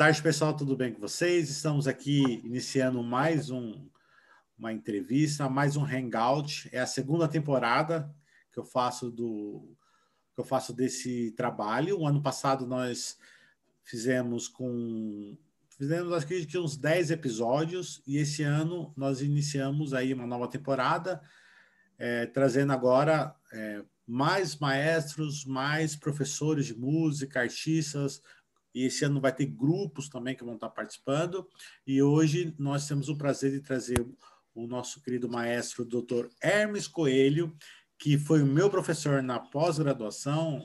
[0.00, 0.56] Tarde, pessoal.
[0.56, 1.50] Tudo bem com vocês?
[1.50, 3.86] Estamos aqui iniciando mais um,
[4.58, 6.70] uma entrevista, mais um hangout.
[6.72, 8.10] É a segunda temporada
[8.50, 9.76] que eu faço do
[10.34, 11.98] que eu faço desse trabalho.
[11.98, 13.18] O ano passado nós
[13.84, 15.36] fizemos com
[15.76, 21.20] fizemos acho que uns 10 episódios e esse ano nós iniciamos aí uma nova temporada,
[21.98, 28.22] é, trazendo agora é, mais maestros, mais professores de música, artistas,
[28.74, 31.48] e esse ano vai ter grupos também que vão estar participando.
[31.86, 34.06] E hoje nós temos o prazer de trazer
[34.54, 36.26] o nosso querido maestro, Dr.
[36.42, 37.56] Hermes Coelho,
[37.98, 40.64] que foi o meu professor na pós-graduação,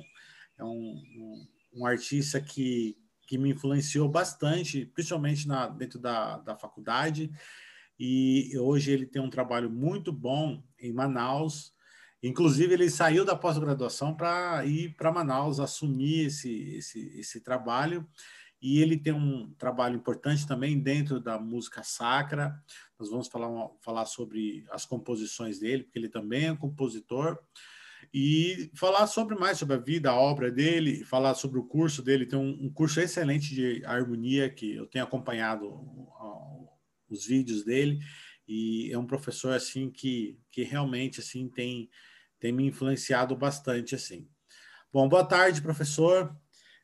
[0.57, 6.55] é um, um, um, artista que, que me influenciou bastante, principalmente na, dentro da, da
[6.55, 7.29] faculdade,
[7.99, 11.74] e hoje ele tem um trabalho muito bom em Manaus,
[12.23, 18.07] Inclusive, ele saiu da pós-graduação para ir para Manaus assumir esse, esse, esse trabalho.
[18.61, 22.59] E ele tem um trabalho importante também dentro da música sacra.
[22.99, 23.49] Nós vamos falar,
[23.81, 27.37] falar sobre as composições dele, porque ele também é compositor.
[28.13, 32.25] E falar sobre mais sobre a vida, a obra dele, falar sobre o curso dele.
[32.25, 35.67] Tem um, um curso excelente de harmonia que eu tenho acompanhado
[37.09, 37.99] os vídeos dele
[38.47, 41.89] e é um professor assim que, que realmente assim tem
[42.39, 44.27] tem me influenciado bastante assim.
[44.91, 46.35] Bom, boa tarde, professor.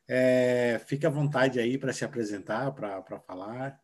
[0.08, 3.80] É, fique à vontade aí para se apresentar, para falar.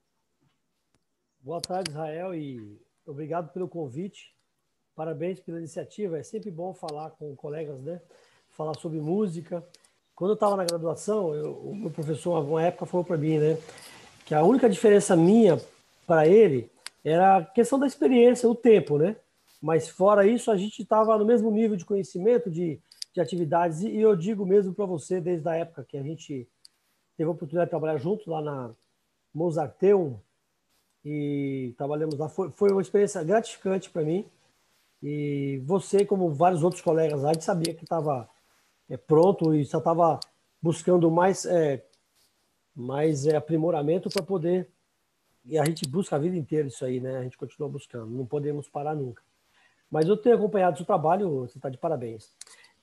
[1.40, 4.34] Boa tarde, Israel, e obrigado pelo convite.
[4.94, 6.18] Parabéns pela iniciativa.
[6.18, 8.00] É sempre bom falar com colegas, né?
[8.50, 9.64] Falar sobre música.
[10.14, 13.56] Quando eu estava na graduação, eu, o meu professor, uma época, falou para mim, né?
[14.26, 15.60] Que a única diferença minha
[16.06, 16.70] para ele
[17.04, 19.16] era a questão da experiência, o tempo, né?
[19.60, 22.80] Mas fora isso, a gente estava no mesmo nível de conhecimento de,
[23.12, 23.82] de atividades.
[23.82, 26.48] E eu digo mesmo para você, desde a época que a gente
[27.16, 28.70] teve a oportunidade de trabalhar junto lá na
[29.34, 30.20] Mozarteum,
[31.04, 34.26] e trabalhamos lá, foi, foi uma experiência gratificante para mim.
[35.02, 38.28] E você, como vários outros colegas lá, a gente sabia que estava
[38.88, 40.18] é, pronto e só estava
[40.60, 41.84] buscando mais, é,
[42.74, 44.70] mais é, aprimoramento para poder.
[45.48, 47.16] E a gente busca a vida inteira isso aí, né?
[47.16, 49.22] A gente continua buscando, não podemos parar nunca.
[49.90, 52.34] Mas eu tenho acompanhado o seu trabalho, você está de parabéns.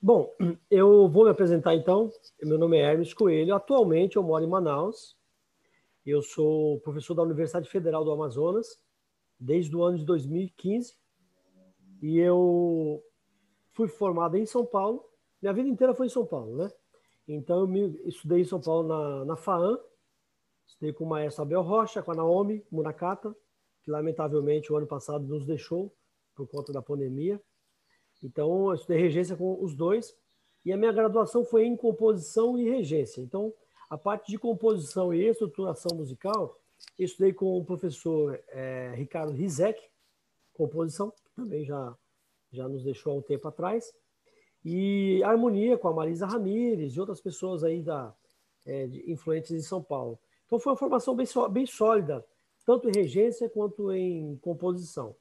[0.02, 0.34] Bom,
[0.68, 2.10] eu vou me apresentar então.
[2.42, 3.54] Meu nome é Hermes Coelho.
[3.54, 5.16] Atualmente eu moro em Manaus.
[6.04, 8.80] Eu sou professor da Universidade Federal do Amazonas
[9.38, 10.96] desde o ano de 2015.
[12.02, 13.00] E eu
[13.72, 15.04] fui formado em São Paulo.
[15.40, 16.70] Minha vida inteira foi em São Paulo, né?
[17.28, 19.78] Então eu estudei em São Paulo na, na FAAM.
[20.66, 23.34] Estudei com o maestro Abel Rocha, com a Naomi Munakata,
[23.82, 25.94] que lamentavelmente o ano passado nos deixou
[26.34, 27.40] por conta da pandemia.
[28.22, 30.16] Então, eu estudei regência com os dois.
[30.64, 33.20] E a minha graduação foi em composição e regência.
[33.20, 33.54] Então,
[33.88, 36.58] a parte de composição e estruturação musical,
[36.98, 39.80] eu estudei com o professor é, Ricardo Rizek,
[40.52, 41.96] composição, que também já,
[42.50, 43.94] já nos deixou há um tempo atrás.
[44.64, 48.12] E harmonia com a Marisa Ramírez e outras pessoas aí da,
[48.64, 50.18] é, de, influentes em São Paulo.
[50.46, 52.24] Então, foi uma formação bem, bem sólida,
[52.64, 55.14] tanto em regência quanto em composição.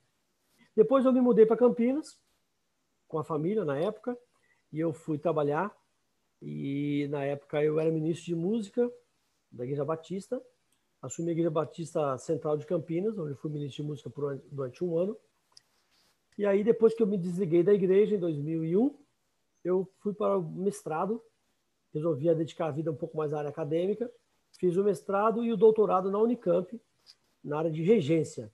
[0.76, 2.20] Depois eu me mudei para Campinas,
[3.08, 4.18] com a família na época,
[4.72, 5.76] e eu fui trabalhar.
[6.42, 8.92] E na época eu era ministro de música
[9.52, 10.42] da Igreja Batista,
[11.02, 14.98] assumi a Igreja Batista Central de Campinas, onde fui ministro de música por, durante um
[14.98, 15.18] ano.
[16.38, 18.94] E aí, depois que eu me desliguei da igreja, em 2001,
[19.64, 21.24] eu fui para o mestrado,
[21.94, 24.12] resolvi dedicar a vida um pouco mais à área acadêmica,
[24.66, 26.82] fiz o mestrado e o doutorado na Unicamp,
[27.44, 28.52] na área de regência.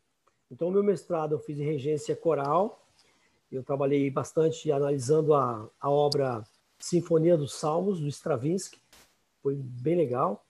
[0.52, 2.86] Então, meu mestrado eu fiz em regência coral.
[3.50, 6.44] Eu trabalhei bastante analisando a, a obra
[6.78, 8.78] Sinfonia dos Salmos, do Stravinsky.
[9.42, 10.46] Foi bem legal.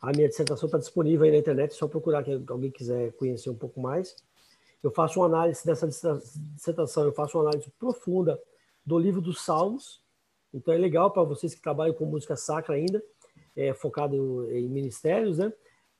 [0.00, 3.50] A minha dissertação está disponível aí na internet, é só procurar que alguém quiser conhecer
[3.50, 4.14] um pouco mais.
[4.80, 8.40] Eu faço uma análise dessa dissertação, eu faço uma análise profunda
[8.86, 10.00] do livro dos Salmos.
[10.52, 13.02] Então é legal para vocês que trabalham com música sacra ainda,
[13.56, 15.52] é, focado em ministérios, né?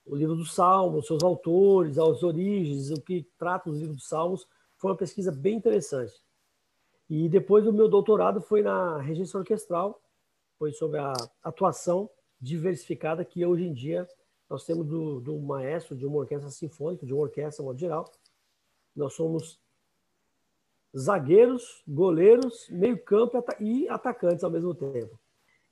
[0.06, 4.46] o livro dos Salmos, seus autores, as origens, o que trata os livros dos Salmos,
[4.76, 6.14] foi uma pesquisa bem interessante.
[7.08, 10.00] E depois o meu doutorado foi na regência orquestral,
[10.58, 11.12] foi sobre a
[11.42, 12.08] atuação
[12.40, 14.06] diversificada que hoje em dia
[14.48, 18.10] nós temos do, do maestro de uma orquestra sinfônica, de uma orquestra modo geral.
[18.94, 19.58] Nós somos
[20.96, 25.18] zagueiros, goleiros, meio-campo e atacantes ao mesmo tempo.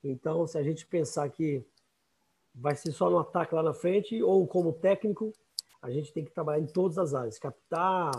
[0.03, 1.65] Então, se a gente pensar que
[2.55, 5.33] vai ser só no ataque lá na frente ou como técnico,
[5.81, 8.11] a gente tem que trabalhar em todas as áreas, captar.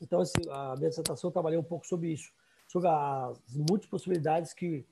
[0.00, 2.30] Então, assim, a minha dissertação eu trabalhei um pouco sobre isso,
[2.66, 4.86] sobre as múltiplas possibilidades que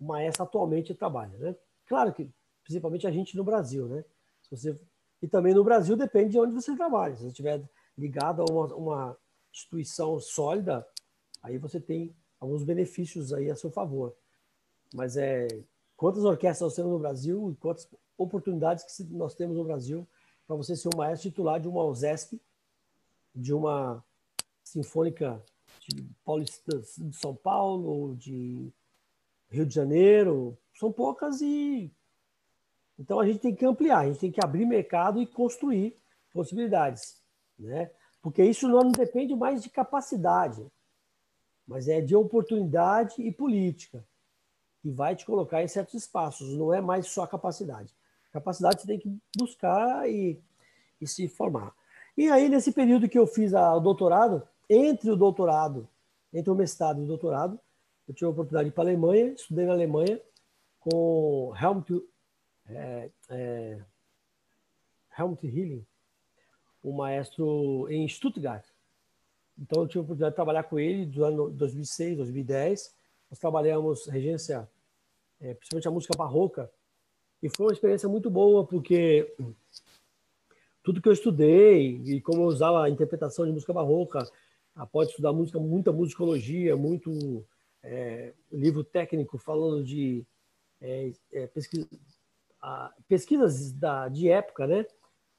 [0.00, 1.56] o maestro atualmente trabalha, né?
[1.86, 2.28] Claro que,
[2.64, 4.04] principalmente a gente no Brasil, né?
[4.42, 4.80] Se você...
[5.20, 7.14] E também no Brasil depende de onde você trabalha.
[7.14, 7.62] Se você estiver
[7.96, 9.16] ligado a uma, uma
[9.52, 10.84] instituição sólida,
[11.40, 14.16] aí você tem alguns benefícios aí a seu favor.
[14.92, 15.46] Mas é
[16.02, 17.88] quantas orquestras nós temos no Brasil quantas
[18.18, 20.04] oportunidades que nós temos no Brasil
[20.48, 22.42] para você ser um maestro titular de uma USESP,
[23.32, 24.04] de uma
[24.64, 25.40] sinfônica
[25.86, 28.68] de Paulista de São Paulo, de
[29.48, 31.88] Rio de Janeiro, são poucas e
[32.98, 35.96] então a gente tem que ampliar, a gente tem que abrir mercado e construir
[36.32, 37.22] possibilidades,
[37.56, 37.92] né?
[38.20, 40.66] Porque isso não depende mais de capacidade,
[41.64, 44.04] mas é de oportunidade e política,
[44.82, 47.94] que vai te colocar em certos espaços, não é mais só capacidade.
[48.32, 50.38] Capacidade você tem que buscar e,
[51.00, 51.72] e se formar.
[52.16, 55.88] E aí, nesse período que eu fiz a, o doutorado, entre o doutorado,
[56.34, 57.58] entre o mestrado e o doutorado,
[58.08, 60.20] eu tive a oportunidade de ir para a Alemanha, estudei na Alemanha
[60.80, 62.04] com Helmut,
[62.68, 63.78] é, é,
[65.16, 65.86] Helmut Hilling,
[66.82, 68.64] um maestro em Stuttgart.
[69.58, 72.94] Então eu tive a oportunidade de trabalhar com ele do ano 2006, 2010.
[73.30, 74.68] Nós trabalhamos regência,
[75.42, 76.70] é, principalmente a música barroca,
[77.42, 79.34] e foi uma experiência muito boa porque
[80.82, 84.24] tudo que eu estudei e como eu usava a interpretação de música barroca,
[84.74, 87.44] após estudar música, muita musicologia, muito
[87.82, 90.24] é, livro técnico falando de
[90.80, 91.88] é, é, pesquisa,
[92.60, 94.86] a, pesquisas da, de época, né?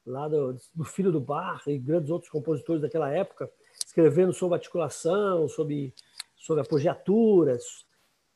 [0.05, 3.49] Lá do, do, filho do Bar e grandes outros compositores daquela época,
[3.85, 5.93] escrevendo sobre articulação, sobre,
[6.35, 7.85] sobre apogiaturas,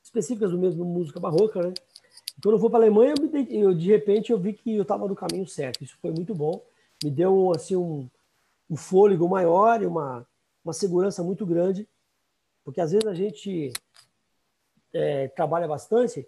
[0.07, 1.73] específicas do mesmo música barroca, né?
[2.41, 3.13] Quando eu vou para a Alemanha,
[3.49, 5.83] eu, de repente eu vi que eu estava no caminho certo.
[5.83, 6.63] Isso foi muito bom,
[7.03, 8.09] me deu assim um,
[8.69, 10.25] um fôlego maior e uma,
[10.63, 11.87] uma segurança muito grande,
[12.63, 13.73] porque às vezes a gente
[14.93, 16.27] é, trabalha bastante,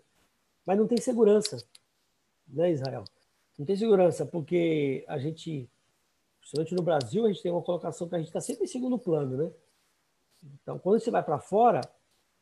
[0.65, 1.63] mas não tem segurança,
[2.47, 3.05] né, Israel?
[3.57, 5.69] Não tem segurança, porque a gente,
[6.39, 8.97] principalmente no Brasil, a gente tem uma colocação que a gente está sempre em segundo
[8.97, 9.51] plano, né?
[10.61, 11.81] Então, quando você vai para fora,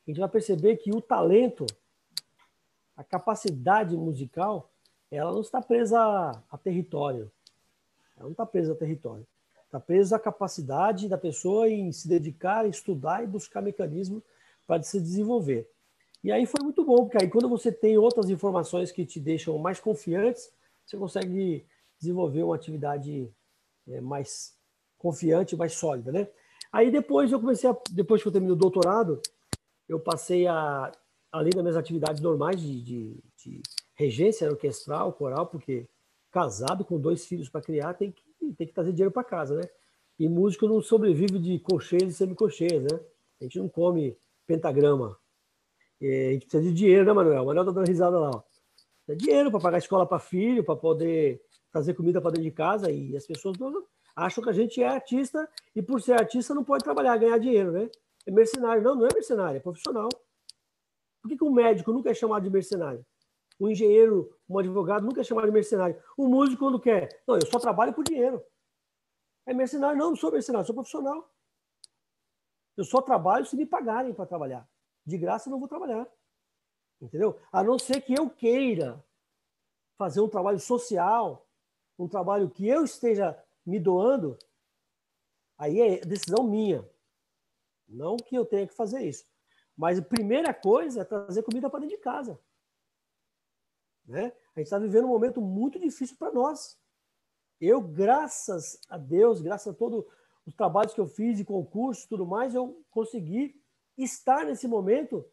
[0.07, 1.65] a gente vai perceber que o talento,
[2.95, 4.71] a capacidade musical,
[5.11, 5.99] ela não está presa
[6.49, 7.31] a território.
[8.15, 9.27] Ela não está presa a território.
[9.65, 14.23] Está presa à capacidade da pessoa em se dedicar, estudar e buscar mecanismos
[14.65, 15.69] para se desenvolver.
[16.23, 19.57] E aí foi muito bom, porque aí quando você tem outras informações que te deixam
[19.57, 20.51] mais confiantes,
[20.85, 21.65] você consegue
[21.99, 23.29] desenvolver uma atividade
[23.87, 24.55] é, mais
[24.97, 26.27] confiante, mais sólida, né?
[26.71, 29.21] Aí depois eu comecei, a, depois que eu terminei o doutorado,
[29.87, 30.91] eu passei a,
[31.31, 33.61] além das minhas atividades normais de, de, de
[33.95, 35.87] regência orquestral, coral, porque
[36.31, 38.23] casado com dois filhos para criar tem que,
[38.55, 39.63] tem que trazer dinheiro para casa, né?
[40.19, 42.99] E músico não sobrevive de cocheias e semicocheias, né?
[43.39, 45.17] A gente não come pentagrama,
[46.01, 47.43] é, a gente precisa de dinheiro, né, Manuel?
[47.43, 48.31] O Manuel tá dando risada lá.
[48.33, 48.41] Ó.
[49.07, 51.41] É dinheiro para pagar escola para filho, para poder
[51.71, 52.91] fazer comida para dentro de casa.
[52.91, 53.57] E as pessoas
[54.15, 57.71] acham que a gente é artista e, por ser artista, não pode trabalhar, ganhar dinheiro,
[57.71, 57.89] né?
[58.27, 58.83] É mercenário.
[58.83, 60.09] Não, não é mercenário, é profissional.
[61.21, 63.03] Por que, que um médico nunca é chamado de mercenário?
[63.59, 65.99] Um engenheiro, um advogado nunca é chamado de mercenário.
[66.15, 68.43] O músico, quando quer, não, eu só trabalho por dinheiro.
[69.47, 69.97] É mercenário?
[69.97, 71.33] Não, não sou mercenário, sou profissional.
[72.75, 74.69] Eu só trabalho se me pagarem para trabalhar
[75.07, 76.05] de graça eu não vou trabalhar.
[77.01, 77.39] Entendeu?
[77.49, 79.01] A não ser que eu queira
[79.97, 81.47] fazer um trabalho social,
[81.97, 84.37] um trabalho que eu esteja me doando,
[85.57, 86.87] aí é decisão minha.
[87.87, 89.25] Não que eu tenha que fazer isso.
[89.75, 92.39] Mas a primeira coisa é trazer comida para dentro de casa.
[94.05, 94.33] Né?
[94.55, 96.77] A gente está vivendo um momento muito difícil para nós.
[97.59, 100.05] Eu, graças a Deus, graças a todos
[100.45, 103.61] os trabalhos que eu fiz e concursos e tudo mais, eu consegui
[103.97, 105.29] estar nesse momento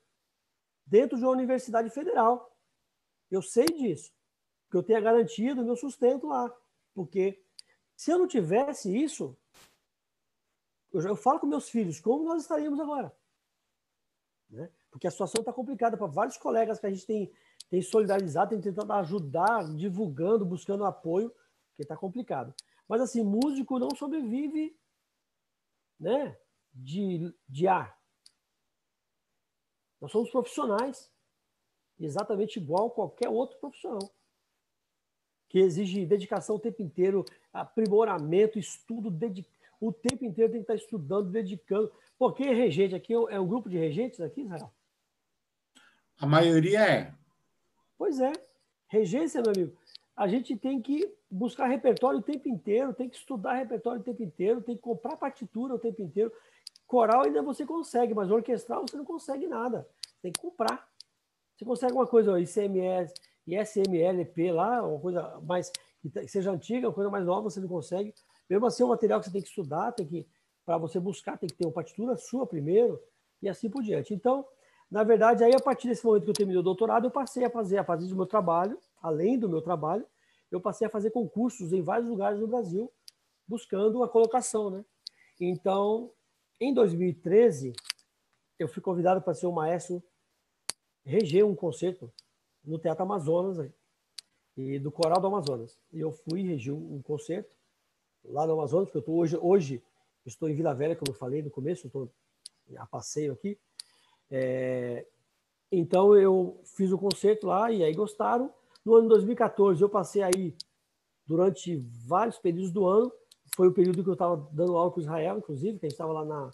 [0.87, 2.55] dentro de uma universidade federal.
[3.31, 4.13] Eu sei disso,
[4.71, 6.55] que eu tenho a garantia do meu sustento lá.
[6.95, 7.43] Porque
[7.97, 9.37] se eu não tivesse isso,
[10.95, 13.15] eu, eu falo com meus filhos, como nós estaríamos agora?
[14.49, 14.71] Né?
[14.91, 17.33] Porque a situação está complicada para vários colegas que a gente tem,
[17.69, 21.35] tem solidarizado, tem tentado ajudar, divulgando, buscando apoio,
[21.69, 22.55] porque está complicado.
[22.89, 24.79] Mas assim, músico não sobrevive
[25.99, 26.39] né,
[26.73, 27.99] de, de ar.
[30.01, 31.11] Nós somos profissionais,
[31.99, 34.15] exatamente igual qualquer outro profissional,
[35.49, 39.49] que exige dedicação o tempo inteiro, aprimoramento, estudo, dedic...
[39.89, 41.93] o tempo inteiro tem que estar estudando, dedicando.
[42.19, 42.95] Por que regente?
[42.95, 44.73] Aqui é um grupo de regentes aqui, Israel?
[46.19, 47.15] A maioria é.
[47.99, 48.33] Pois é.
[48.89, 49.77] Regência, meu amigo,
[50.17, 54.23] a gente tem que buscar repertório o tempo inteiro, tem que estudar repertório o tempo
[54.23, 56.33] inteiro, tem que comprar partitura o tempo inteiro.
[56.87, 59.87] Coral ainda você consegue, mas orquestral você não consegue nada.
[60.23, 60.89] Tem que comprar.
[61.57, 63.13] Você consegue uma coisa, ó, ICMS,
[63.47, 68.15] ISMLP lá, uma coisa mais que seja antiga, uma coisa mais nova, você não consegue.
[68.49, 70.27] Mesmo assim, é um material que você tem que estudar, tem que
[70.65, 73.01] para você buscar, tem que ter uma partitura sua primeiro
[73.43, 74.15] e assim por diante.
[74.15, 74.47] Então,
[74.91, 77.51] na verdade, aí a partir desse momento que eu terminei o doutorado, eu passei a
[77.51, 80.07] fazer, a fazer o meu trabalho, além do meu trabalho,
[80.51, 82.91] eu passei a fazer concursos em vários lugares do Brasil,
[83.47, 84.85] buscando a colocação, né?
[85.41, 86.13] Então,
[86.61, 87.73] em 2013,
[88.59, 90.03] eu fui convidado para ser o maestro
[91.05, 92.11] reger um concerto
[92.65, 93.71] no Teatro Amazonas
[94.57, 95.79] e do Coral do Amazonas.
[95.93, 97.55] E eu fui reger um concerto
[98.25, 99.83] lá no Amazonas, porque eu estou hoje, hoje
[100.25, 102.11] estou em Vila Velha, como eu falei no começo, estou
[102.77, 103.59] a passeio aqui.
[104.31, 105.07] É,
[105.71, 108.53] então eu fiz o concerto lá e aí gostaram.
[108.85, 110.57] No ano 2014 eu passei aí
[111.27, 111.77] durante
[112.07, 113.13] vários períodos do ano.
[113.55, 116.13] Foi o período que eu estava dando aula com Israel, inclusive, que a gente estava
[116.13, 116.51] lá na,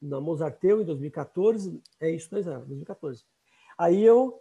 [0.00, 1.82] na Mozarteu em 2014.
[2.00, 2.60] É isso, né, Israel?
[2.60, 3.24] 2014.
[3.76, 4.40] Aí eu,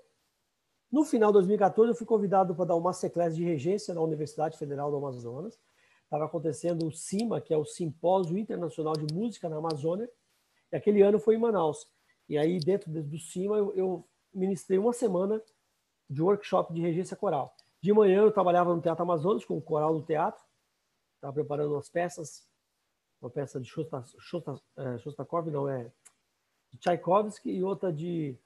[0.91, 4.57] no final de 2014, eu fui convidado para dar uma masterclass de regência na Universidade
[4.57, 5.59] Federal do Amazonas.
[6.13, 10.07] Estava acontecendo o CIMA, que é o Simpósio Internacional de Música na Amazônia.
[10.71, 11.89] E aquele ano foi em Manaus.
[12.29, 15.41] E aí, dentro do CIMA, eu, eu ministrei uma semana
[16.07, 17.55] de workshop de regência coral.
[17.81, 20.45] De manhã eu trabalhava no Teatro Amazonas com o coral do teatro,
[21.15, 22.47] estava preparando umas peças,
[23.19, 23.67] uma peça de
[24.77, 25.91] é, Shostakovich, não é,
[26.71, 28.37] de Tchaikovsky e outra de,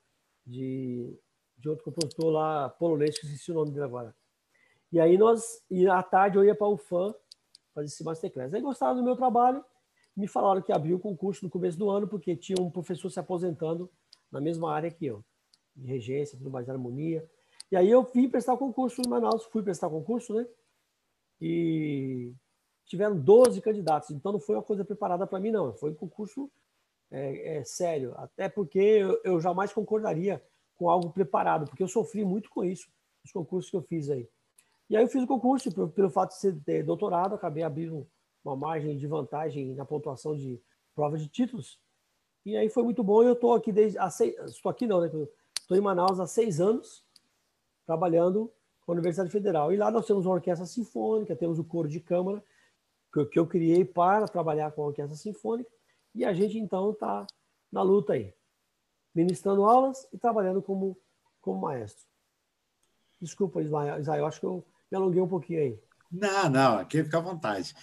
[0.45, 1.19] de,
[1.57, 4.15] de outro compositor lá polonês, que esqueci o nome dele agora.
[4.89, 7.13] E aí nós, e à tarde eu ia para o FAM
[7.77, 8.53] fazer esse masterclass.
[8.53, 9.63] Aí gostaram do meu trabalho,
[10.15, 13.19] me falaram que abriu o concurso no começo do ano, porque tinha um professor se
[13.19, 13.89] aposentando
[14.31, 15.23] na mesma área que eu,
[15.75, 17.29] de regência, tudo mais, de harmonia.
[17.71, 20.47] E aí eu vim prestar o concurso em Manaus, fui prestar o concurso, né?
[21.39, 22.33] E
[22.85, 25.71] tiveram 12 candidatos, então não foi uma coisa preparada para mim, não.
[25.73, 26.49] Foi um concurso
[27.11, 30.43] é, é, sério, até porque eu, eu, jamais concordaria
[30.77, 32.89] com algo preparado, porque eu sofri muito com isso,
[33.23, 34.27] os concursos que eu fiz aí.
[34.89, 38.07] E aí eu fiz o concurso, pelo, pelo fato de ser de doutorado, acabei abrindo
[38.43, 40.61] uma margem de vantagem na pontuação de
[40.95, 41.79] prova de títulos.
[42.45, 43.21] E aí foi muito bom.
[43.23, 43.97] Eu estou aqui desde.
[44.45, 45.07] Estou aqui não, né?
[45.59, 47.03] Estou em Manaus há seis anos
[47.85, 48.51] trabalhando
[48.85, 49.73] com a Universidade Federal.
[49.73, 52.41] E lá nós temos uma orquestra sinfônica, temos o coro de câmara,
[53.31, 55.69] que eu criei para trabalhar com a orquestra sinfônica.
[56.15, 57.27] E a gente, então, está
[57.69, 58.33] na luta aí,
[59.13, 60.97] ministrando aulas e trabalhando como,
[61.41, 62.05] como maestro.
[63.19, 65.79] Desculpa, Israel, acho que eu me alonguei um pouquinho aí.
[66.11, 67.75] Não, não, aqui fica à vontade.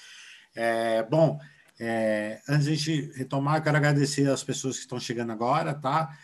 [0.55, 1.39] É, bom,
[1.79, 6.17] é, antes de a gente retomar, quero agradecer as pessoas que estão chegando agora, tá?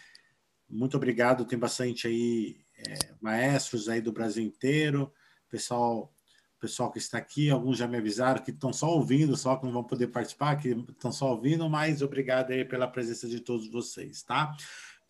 [0.68, 5.12] Muito obrigado, tem bastante aí é, maestros aí do Brasil inteiro,
[5.48, 6.12] pessoal
[6.60, 9.72] pessoal que está aqui, alguns já me avisaram que estão só ouvindo, só que não
[9.72, 14.22] vão poder participar, que estão só ouvindo, mas obrigado aí pela presença de todos vocês,
[14.22, 14.54] tá?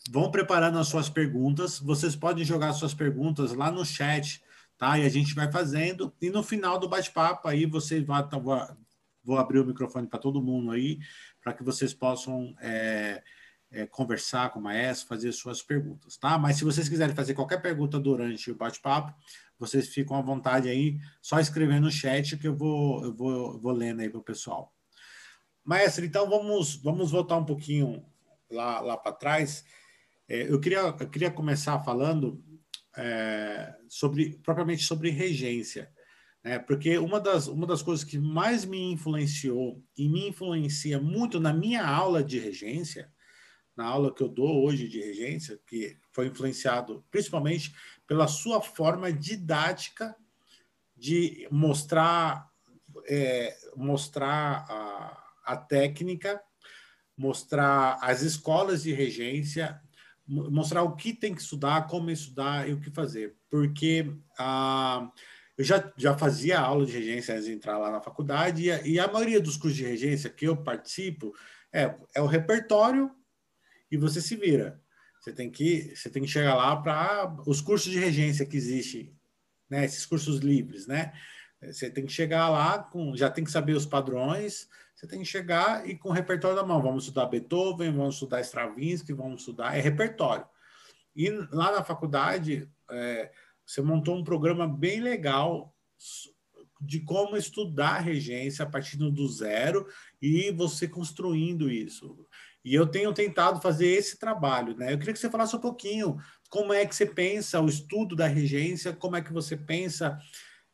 [0.08, 4.40] Vão preparando as suas perguntas, vocês podem jogar suas perguntas lá no chat,
[4.80, 4.98] tá?
[4.98, 8.16] E a gente vai fazendo, e no final do bate-papo aí vocês vão,
[9.22, 10.98] vou abrir o microfone para todo mundo aí,
[11.44, 13.22] para que vocês possam é,
[13.70, 16.38] é, conversar com o maestro, fazer suas perguntas, tá?
[16.38, 19.14] Mas se vocês quiserem fazer qualquer pergunta durante o bate-papo,
[19.58, 23.72] vocês ficam à vontade aí, só escrever no chat que eu vou, eu vou, vou
[23.72, 24.74] lendo aí para o pessoal.
[25.62, 28.02] Maestro, então vamos, vamos voltar um pouquinho
[28.50, 29.62] lá, lá para trás.
[30.26, 32.42] É, eu, queria, eu queria começar falando
[33.00, 35.90] é, sobre propriamente sobre regência.
[36.44, 36.58] Né?
[36.58, 41.52] Porque uma das, uma das coisas que mais me influenciou e me influencia muito na
[41.52, 43.10] minha aula de regência
[43.80, 47.74] na aula que eu dou hoje de regência, que foi influenciado principalmente
[48.06, 50.14] pela sua forma didática
[50.94, 52.50] de mostrar,
[53.06, 56.42] é, mostrar a, a técnica,
[57.16, 59.80] mostrar as escolas de regência,
[60.30, 63.36] mostrar o que tem que estudar, como estudar e o que fazer.
[63.50, 65.10] Porque ah,
[65.58, 68.86] eu já, já fazia aula de regência antes de entrar lá na faculdade, e a,
[68.86, 71.34] e a maioria dos cursos de regência que eu participo
[71.72, 73.10] é, é o repertório
[73.90, 74.80] e você se vira.
[75.20, 79.14] Você tem que, você tem que chegar lá para os cursos de regência que existem,
[79.68, 79.84] né?
[79.84, 81.12] Esses cursos livres, né?
[81.62, 84.68] Você tem que chegar lá com, já tem que saber os padrões.
[84.94, 86.82] Você tem que chegar e com o repertório da mão.
[86.82, 90.46] Vamos estudar Beethoven, vamos estudar Stravinsky, vamos estudar é repertório.
[91.14, 93.30] E lá na faculdade é,
[93.64, 95.74] você montou um programa bem legal
[96.80, 99.86] de como estudar regência a partir do zero
[100.20, 102.26] e você construindo isso.
[102.64, 104.92] E eu tenho tentado fazer esse trabalho, né?
[104.92, 108.26] Eu queria que você falasse um pouquinho como é que você pensa o estudo da
[108.26, 110.18] regência, como é que você pensa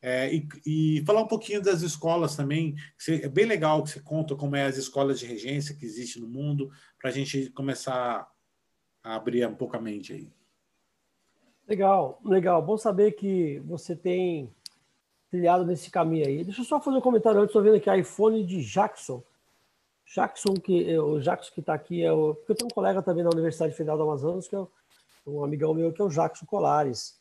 [0.03, 2.75] é, e, e, falar um pouquinho das escolas também.
[3.09, 6.29] é bem legal que você conta como é as escolas de regência que existem no
[6.29, 8.31] mundo, para a gente começar
[9.03, 10.31] a abrir um pouco a mente aí.
[11.69, 12.63] Legal, legal.
[12.63, 14.55] Bom saber que você tem
[15.31, 16.45] trilhado nesse caminho aí.
[16.45, 19.23] Deixa eu só fazer um comentário antes, estou vendo aqui iPhone de Jackson.
[20.15, 22.35] Jackson, que, o Jackson que está aqui é o.
[22.35, 24.65] Porque eu tenho um colega também na Universidade Federal do Amazonas, que é
[25.27, 27.16] um amigão meu, que é o Jackson Colares.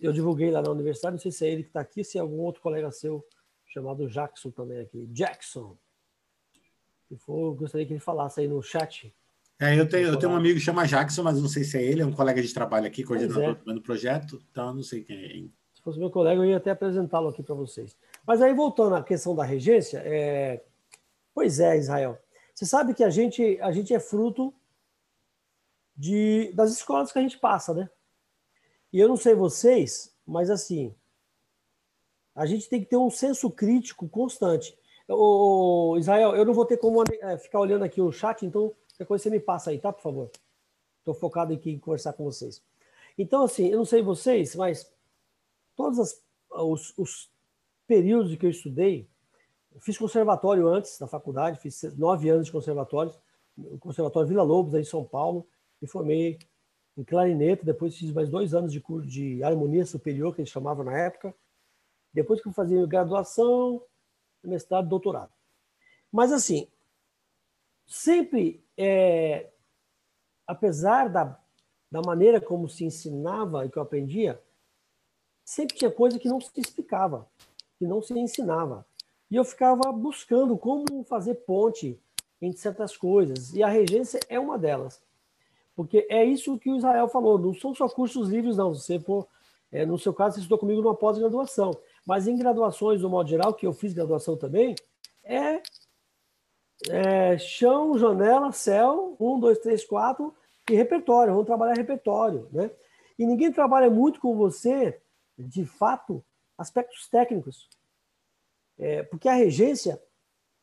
[0.00, 2.20] Eu divulguei lá na universidade, não sei se é ele que está aqui, se é
[2.20, 3.24] algum outro colega seu
[3.66, 5.06] chamado Jackson também aqui.
[5.06, 5.76] Jackson.
[7.08, 9.14] Se for, gostaria que ele falasse aí no chat.
[9.58, 11.82] É, eu tenho, eu tenho um amigo que chama Jackson, mas não sei se é
[11.82, 13.72] ele, é um colega de trabalho aqui, coordenador é.
[13.72, 15.74] do projeto, então eu não sei quem é.
[15.74, 17.96] Se fosse meu colega, eu ia até apresentá-lo aqui para vocês.
[18.26, 20.64] Mas aí, voltando à questão da regência, é...
[21.32, 22.18] pois é, Israel.
[22.54, 24.54] Você sabe que a gente, a gente é fruto
[25.96, 27.88] de, das escolas que a gente passa, né?
[28.94, 30.94] E eu não sei vocês, mas assim,
[32.32, 34.78] a gente tem que ter um senso crítico constante.
[35.98, 39.24] Israel, eu não vou ter como é, ficar olhando aqui o chat, então qualquer coisa
[39.24, 39.92] você me passa aí, tá?
[39.92, 40.30] Por favor.
[41.00, 42.62] Estou focado aqui em conversar com vocês.
[43.18, 44.88] Então, assim, eu não sei vocês, mas
[45.74, 46.22] todos as,
[46.52, 47.30] os, os
[47.88, 49.08] períodos que eu estudei,
[49.74, 53.12] eu fiz conservatório antes da faculdade, fiz nove anos de conservatório,
[53.80, 55.44] conservatório Vila Lobos, aí em São Paulo,
[55.82, 56.38] me formei
[56.96, 60.84] em clarinete, depois fiz mais dois anos de curso de harmonia superior, que eles chamavam
[60.84, 61.34] na época.
[62.12, 63.82] Depois que eu fazia graduação,
[64.42, 65.32] mestrado, doutorado.
[66.12, 66.68] Mas assim,
[67.86, 69.50] sempre, é,
[70.46, 71.40] apesar da,
[71.90, 74.40] da maneira como se ensinava e que eu aprendia,
[75.44, 77.28] sempre tinha coisa que não se explicava,
[77.76, 78.86] que não se ensinava.
[79.30, 82.00] E eu ficava buscando como fazer ponte
[82.40, 83.52] entre certas coisas.
[83.54, 85.02] E a regência é uma delas.
[85.76, 88.74] Porque é isso que o Israel falou, não são só cursos livres, não.
[88.74, 89.26] Você for,
[89.72, 91.72] é, no seu caso, você estudou comigo numa pós-graduação.
[92.06, 94.74] Mas em graduações, no modo geral, que eu fiz graduação também,
[95.24, 95.60] é,
[96.88, 100.34] é chão, janela, céu, um, dois, três, quatro,
[100.70, 101.32] e repertório.
[101.32, 102.70] Vamos trabalhar repertório, né?
[103.18, 105.00] E ninguém trabalha muito com você,
[105.38, 106.24] de fato,
[106.56, 107.68] aspectos técnicos.
[108.78, 110.02] É, porque a regência,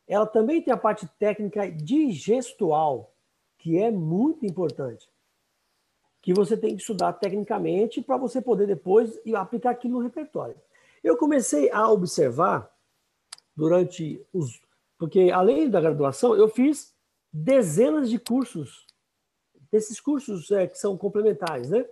[0.06, 3.11] ela também tem a parte técnica de gestual
[3.62, 5.08] que é muito importante,
[6.20, 10.56] que você tem que estudar tecnicamente para você poder depois aplicar aquilo no repertório.
[11.02, 12.68] Eu comecei a observar
[13.56, 14.60] durante os.
[14.98, 16.92] Porque além da graduação, eu fiz
[17.32, 18.84] dezenas de cursos,
[19.70, 21.86] desses cursos é, que são complementares, né?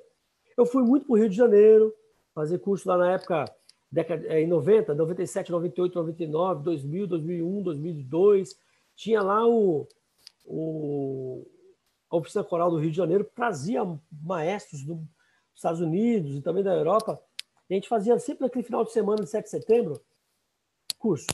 [0.56, 1.94] Eu fui muito para o Rio de Janeiro,
[2.34, 3.44] fazer curso lá na época,
[3.90, 8.58] década, é, em 90, 97, 98, 99, 2000, 2001, 2002.
[8.96, 9.86] Tinha lá o,
[10.44, 11.46] o
[12.10, 14.98] a Oficina Coral do Rio de Janeiro trazia maestros dos
[15.54, 17.22] Estados Unidos e também da Europa.
[17.68, 20.02] E a gente fazia sempre naquele final de semana, de 7 de setembro,
[20.98, 21.28] cursos.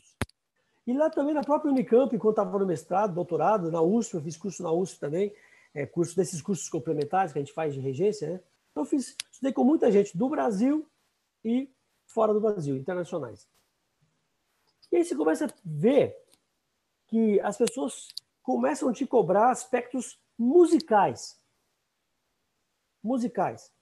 [0.87, 4.37] E lá também na própria Unicamp, enquanto estava no mestrado, doutorado, na USP, eu fiz
[4.37, 5.35] curso na USP também,
[5.75, 8.41] é, curso desses cursos complementares que a gente faz de regência, né?
[8.71, 10.87] Então eu fiz, estudei com muita gente do Brasil
[11.43, 11.71] e
[12.05, 13.49] fora do Brasil, internacionais.
[14.93, 16.17] E aí você começa a ver
[17.07, 18.09] que as pessoas
[18.43, 21.41] começam a te cobrar aspectos musicais.
[23.03, 23.73] Musicais.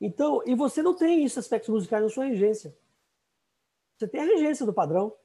[0.00, 2.76] Então, e você não tem esses aspectos musicais na sua regência.
[3.96, 5.16] Você tem a regência do padrão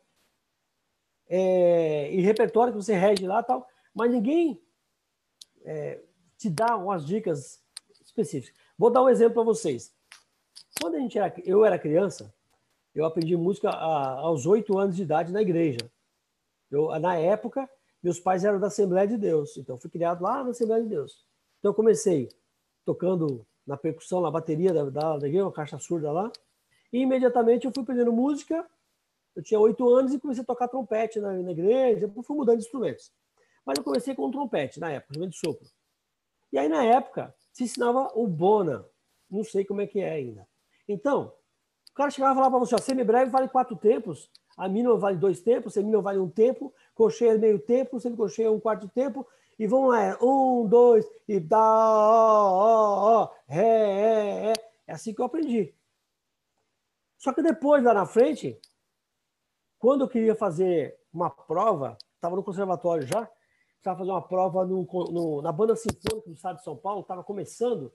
[1.28, 4.62] é, e repertório que você rege lá tal, mas ninguém
[5.64, 6.02] é,
[6.38, 7.62] te dá umas dicas
[8.04, 8.56] específicas.
[8.78, 9.94] Vou dar um exemplo para vocês.
[10.80, 12.34] Quando a gente era, eu era criança,
[12.96, 15.92] eu aprendi música a, aos oito anos de idade na igreja.
[16.70, 17.70] Eu, na época,
[18.04, 21.26] meus pais eram da Assembleia de Deus, então fui criado lá na Assembleia de Deus.
[21.60, 22.30] Então eu comecei
[22.84, 26.32] tocando na percussão, na bateria da, da, da uma caixa surda lá,
[26.92, 28.68] e imediatamente eu fui aprendendo música.
[29.36, 32.66] Eu tinha oito anos e comecei a tocar trompete na, na igreja, fui mudando de
[32.66, 33.12] instrumentos.
[33.66, 35.70] Mas eu comecei com um trompete na época, instrumento de sopro.
[36.52, 38.86] E aí na época se ensinava o bona,
[39.30, 40.48] não sei como é que é ainda.
[40.88, 41.34] Então,
[41.90, 45.18] o cara chegava e falava para você, ó, semibreve vale quatro tempos, a mínima vale
[45.18, 49.68] dois tempos, a mínima vale um tempo, cocheia meio tempo, semicocheia um quarto tempo, e
[49.68, 54.72] vamos lá, é um, dois, e dá, ó, ó, ó, ré, é, é.
[54.92, 55.74] É assim que eu aprendi.
[57.18, 58.60] Só que depois, lá na frente,
[59.80, 63.30] quando eu queria fazer uma prova, estava no conservatório já,
[63.78, 67.24] estava fazendo uma prova no, no, na banda sinfônica do estado de São Paulo, estava
[67.24, 67.94] começando,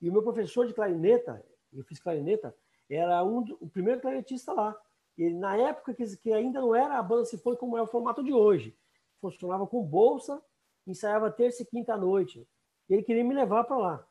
[0.00, 2.56] e o meu professor de clarineta, eu fiz clarineta,
[2.88, 4.74] era um, o primeiro clarinetista lá.
[5.16, 8.22] Ele, na época que, que ainda não era a banda sinfônica como é o formato
[8.22, 8.76] de hoje.
[9.20, 10.42] Funcionava com bolsa,
[10.86, 12.46] ensaiava terça e quinta à noite.
[12.88, 14.08] E ele queria me levar para lá.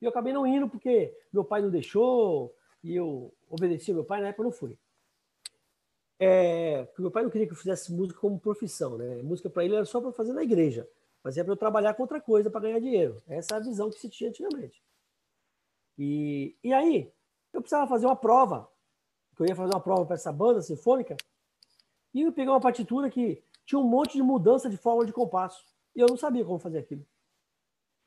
[0.00, 4.04] E eu acabei não indo porque meu pai não deixou e eu obedeci ao meu
[4.04, 4.78] pai, na época eu não fui.
[6.18, 9.22] É, porque meu pai não queria que eu fizesse música como profissão, né?
[9.22, 10.88] Música para ele era só para fazer na igreja,
[11.22, 13.20] mas é para eu trabalhar com outra coisa para ganhar dinheiro.
[13.26, 14.82] Essa é a visão que se tinha antigamente.
[15.98, 17.12] E, e aí,
[17.52, 18.68] eu precisava fazer uma prova
[19.42, 21.16] que eu ia fazer uma prova para essa banda sinfônica,
[22.14, 25.64] e eu peguei uma partitura que tinha um monte de mudança de forma de compasso.
[25.94, 27.06] E eu não sabia como fazer aquilo.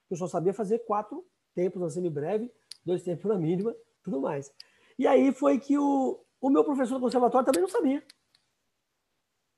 [0.09, 2.51] Eu só sabia fazer quatro tempos na semibreve,
[2.85, 4.53] dois tempos na mínima, tudo mais.
[4.97, 8.05] E aí foi que o, o meu professor do conservatório também não sabia.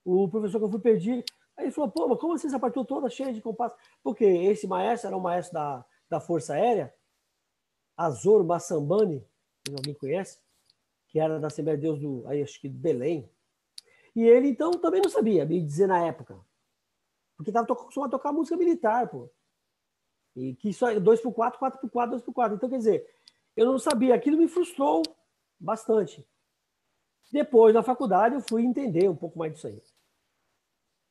[0.06, 1.26] O professor que eu fui pedir,
[1.58, 3.76] aí ele falou, pô, mas como assim essa partitura toda cheia de compasso?
[4.02, 6.94] Porque esse maestro era um maestro da, da Força Aérea,
[7.98, 9.28] Azor Massambani,
[9.76, 10.40] alguém conhece,
[11.18, 13.28] que era da Assembleia de Deus do, aí acho que Belém.
[14.16, 16.40] E ele, então, também não sabia me dizer na época.
[17.36, 19.28] Porque estava acostumado a tocar música militar, pô.
[20.36, 22.54] E que só 2x4, 4x4, 2x4.
[22.54, 23.10] Então, quer dizer,
[23.56, 24.14] eu não sabia.
[24.14, 25.02] Aquilo me frustrou
[25.60, 26.24] bastante.
[27.32, 29.82] Depois, na faculdade, eu fui entender um pouco mais disso aí.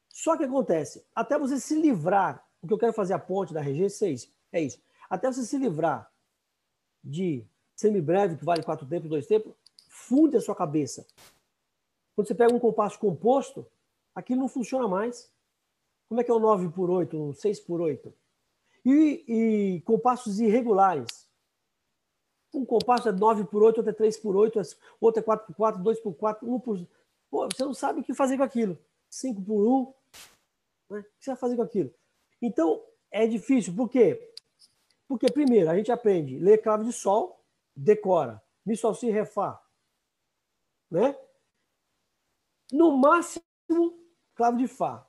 [0.09, 3.61] Só que acontece, até você se livrar, o que eu quero fazer a ponte da
[3.61, 4.81] regência é isso, é isso.
[5.11, 6.09] Até você se livrar
[7.03, 9.53] de semibreve, que vale quatro tempos, dois tempos,
[9.97, 11.07] funde a sua cabeça.
[12.15, 13.67] Quando você pega um compasso composto,
[14.15, 15.31] aquilo não funciona mais.
[16.09, 18.13] Como é que é o 9 por 8, um 6 por 8?
[18.85, 21.27] E, e compassos irregulares.
[22.55, 24.61] Um compasso é 9 por 8, outro é 3 por 8,
[25.01, 26.87] outro é 4 por 4, 2 por 4, 1 por...
[27.29, 28.79] Pô, você não sabe o que fazer com aquilo.
[29.11, 29.95] 5 por 1.
[30.95, 31.01] Né?
[31.01, 31.93] O que você vai fazer com aquilo?
[32.41, 33.75] Então, é difícil.
[33.75, 34.33] Por quê?
[35.09, 37.41] Porque, primeiro, a gente aprende ler clave de sol,
[37.75, 38.43] decora.
[38.65, 39.61] Mi, sol, si, ré, fá.
[40.90, 41.16] Né?
[42.72, 43.44] No máximo,
[44.35, 45.07] clave de fá.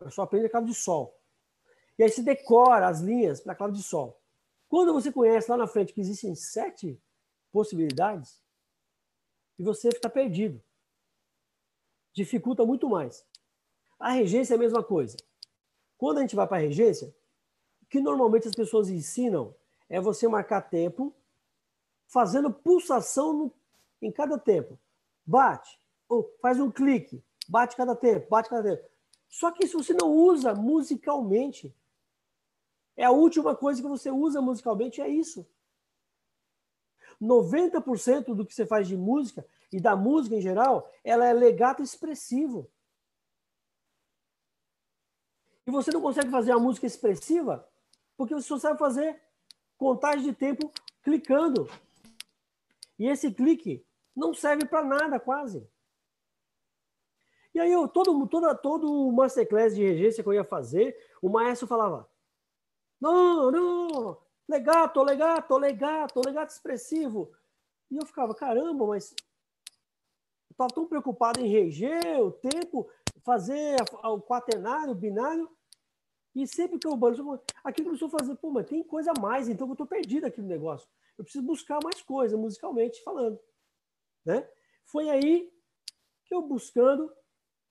[0.00, 1.18] Eu só aprende a clave de sol.
[1.98, 4.20] E aí você decora as linhas para a clave de sol.
[4.68, 7.00] Quando você conhece lá na frente que existem sete
[7.52, 8.42] possibilidades,
[9.58, 10.60] e você fica perdido.
[12.12, 13.24] Dificulta muito mais.
[13.98, 15.16] A regência é a mesma coisa.
[15.96, 17.14] Quando a gente vai para a regência,
[17.80, 19.54] o que normalmente as pessoas ensinam
[19.88, 21.14] é você marcar tempo,
[22.08, 23.54] fazendo pulsação no,
[24.02, 24.78] em cada tempo.
[25.24, 28.86] Bate, ou faz um clique, bate cada tempo, bate cada tempo.
[29.28, 31.74] Só que se você não usa musicalmente,
[32.96, 35.46] é a última coisa que você usa musicalmente, é isso.
[37.20, 41.82] 90% do que você faz de música e da música em geral, ela é legato
[41.82, 42.70] expressivo.
[45.66, 47.66] E você não consegue fazer uma música expressiva
[48.16, 49.20] porque você só sabe fazer
[49.76, 51.68] contagem de tempo clicando.
[52.98, 55.66] E esse clique não serve para nada quase.
[57.54, 61.28] E aí eu todo todo todo o masterclass de regência que eu ia fazer, o
[61.28, 62.08] maestro falava:
[63.00, 67.32] "Não, não, legato, legato, legato, legato expressivo".
[67.90, 69.14] E eu ficava: "Caramba, mas
[70.48, 72.88] eu estava tão preocupado em reger o tempo,
[73.22, 75.50] fazer o quaternário, o binário,
[76.34, 79.48] e sempre que eu banho, aquilo começou a fazer, pô, mas tem coisa a mais,
[79.48, 80.88] então eu estou perdido aqui no negócio.
[81.18, 83.38] Eu preciso buscar mais coisa, musicalmente falando.
[84.24, 84.48] Né?
[84.84, 85.52] Foi aí
[86.24, 87.14] que eu buscando,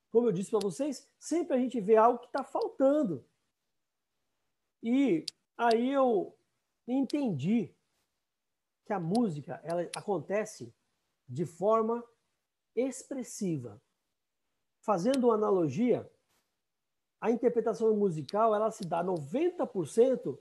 [0.09, 3.25] como eu disse para vocês, sempre a gente vê algo que está faltando.
[4.83, 5.25] E
[5.57, 6.35] aí eu
[6.87, 7.73] entendi
[8.85, 10.73] que a música ela acontece
[11.27, 12.03] de forma
[12.75, 13.81] expressiva.
[14.81, 16.11] Fazendo uma analogia,
[17.19, 20.37] a interpretação musical ela se dá 90%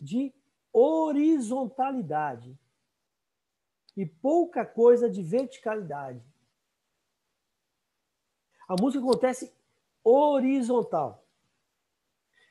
[0.00, 0.34] de
[0.72, 2.58] horizontalidade
[3.96, 6.22] e pouca coisa de verticalidade.
[8.68, 9.54] A música acontece
[10.04, 11.24] horizontal.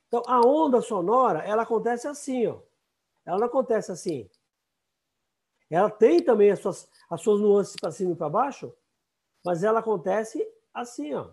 [0.08, 2.62] Então, a onda sonora, ela acontece assim, ó.
[3.26, 4.30] Ela não acontece assim.
[5.70, 8.74] Ela tem também as suas, as suas nuances para cima e para baixo,
[9.44, 11.32] mas ela acontece assim, ó.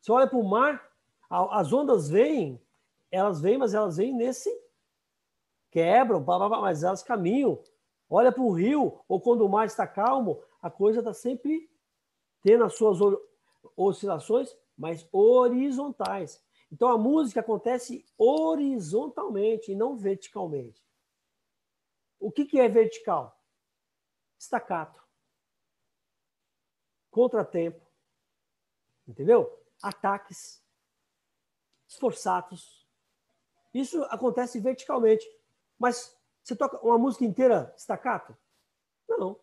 [0.00, 0.92] Você olha para o mar,
[1.30, 2.60] as ondas vêm,
[3.10, 4.50] elas vêm, mas elas vêm nesse
[5.74, 6.24] quebram,
[6.60, 7.62] mas elas caminham.
[8.08, 11.70] Olha para o rio, ou quando o mar está calmo, a coisa está sempre
[12.40, 12.98] tendo as suas
[13.76, 16.42] oscilações, mas horizontais.
[16.72, 20.82] Então a música acontece horizontalmente e não verticalmente.
[22.18, 23.38] O que, que é vertical?
[24.38, 25.02] Estacato.
[27.10, 27.84] Contratempo.
[29.06, 29.64] Entendeu?
[29.84, 30.62] ataques
[31.86, 32.88] esforçados.
[33.72, 35.26] Isso acontece verticalmente.
[35.78, 38.36] Mas você toca uma música inteira staccato?
[39.08, 39.38] Não.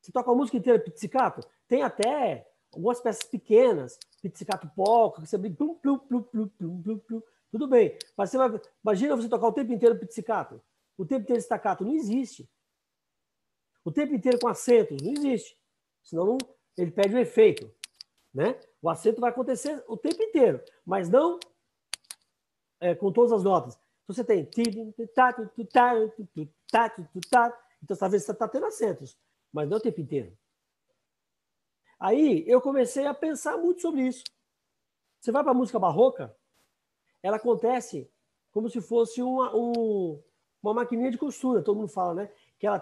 [0.00, 1.40] Você toca uma música inteira pizzicato?
[1.66, 6.82] Tem até algumas peças pequenas, pizzicato pouco, que você brinca, plum, plum, plum, plum, plum,
[6.82, 7.96] plum, plum, tudo bem.
[8.16, 10.60] Mas você vai, imagina você tocar o tempo inteiro pizzicato.
[10.98, 12.48] O tempo inteiro staccato não existe.
[13.84, 15.56] O tempo inteiro com acentos não existe.
[16.02, 16.38] Senão não,
[16.76, 17.72] ele perde o efeito.
[18.32, 18.58] Né?
[18.82, 21.38] O acento vai acontecer o tempo inteiro, mas não
[22.80, 23.78] é, com todas as notas.
[24.04, 24.48] Então você tem.
[27.82, 29.16] Então talvez você está tendo acentos,
[29.52, 30.36] mas não o tempo inteiro.
[31.98, 34.24] Aí eu comecei a pensar muito sobre isso.
[35.20, 36.36] Você vai para a música barroca,
[37.22, 38.10] ela acontece
[38.52, 40.22] como se fosse uma, um,
[40.62, 42.30] uma maquininha de costura, todo mundo fala, né?
[42.58, 42.78] Que ela.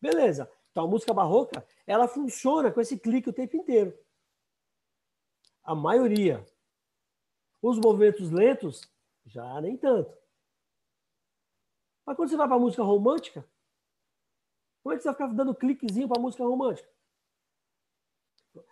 [0.00, 0.50] Beleza.
[0.70, 3.96] Então a música barroca, ela funciona com esse clique o tempo inteiro.
[5.66, 6.46] A maioria.
[7.60, 8.88] Os movimentos lentos,
[9.26, 10.16] já nem tanto.
[12.06, 13.44] Mas quando você vai para música romântica,
[14.82, 16.88] como é que você vai ficar dando cliquezinho para música romântica?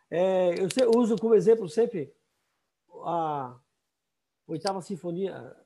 [0.09, 2.15] É, eu uso como exemplo sempre
[3.05, 3.59] a
[4.47, 5.57] oitava sinfonia,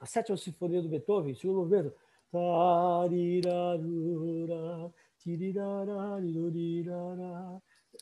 [0.00, 1.94] a sétima sinfonia do Beethoven, segundo movimento.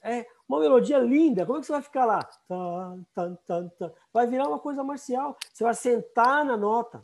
[0.02, 1.44] É uma melodia linda.
[1.44, 2.28] Como é que você vai ficar lá?
[4.12, 5.37] Vai virar uma coisa marcial.
[5.52, 7.00] Você vai sentar na nota.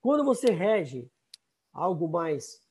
[0.00, 1.10] Quando você rege
[1.72, 2.62] algo mais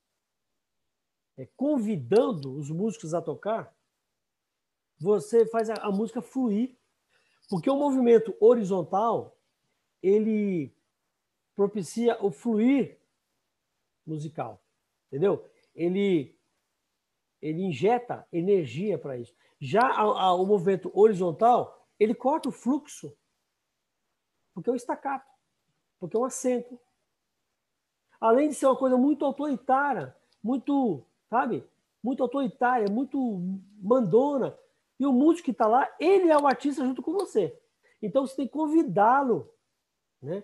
[1.37, 3.75] é, convidando os músicos a tocar,
[4.99, 6.75] você faz a, a música fluir.
[7.49, 9.37] Porque o movimento horizontal,
[10.01, 10.73] ele
[11.55, 12.97] propicia o fluir
[14.05, 14.61] musical,
[15.07, 15.43] entendeu?
[15.73, 16.34] Ele
[17.45, 19.33] ele injeta energia para isso.
[19.59, 23.15] Já a, a, o movimento horizontal, ele corta o fluxo,
[24.53, 25.29] porque é um estacato,
[25.99, 26.79] porque é um acento.
[28.19, 31.63] Além de ser uma coisa muito autoritária, muito, sabe?
[32.01, 33.19] Muito autoritária, muito
[33.79, 34.57] mandona.
[34.99, 37.55] E o músico que está lá, ele é o artista junto com você.
[38.01, 39.53] Então você tem que convidá-lo,
[40.19, 40.43] né?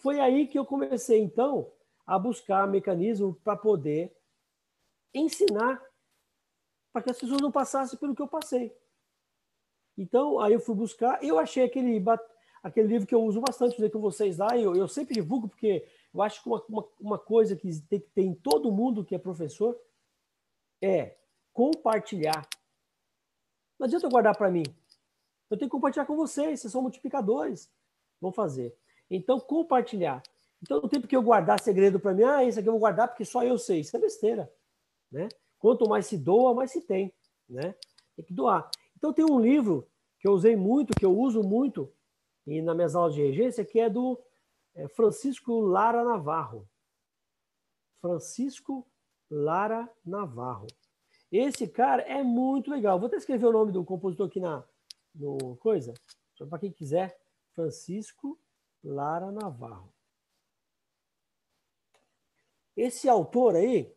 [0.00, 1.70] Foi aí que eu comecei, então,
[2.04, 4.16] a buscar mecanismo para poder
[5.14, 5.80] ensinar
[6.92, 8.76] para que as pessoas não passassem pelo que eu passei.
[9.96, 12.02] Então, aí eu fui buscar, eu achei aquele,
[12.62, 16.22] aquele livro que eu uso bastante com vocês lá, eu, eu sempre divulgo, porque eu
[16.22, 19.18] acho que uma, uma, uma coisa que tem que ter em todo mundo que é
[19.18, 19.78] professor
[20.80, 21.16] é
[21.52, 22.46] compartilhar.
[23.78, 24.64] Não adianta eu guardar para mim.
[25.50, 27.70] Eu tenho que compartilhar com vocês, vocês são multiplicadores.
[28.20, 28.76] Vão fazer.
[29.10, 30.22] Então, compartilhar.
[30.62, 32.22] Então, não tem porque eu guardar segredo para mim.
[32.22, 33.80] Ah, isso aqui eu vou guardar porque só eu sei.
[33.80, 34.50] Isso é besteira.
[35.10, 35.28] Né?
[35.62, 37.14] Quanto mais se doa, mais se tem.
[37.48, 37.72] Né?
[38.16, 38.68] Tem que doar.
[38.96, 41.88] Então, tem um livro que eu usei muito, que eu uso muito
[42.44, 44.20] e nas minhas aulas de regência, que é do
[44.74, 46.68] é, Francisco Lara Navarro.
[48.00, 48.84] Francisco
[49.30, 50.66] Lara Navarro.
[51.30, 52.98] Esse cara é muito legal.
[52.98, 54.64] Vou até escrever o nome do compositor aqui na
[55.14, 55.94] no coisa,
[56.50, 57.16] para quem quiser.
[57.54, 58.36] Francisco
[58.82, 59.94] Lara Navarro.
[62.76, 63.94] Esse autor aí,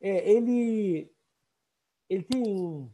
[0.00, 1.10] é, ele,
[2.08, 2.90] ele tem um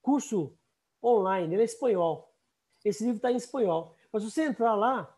[0.00, 0.56] curso
[1.02, 2.32] online, ele é espanhol.
[2.84, 3.94] Esse livro está em espanhol.
[4.12, 5.16] Mas se você entrar lá,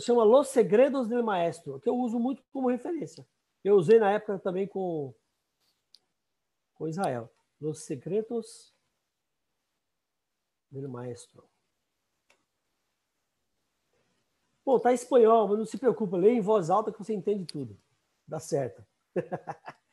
[0.00, 3.26] chama Los Segredos del Maestro, que eu uso muito como referência.
[3.62, 5.14] Eu usei na época também com,
[6.74, 7.30] com Israel.
[7.60, 8.74] Los Segredos
[10.70, 11.48] del Maestro.
[14.64, 17.44] Pô, tá em espanhol, mas não se preocupa, leia em voz alta que você entende
[17.44, 17.78] tudo.
[18.26, 18.84] Dá certo.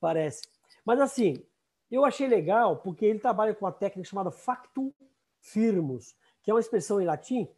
[0.00, 0.42] Parece.
[0.84, 1.44] Mas assim,
[1.90, 4.92] eu achei legal porque ele trabalha com uma técnica chamada factum
[5.40, 7.48] firmus, que é uma expressão em latim.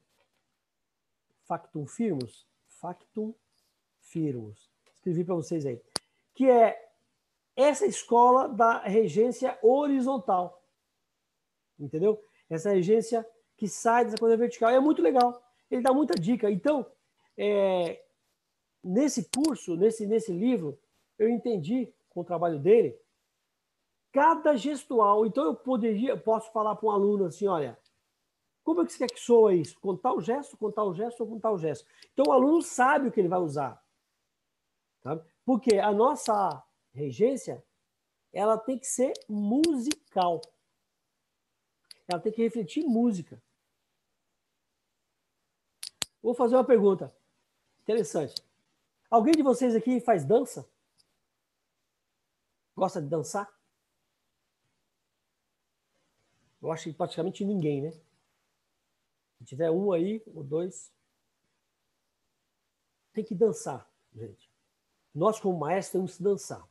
[1.45, 2.47] Factum firmus.
[2.67, 3.35] Factum
[4.01, 4.71] firmus.
[4.95, 5.81] Escrevi para vocês aí.
[6.35, 6.91] Que é
[7.55, 10.63] essa escola da regência horizontal.
[11.79, 12.23] Entendeu?
[12.51, 13.27] Essa regência
[13.57, 14.71] que sai dessa coisa vertical.
[14.71, 15.43] É muito legal
[15.75, 16.51] ele dá muita dica.
[16.51, 16.87] Então,
[17.37, 18.03] é,
[18.85, 20.79] nesse curso, nesse, nesse livro,
[21.19, 22.99] eu entendi com o trabalho dele
[24.13, 25.27] cada gestual.
[25.27, 27.79] Então, eu poderia, posso falar para um aluno assim: olha,
[28.63, 29.81] como é que você quer que soa isso?
[29.81, 31.87] Com tal gesto, com tal gesto ou com tal gesto?
[32.13, 33.83] Então, o aluno sabe o que ele vai usar.
[35.03, 35.25] Sabe?
[35.45, 37.65] Porque a nossa regência
[38.33, 40.41] ela tem que ser musical.
[42.07, 43.43] Ela tem que refletir música.
[46.23, 47.13] Vou fazer uma pergunta
[47.83, 48.43] interessante.
[49.11, 50.67] Alguém de vocês aqui faz dança?
[52.83, 53.49] Gosta de dançar?
[56.61, 57.93] Eu acho que praticamente ninguém, né?
[59.39, 60.93] Se tiver um aí, ou dois.
[63.13, 64.51] Tem que dançar, gente.
[65.15, 66.69] Nós, como maestros, temos que dançar.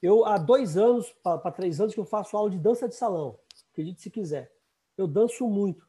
[0.00, 3.38] Eu, há dois anos, para três anos, que eu faço aula de dança de salão.
[3.72, 4.50] Acredite se quiser.
[4.96, 5.86] Eu danço muito.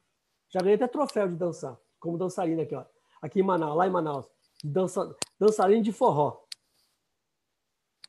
[0.49, 2.83] Já ganhei até troféu de dançar, como dançarina aqui, ó
[3.21, 4.25] aqui em Manaus, lá em Manaus,
[4.61, 6.42] dança, dançarino de forró.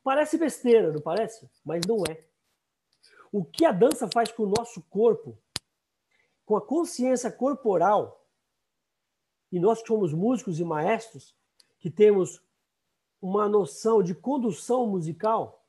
[0.05, 1.49] Parece besteira, não parece?
[1.65, 2.23] Mas não é.
[3.31, 5.35] O que a dança faz com o nosso corpo,
[6.45, 8.23] com a consciência corporal,
[9.51, 11.35] e nós que somos músicos e maestros,
[11.79, 12.39] que temos
[13.19, 15.65] uma noção de condução musical,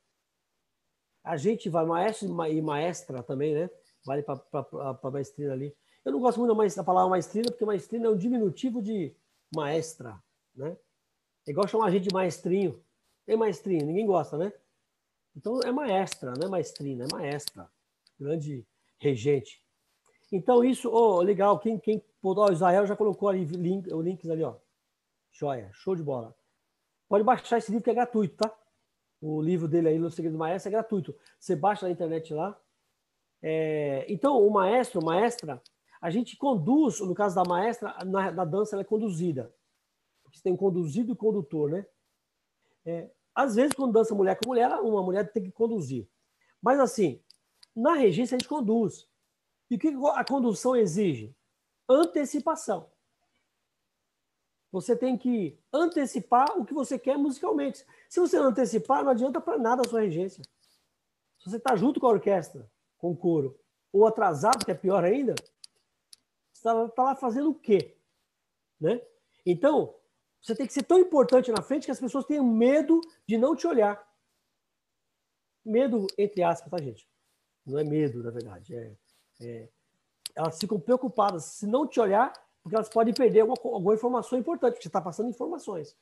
[1.25, 3.71] a gente vai, maestro e maestra também, né?
[4.05, 5.75] Vale para maestrina ali.
[6.05, 9.17] Eu não gosto muito da, palavra maestrina, porque maestrina é um diminutivo de
[9.55, 10.23] maestra,
[10.55, 10.77] né?
[11.49, 12.85] É igual chamar a gente de maestrinho.
[13.27, 14.53] É maestrinho, ninguém gosta, né?
[15.37, 17.69] Então é maestra, não é maestrina, é maestra.
[18.19, 18.67] Grande
[18.99, 19.63] regente.
[20.33, 24.43] Então isso, oh, legal, quem, quem oh, Israel já colocou ali link, o links ali,
[24.43, 24.57] ó.
[25.31, 26.35] Joia, show de bola.
[27.09, 28.57] Pode baixar esse livro que é gratuito, tá?
[29.21, 31.15] O livro dele aí, No Segredo do Maestro, é gratuito.
[31.39, 32.59] Você baixa na internet lá.
[33.43, 34.05] É...
[34.09, 35.63] Então, o maestro, maestra,
[36.01, 39.55] a gente conduz, no caso da maestra, na, na dança ela é conduzida.
[40.33, 41.87] Você tem um conduzido e condutor, né?
[42.85, 46.09] É, às vezes, quando dança mulher com mulher, uma mulher tem que conduzir.
[46.61, 47.23] Mas, assim,
[47.75, 49.07] na regência a gente conduz.
[49.71, 51.37] E o que a condução exige?
[51.87, 52.91] Antecipação.
[54.73, 57.85] Você tem que antecipar o que você quer musicalmente.
[58.09, 60.43] Se você não antecipar, não adianta para nada a sua regência.
[61.39, 63.61] Se você está junto com a orquestra, com o coro,
[63.93, 65.35] ou atrasado, que é pior ainda,
[66.53, 67.99] você está tá lá fazendo o quê?
[68.81, 69.01] Né?
[69.45, 69.95] Então,
[70.47, 73.57] você tem que ser tão importante na frente que as pessoas tenham medo de não
[73.57, 74.01] te olhar.
[75.65, 77.09] Medo, entre aspas, tá, gente?
[77.67, 78.73] Não é medo, na verdade.
[78.73, 78.97] É,
[79.41, 79.69] é,
[80.37, 81.47] elas ficam preocupadas.
[81.47, 82.33] Se não te olhar,
[82.63, 85.97] porque elas podem perder alguma, alguma informação importante, porque você está passando informações.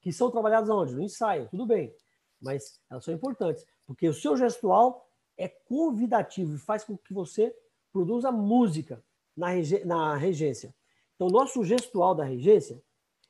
[0.00, 0.94] Que são trabalhadas onde?
[0.94, 1.92] No ensaio, tudo bem.
[2.40, 3.66] Mas elas são importantes.
[3.84, 5.04] Porque o seu gestual
[5.36, 7.52] é convidativo e faz com que você
[7.92, 9.02] produza música
[9.36, 10.72] na, rege na regência.
[11.16, 12.80] Então, nosso gestual da regência,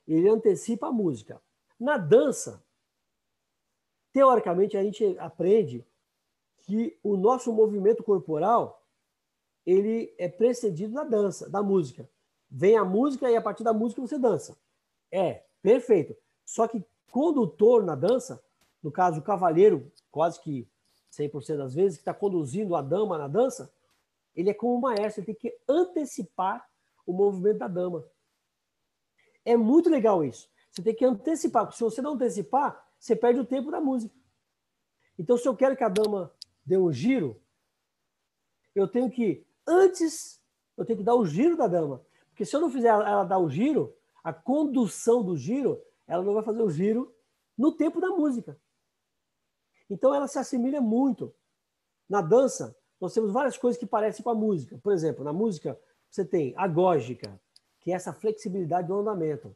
[0.06, 1.40] ele antecipa a música.
[1.78, 2.64] Na dança,
[4.12, 5.84] teoricamente, a gente aprende
[6.58, 8.82] que o nosso movimento corporal
[9.64, 12.08] ele é precedido da dança, da música.
[12.50, 14.56] Vem a música e a partir da música você dança.
[15.10, 16.16] É, perfeito.
[16.44, 18.42] Só que condutor na dança,
[18.82, 20.68] no caso o cavalheiro, quase que
[21.12, 23.72] 100% das vezes, que está conduzindo a dama na dança,
[24.34, 26.66] ele é como o maestro, ele tem que antecipar
[27.06, 28.04] o movimento da dama.
[29.44, 30.48] É muito legal isso.
[30.70, 34.14] Você tem que antecipar, porque se você não antecipar, você perde o tempo da música.
[35.18, 36.32] Então, se eu quero que a dama
[36.64, 37.40] dê um giro,
[38.74, 40.40] eu tenho que, antes,
[40.76, 42.04] eu tenho que dar o giro da dama.
[42.30, 46.32] Porque se eu não fizer ela dar o giro, a condução do giro, ela não
[46.32, 47.14] vai fazer o giro
[47.56, 48.58] no tempo da música.
[49.90, 51.34] Então, ela se assemelha muito.
[52.08, 54.78] Na dança, nós temos várias coisas que parecem com a música.
[54.78, 55.78] Por exemplo, na música,
[56.08, 57.38] você tem a gógica,
[57.82, 59.54] que é essa flexibilidade do andamento.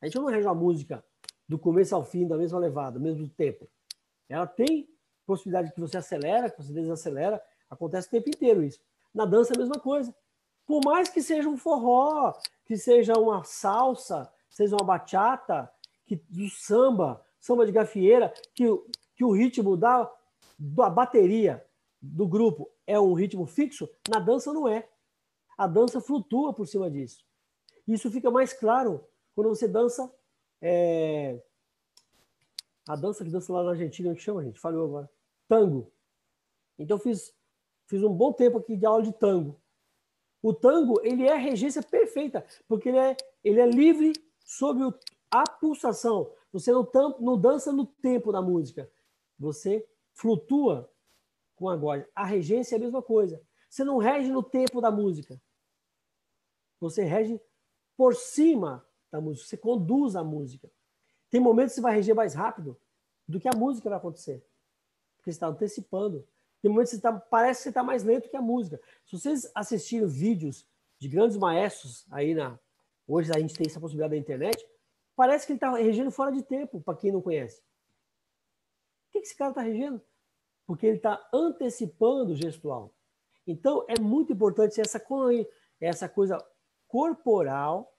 [0.00, 1.04] A gente não arranja a música
[1.48, 3.68] do começo ao fim, da mesma levada, do mesmo tempo.
[4.28, 4.88] Ela tem
[5.26, 8.80] possibilidade que você acelera, que você desacelera, acontece o tempo inteiro isso.
[9.14, 10.14] Na dança é a mesma coisa.
[10.66, 12.32] Por mais que seja um forró,
[12.64, 15.70] que seja uma salsa, seja uma bachata,
[16.06, 18.64] que do samba, samba de gafieira, que,
[19.14, 20.10] que o ritmo da,
[20.58, 21.64] da bateria
[22.00, 24.88] do grupo é um ritmo fixo, na dança não é.
[25.58, 27.24] A dança flutua por cima disso.
[27.86, 30.12] Isso fica mais claro quando você dança.
[30.60, 31.42] É...
[32.88, 34.58] A dança que dança lá na Argentina, que chama, gente?
[34.58, 35.10] Falou agora.
[35.48, 35.92] Tango.
[36.78, 37.34] Então, fiz,
[37.86, 39.60] fiz um bom tempo aqui de aula de tango.
[40.42, 44.12] O tango, ele é a regência perfeita, porque ele é, ele é livre
[44.44, 44.94] sob o,
[45.30, 46.32] a pulsação.
[46.52, 48.90] Você não, tam, não dança no tempo da música.
[49.38, 50.90] Você flutua
[51.54, 52.08] com a gorda.
[52.14, 53.40] A regência é a mesma coisa.
[53.68, 55.40] Você não rege no tempo da música.
[56.80, 57.40] Você rege
[58.00, 58.82] por cima
[59.12, 59.46] da música.
[59.46, 60.70] Você conduz a música.
[61.28, 62.74] Tem momentos que você vai reger mais rápido
[63.28, 64.42] do que a música vai acontecer.
[65.18, 66.26] Porque você está antecipando.
[66.62, 68.80] Tem momentos que você tá, parece que você está mais lento que a música.
[69.04, 70.66] Se vocês assistirem vídeos
[70.98, 72.58] de grandes maestros aí na.
[73.06, 74.66] Hoje a gente tem essa possibilidade da internet.
[75.14, 77.60] Parece que ele está regendo fora de tempo, para quem não conhece.
[79.08, 80.00] O que esse cara está regendo?
[80.70, 82.94] porque ele está antecipando o gestual.
[83.44, 85.04] Então, é muito importante essa,
[85.80, 86.38] essa coisa
[86.86, 87.89] corporal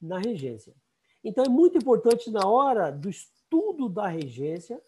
[0.00, 0.74] na regência.
[1.22, 4.82] Então, é muito importante na hora do estudo da regência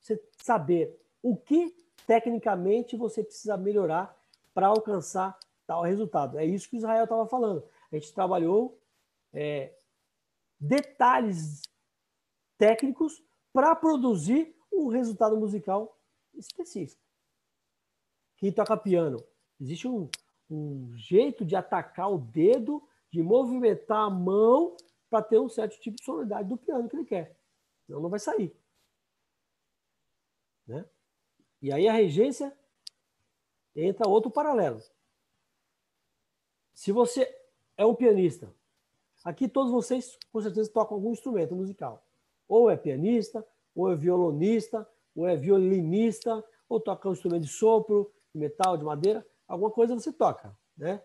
[0.00, 1.74] você saber o que
[2.06, 4.16] tecnicamente você precisa melhorar
[4.54, 6.38] para alcançar tal resultado.
[6.38, 7.62] É isso que Israel estava falando.
[7.92, 8.80] A gente trabalhou
[9.32, 9.74] é,
[10.58, 11.62] detalhes
[12.56, 13.22] técnicos
[13.52, 15.98] para produzir um resultado musical
[16.34, 17.02] específico.
[18.36, 19.22] Quem toca piano,
[19.60, 20.08] existe um,
[20.50, 24.76] um jeito de atacar o dedo, de movimentar a mão
[25.08, 27.38] para ter um certo tipo de sonoridade do piano que ele quer.
[27.86, 28.54] Senão não vai sair.
[30.66, 30.84] Né?
[31.62, 32.56] E aí a regência
[33.74, 34.80] entra outro paralelo.
[36.74, 37.34] Se você
[37.76, 38.52] é um pianista
[39.24, 42.06] Aqui todos vocês, com certeza, tocam algum instrumento musical.
[42.48, 48.12] Ou é pianista, ou é violonista, ou é violinista, ou toca um instrumento de sopro,
[48.32, 49.26] de metal, de madeira.
[49.46, 51.02] Alguma coisa você toca, né?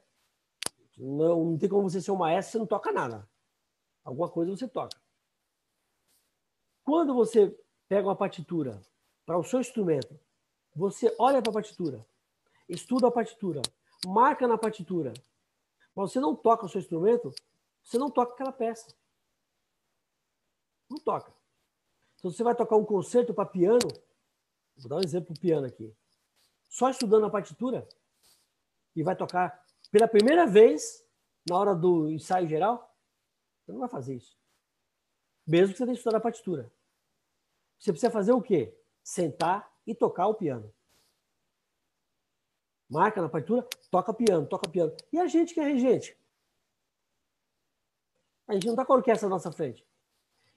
[0.97, 3.27] Não, não tem como você ser um maestro, você não toca nada.
[4.03, 4.97] Alguma coisa você toca.
[6.83, 8.81] Quando você pega uma partitura
[9.25, 10.19] para o seu instrumento,
[10.75, 12.05] você olha para a partitura,
[12.67, 13.61] estuda a partitura,
[14.05, 15.13] marca na partitura,
[15.95, 17.33] mas você não toca o seu instrumento,
[17.83, 18.93] você não toca aquela peça.
[20.89, 21.31] Não toca.
[22.17, 23.87] Então, você vai tocar um concerto para piano,
[24.77, 25.93] vou dar um exemplo do piano aqui,
[26.69, 27.87] só estudando a partitura,
[28.95, 29.62] e vai tocar
[29.93, 31.05] pela primeira vez,
[31.47, 32.91] na hora do ensaio geral,
[33.61, 34.35] você não vai fazer isso.
[35.45, 36.73] Mesmo que você tenha estudado a partitura.
[37.77, 38.75] Você precisa fazer o quê?
[39.03, 40.73] Sentar e tocar o piano.
[42.89, 44.95] Marca na partitura, toca piano, toca piano.
[45.11, 46.17] E a gente que é regente?
[48.47, 49.85] A gente não está com a orquestra na nossa frente.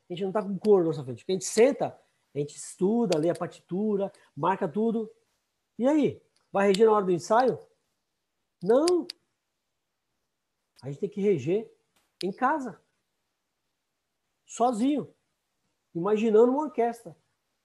[0.09, 1.26] A gente não está com cor na nossa frente.
[1.28, 1.89] a gente senta,
[2.34, 5.12] a gente estuda, lê a partitura, marca tudo.
[5.78, 6.22] E aí?
[6.51, 7.59] Vai reger na hora do ensaio?
[8.62, 9.07] Não.
[10.82, 11.70] A gente tem que reger
[12.22, 12.80] em casa.
[14.44, 15.12] Sozinho.
[15.94, 17.16] Imaginando uma orquestra.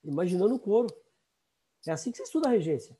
[0.03, 0.87] Imaginando o coro.
[1.87, 2.97] É assim que você estuda a regência.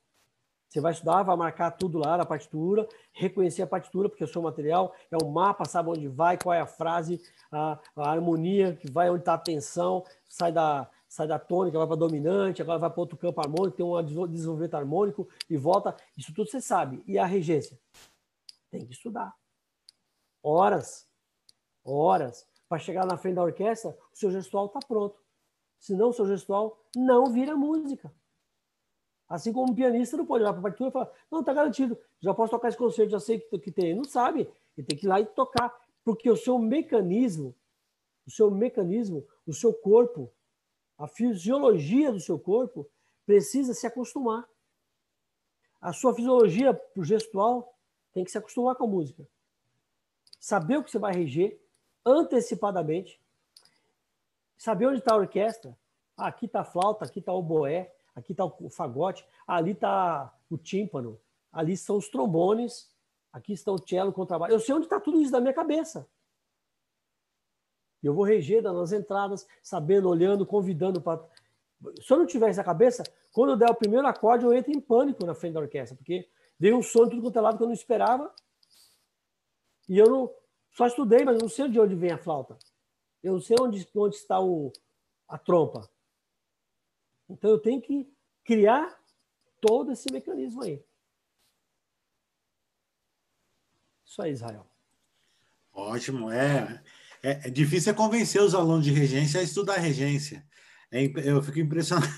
[0.72, 4.40] Você vai estudar, vai marcar tudo lá na partitura, reconhecer a partitura, porque o seu
[4.40, 8.90] material é um mapa, sabe onde vai, qual é a frase, a, a harmonia, que
[8.90, 12.88] vai onde está a tensão, sai da, sai da tônica, vai para dominante, agora vai
[12.88, 15.94] para outro campo harmônico, tem um desenvolvimento harmônico e volta.
[16.16, 17.02] Isso tudo você sabe.
[17.06, 17.78] E a regência?
[18.70, 19.34] Tem que estudar.
[20.42, 21.08] Horas,
[21.84, 25.20] horas, para chegar na frente da orquestra, o seu gestual está pronto.
[25.78, 28.12] Senão o seu gestual não vira música.
[29.28, 31.98] Assim como um pianista não pode olhar para a partitura e falar, não, está garantido,
[32.20, 33.94] já posso tocar esse concerto, já sei que, que tem.
[33.94, 35.74] Não sabe, ele tem que ir lá e tocar,
[36.04, 37.54] porque o seu mecanismo,
[38.26, 40.30] o seu mecanismo, o seu corpo,
[40.98, 42.88] a fisiologia do seu corpo
[43.24, 44.46] precisa se acostumar.
[45.80, 47.76] A sua fisiologia gestual
[48.12, 49.26] tem que se acostumar com a música.
[50.42, 51.56] Saber o que você vai reger
[52.04, 53.22] antecipadamente.
[54.58, 55.78] Saber onde está a orquestra.
[56.16, 60.36] Ah, aqui está a flauta, aqui está o boé, aqui está o fagote, ali está
[60.50, 61.16] o tímpano,
[61.52, 62.92] ali estão os trombones,
[63.32, 64.52] aqui está o cello, contrabaixo.
[64.52, 66.08] Eu sei onde está tudo isso na minha cabeça.
[68.02, 71.24] Eu vou reger nas entradas, sabendo, olhando, convidando para.
[72.00, 74.80] Se eu não tiver essa cabeça, quando eu der o primeiro acorde, eu entro em
[74.80, 76.28] pânico na frente da orquestra, porque
[76.58, 78.34] veio um som tudo quanto é lado que eu não esperava.
[79.92, 80.34] E eu não.
[80.70, 82.56] Só estudei, mas não sei de onde vem a flauta.
[83.22, 84.72] Eu não sei onde, onde está o,
[85.28, 85.86] a trompa.
[87.28, 88.10] Então eu tenho que
[88.42, 88.98] criar
[89.60, 90.82] todo esse mecanismo aí.
[94.06, 94.66] Isso aí, Israel.
[95.74, 96.82] Ótimo, é,
[97.22, 100.42] é, é difícil convencer os alunos de regência a estudar regência.
[100.90, 102.10] É, eu fico impressionado.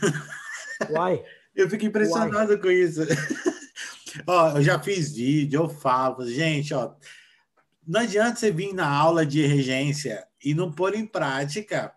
[0.91, 1.25] Uai.
[1.57, 2.61] eu fico impressionado Uai.
[2.61, 3.01] com isso.
[4.29, 6.95] ó, eu já fiz vídeo, eu falo, gente, ó,
[7.87, 11.95] não adianta você vir na aula de regência e não pôr em prática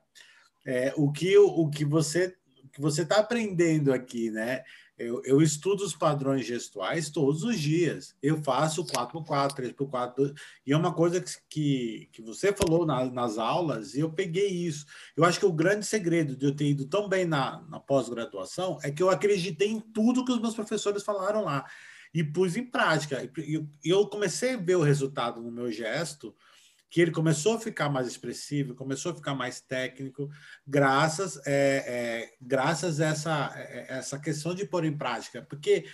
[0.65, 2.35] é, o, que, o que você
[2.77, 4.63] que você está aprendendo aqui, né?
[4.99, 8.15] Eu, eu, estudo os padrões gestuais todos os dias.
[8.21, 10.35] Eu faço 4x4, 3x4,
[10.65, 14.47] e é uma coisa que, que, que você falou na, nas aulas, e eu peguei
[14.47, 14.85] isso.
[15.15, 18.77] Eu acho que o grande segredo de eu ter ido tão bem na, na pós-graduação
[18.83, 21.65] é que eu acreditei em tudo que os meus professores falaram lá
[22.13, 23.29] e pus em prática.
[23.37, 26.35] E eu comecei a ver o resultado no meu gesto
[26.89, 30.29] que ele começou a ficar mais expressivo, começou a ficar mais técnico,
[30.65, 35.41] graças, é, é, graças a essa, é, essa questão de pôr em prática.
[35.41, 35.85] Porque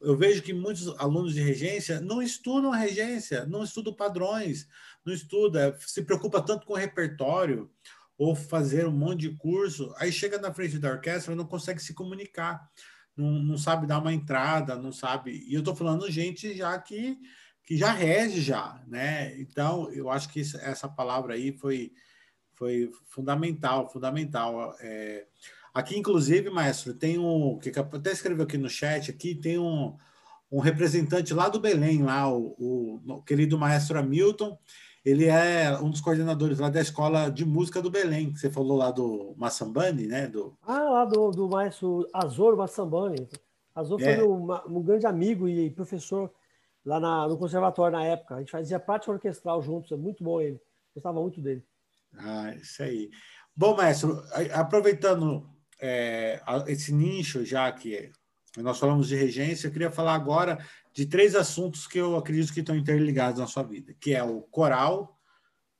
[0.00, 4.66] eu vejo que muitos alunos de regência não estudam regência, não estudam padrões,
[5.04, 7.70] não estuda, se preocupa tanto com o repertório
[8.18, 11.80] ou fazer um monte de curso, aí chega na frente da orquestra e não consegue
[11.80, 12.70] se comunicar,
[13.16, 15.44] não, não sabe dar uma entrada, não sabe.
[15.46, 17.18] E eu estou falando gente já que
[17.64, 19.38] que já rege já, né?
[19.40, 21.92] Então, eu acho que essa palavra aí foi,
[22.54, 24.74] foi fundamental, fundamental.
[24.80, 25.26] É,
[25.72, 29.96] aqui, inclusive, maestro, tem um, que até escreveu aqui no chat, aqui tem um,
[30.50, 34.58] um representante lá do Belém, lá, o, o, o querido maestro Hamilton,
[35.04, 38.76] ele é um dos coordenadores lá da Escola de Música do Belém, que você falou
[38.76, 40.28] lá do Massambani, né?
[40.28, 40.56] Do...
[40.62, 43.28] Ah, lá do, do maestro Azor Massambani.
[43.74, 44.16] Azor é.
[44.16, 46.32] foi um, um grande amigo e professor
[46.84, 48.36] lá na, no conservatório na época.
[48.36, 50.60] A gente fazia prática orquestral juntos, é muito bom ele.
[50.94, 51.64] Gostava muito dele.
[52.16, 53.10] Ah, isso aí.
[53.56, 54.10] Bom, mestre,
[54.52, 55.48] aproveitando
[55.80, 58.12] é, esse nicho já que
[58.58, 60.58] nós falamos de regência, eu queria falar agora
[60.92, 64.42] de três assuntos que eu acredito que estão interligados na sua vida, que é o
[64.42, 65.18] coral,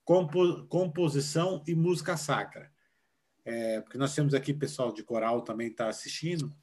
[0.04, 2.72] compo, composição e música sacra.
[3.44, 6.54] É, porque nós temos aqui pessoal de coral também está assistindo.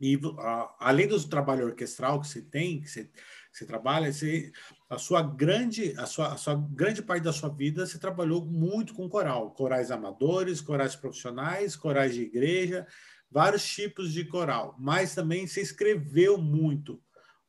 [0.00, 3.12] E a, além do trabalho orquestral que você tem, que você, que
[3.52, 4.50] você trabalha, você,
[4.90, 8.94] a sua grande a sua, a sua grande parte da sua vida você trabalhou muito
[8.94, 12.84] com coral, corais amadores, corais profissionais, corais de igreja,
[13.32, 14.76] vários tipos de coral.
[14.78, 17.02] Mas também você escreveu muito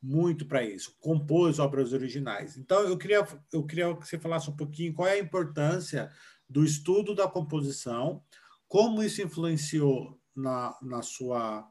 [0.03, 2.57] muito para isso, compôs obras originais.
[2.57, 6.11] Então, eu queria, eu queria que você falasse um pouquinho qual é a importância
[6.49, 8.21] do estudo da composição,
[8.67, 11.65] como isso influenciou na, na, sua,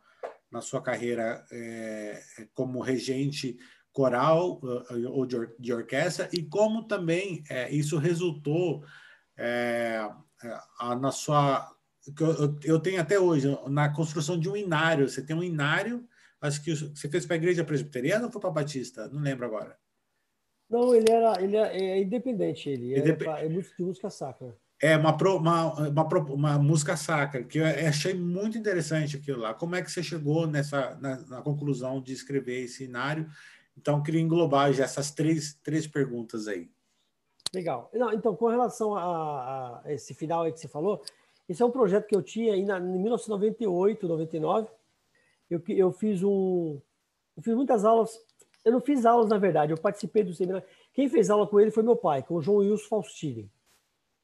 [0.51, 2.23] na sua carreira é,
[2.55, 3.59] como regente
[3.93, 8.83] coral uh, ou de, or, de, orquestra, e como também é, isso resultou
[9.37, 10.09] é,
[10.99, 11.71] na sua.
[12.19, 15.09] Eu, eu tenho até hoje, na construção de um inário.
[15.09, 16.07] Você tem um inário
[16.43, 19.09] Acho que você fez para a igreja presbiteriana ou foi para a Batista?
[19.09, 19.79] Não lembro agora.
[20.69, 23.25] Não, ele era, ele é, é independente, ele é, Indep...
[23.29, 24.57] é de música sacra.
[24.81, 29.55] É uma, uma, uma, uma, música sacra, que eu achei muito interessante aquilo lá.
[29.55, 33.31] Como é que você chegou nessa, na, na conclusão de escrever esse cenário?
[33.77, 36.69] Então, queria englobar já essas três, três perguntas aí.
[37.55, 37.89] Legal.
[37.95, 41.05] Não, então, com relação a, a, esse final aí que você falou,
[41.53, 44.69] esse é um projeto que eu tinha em 1998, 99,
[45.51, 46.81] eu, eu fiz um.
[47.37, 48.19] Eu fiz muitas aulas.
[48.65, 50.67] Eu não fiz aulas, na verdade, eu participei do seminário.
[50.95, 53.51] Quem fez aula com ele foi meu pai, com o João Wilson Faustini.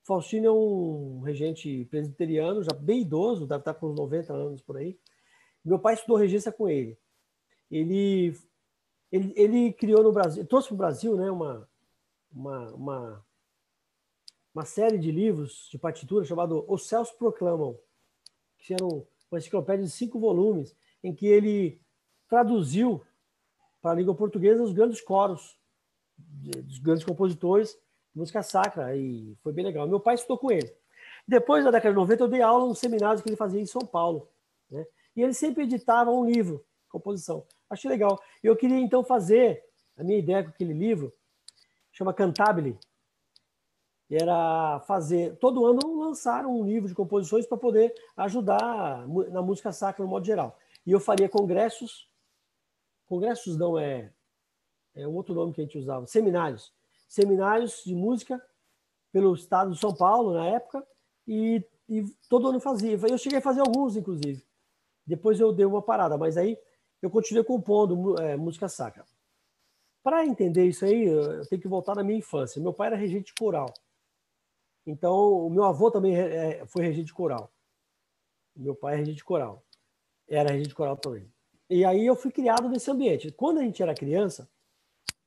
[0.04, 4.76] Faustino é um regente presbiteriano, já bem idoso, deve estar com uns 90 anos por
[4.76, 4.98] aí.
[5.62, 6.96] Meu pai estudou regência com ele.
[7.70, 8.34] Ele,
[9.12, 11.68] ele, ele criou no Brasil, trouxe para o Brasil né, uma,
[12.32, 13.26] uma, uma,
[14.54, 17.78] uma série de livros de partitura chamado Os Céus Proclamam,
[18.58, 21.80] que eram uma enciclopédia de cinco volumes, em que ele
[22.28, 23.02] traduziu
[23.80, 25.56] para a língua portuguesa os grandes coros
[26.16, 27.78] dos grandes compositores
[28.12, 29.86] de música sacra e foi bem legal.
[29.86, 30.74] Meu pai estudou com ele.
[31.26, 33.82] Depois da década de 90 eu dei aula nos seminários que ele fazia em São
[33.82, 34.28] Paulo,
[34.70, 34.86] né?
[35.14, 37.46] E ele sempre editava um livro, composição.
[37.68, 38.20] Achei legal.
[38.42, 39.64] Eu queria então fazer
[39.96, 41.12] a minha ideia com aquele livro
[41.92, 42.78] chama Cantabile.
[44.10, 50.02] Era fazer todo ano lançar um livro de composições para poder ajudar na música sacra
[50.02, 50.58] no modo geral.
[50.86, 52.08] E eu faria congressos.
[53.06, 54.10] Congressos não é,
[54.94, 56.06] é um outro nome que a gente usava.
[56.06, 56.72] Seminários.
[57.06, 58.42] Seminários de música
[59.12, 60.86] pelo estado de São Paulo, na época.
[61.26, 62.98] E, e todo ano fazia.
[63.08, 64.42] Eu cheguei a fazer alguns, inclusive.
[65.06, 66.58] Depois eu dei uma parada, mas aí
[67.00, 69.04] eu continuei compondo é, música sacra.
[70.02, 72.62] Para entender isso aí, eu tenho que voltar na minha infância.
[72.62, 73.72] Meu pai era regente coral.
[74.88, 77.52] Então, o meu avô também é, foi regente coral.
[78.56, 79.62] Meu pai é regente coral.
[80.26, 81.30] Era regente coral também.
[81.68, 83.30] E aí eu fui criado nesse ambiente.
[83.30, 84.50] Quando a gente era criança,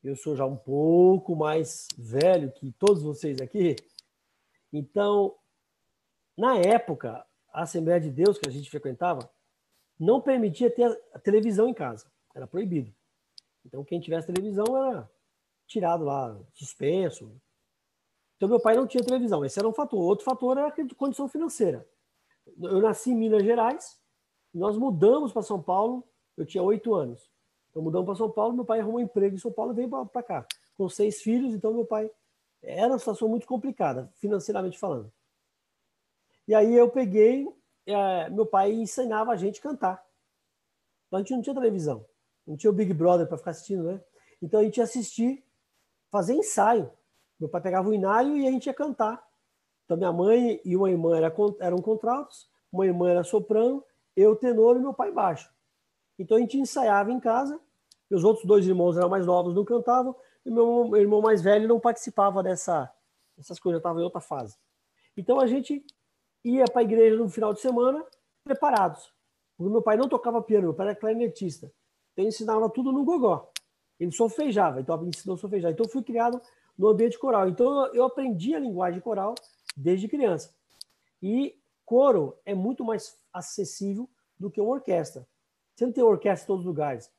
[0.03, 3.76] eu sou já um pouco mais velho que todos vocês aqui.
[4.74, 5.38] Então,
[6.36, 9.32] na época, a Assembleia de Deus que a gente frequentava
[9.99, 12.12] não permitia ter a televisão em casa.
[12.34, 12.91] Era proibido.
[13.64, 15.07] Então, quem tivesse televisão era
[15.68, 17.39] tirado lá, suspenso.
[18.42, 19.46] Então, meu pai não tinha televisão.
[19.46, 20.02] Esse era um fator.
[20.02, 21.88] Outro fator era a condição financeira.
[22.60, 24.00] Eu nasci em Minas Gerais,
[24.52, 26.04] nós mudamos para São Paulo,
[26.36, 27.30] eu tinha oito anos.
[27.70, 30.08] Então mudamos para São Paulo, meu pai arrumou um emprego em São Paulo e veio
[30.08, 30.48] para cá.
[30.76, 32.10] Com seis filhos, então meu pai.
[32.64, 35.14] Era uma situação muito complicada, financeiramente falando.
[36.48, 37.48] E aí eu peguei,
[37.86, 40.04] é, meu pai ensinava a gente a cantar.
[41.06, 42.04] Então, a gente não tinha televisão,
[42.48, 44.04] não tinha o Big Brother para ficar assistindo, né?
[44.42, 45.46] Então a gente ia assistir,
[46.10, 46.92] fazer ensaio.
[47.42, 49.22] Meu pai pegava o inário e a gente ia cantar.
[49.84, 51.18] Então minha mãe e uma irmã
[51.60, 53.84] eram contraltos, uma irmã era soprano
[54.16, 55.52] eu tenor e meu pai baixo.
[56.20, 57.60] Então a gente ensaiava em casa,
[58.12, 60.16] os outros dois irmãos eram mais novos, não cantavam,
[60.46, 62.94] e meu, irmão mais velho não participava dessa,
[63.36, 64.56] dessas coisas, estava em outra fase.
[65.18, 65.84] Então a gente
[66.44, 68.06] ia para a igreja no final de semana
[68.44, 69.12] preparados.
[69.58, 71.66] Porque meu pai não tocava piano, meu pai era clarinetista.
[72.12, 73.52] Então ele ensinava tudo no gogó.
[74.00, 75.72] Ele solfejava, então ensinou a solfejar.
[75.72, 76.39] Então eu fui criado
[76.78, 77.48] no ambiente coral.
[77.48, 79.36] Então eu aprendi a linguagem coral
[79.76, 80.54] desde criança.
[81.22, 81.56] E
[81.86, 84.10] coro é muito mais acessível
[84.40, 85.28] do que uma orquestra.
[85.76, 87.12] Você não tem orquestra em todos os lugares.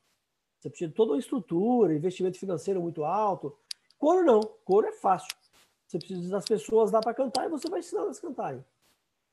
[0.59, 3.57] Você precisa de toda uma estrutura, investimento financeiro muito alto.
[3.99, 5.35] Coro não, coro é fácil.
[5.87, 8.65] Você precisa das pessoas lá para cantar e você vai ensinar elas a cantarem.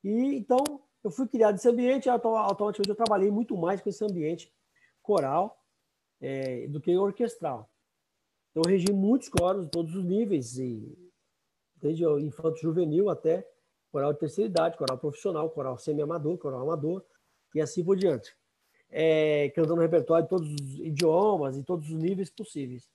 [0.03, 4.51] E então eu fui criado nesse ambiente, automaticamente eu trabalhei muito mais com esse ambiente
[5.01, 5.63] coral
[6.19, 7.69] é, do que orquestral.
[8.59, 10.93] Eu regi muitos coros todos os níveis, e,
[11.77, 13.49] desde o infanto juvenil até
[13.89, 17.05] coral de terceira idade, coral profissional, coral semi-amador, coral amador
[17.55, 18.35] e assim por diante.
[18.89, 22.89] É, cantando repertório de todos os idiomas e todos os níveis possíveis.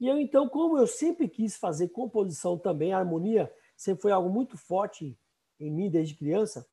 [0.00, 4.58] E eu, então, como eu sempre quis fazer composição também, harmonia sempre foi algo muito
[4.58, 5.16] forte
[5.60, 6.66] em mim desde criança,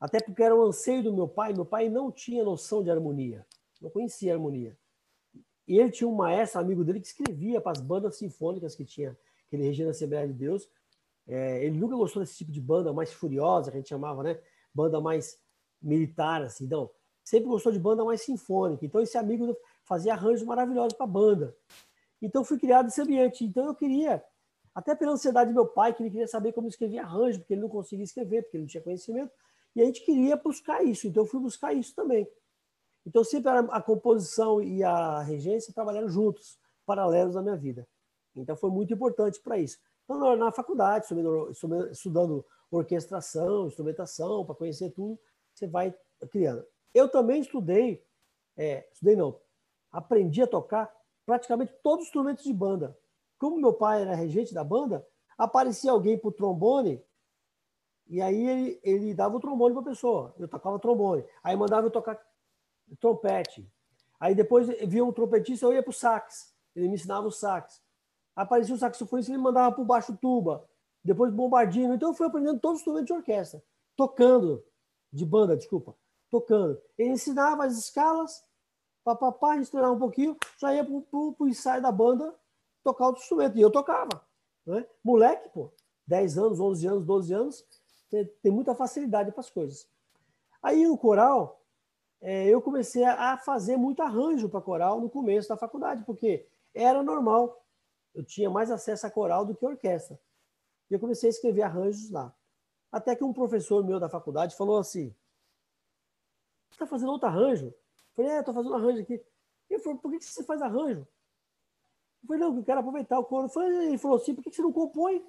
[0.00, 1.52] até porque era um anseio do meu pai.
[1.52, 3.46] Meu pai não tinha noção de harmonia,
[3.80, 4.76] não conhecia harmonia.
[5.68, 9.16] E ele tinha um maestro, amigo dele, que escrevia para as bandas sinfônicas que tinha,
[9.50, 10.66] que ele regia na Assembleia de Deus.
[11.26, 14.40] É, ele nunca gostou desse tipo de banda mais furiosa, que a gente chamava, né?
[14.74, 15.38] Banda mais
[15.80, 16.66] militar, assim.
[16.66, 16.90] Não,
[17.22, 18.86] sempre gostou de banda mais sinfônica.
[18.86, 19.54] Então, esse amigo
[19.84, 21.54] fazia arranjos maravilhosos para a banda.
[22.22, 23.44] Então, fui criado nesse ambiente.
[23.44, 24.24] Então, eu queria,
[24.74, 27.60] até pela ansiedade do meu pai, que ele queria saber como escrever arranjo, porque ele
[27.60, 29.30] não conseguia escrever, porque ele não tinha conhecimento.
[29.76, 31.06] E a gente queria buscar isso.
[31.06, 32.26] Então, eu fui buscar isso também.
[33.08, 37.88] Então, sempre a composição e a regência trabalharam juntos, paralelos na minha vida.
[38.36, 39.78] Então, foi muito importante para isso.
[40.04, 41.06] Então, na faculdade,
[41.90, 45.18] estudando orquestração, instrumentação, para conhecer tudo,
[45.54, 45.94] você vai
[46.30, 46.62] criando.
[46.92, 48.04] Eu também estudei,
[48.54, 49.40] é, estudei não,
[49.90, 50.94] aprendi a tocar
[51.24, 52.94] praticamente todos os instrumentos de banda.
[53.38, 55.06] Como meu pai era regente da banda,
[55.38, 57.02] aparecia alguém para o trombone
[58.06, 60.34] e aí ele, ele dava o trombone para a pessoa.
[60.38, 61.24] Eu tocava trombone.
[61.42, 62.18] Aí mandava eu tocar
[62.96, 63.68] trompete.
[64.20, 66.54] Aí depois via um trompetista, eu ia para o sax.
[66.74, 67.82] Ele me ensinava o sax.
[68.34, 70.64] Aparecia o saxofonista, ele mandava para o baixo tuba.
[71.02, 71.94] Depois bombardino.
[71.94, 73.62] Então eu fui aprendendo todos os instrumentos de orquestra.
[73.96, 74.64] Tocando.
[75.12, 75.94] De banda, desculpa.
[76.30, 76.80] Tocando.
[76.96, 78.44] Ele ensinava as escalas.
[79.04, 80.36] Papapá, a um pouquinho.
[80.58, 82.34] Já ia para o ensaio da banda
[82.84, 83.56] tocar outro instrumento.
[83.56, 84.24] E eu tocava.
[84.66, 84.86] Né?
[85.02, 85.72] Moleque, pô.
[86.06, 87.66] 10 anos, 11 anos, 12 anos.
[88.10, 89.88] Tem, tem muita facilidade para as coisas.
[90.62, 91.60] Aí no coral,
[92.20, 97.02] é, eu comecei a fazer muito arranjo para coral no começo da faculdade, porque era
[97.02, 97.64] normal.
[98.14, 100.18] Eu tinha mais acesso a coral do que a orquestra.
[100.90, 102.34] E eu comecei a escrever arranjos lá.
[102.90, 105.14] Até que um professor meu da faculdade falou assim:
[106.68, 107.66] Você está fazendo outro arranjo?
[107.66, 107.74] Eu
[108.16, 109.24] falei: É, estou fazendo arranjo aqui.
[109.70, 111.06] Ele falou: Por que você faz arranjo?
[112.22, 113.48] Eu falei: Não, eu quero aproveitar o coro.
[113.62, 115.24] Ele falou assim: Por que você não compõe?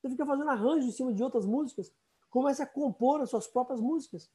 [0.00, 1.92] Você fica fazendo arranjo em cima de outras músicas.
[2.30, 4.30] Comece a compor as suas próprias músicas.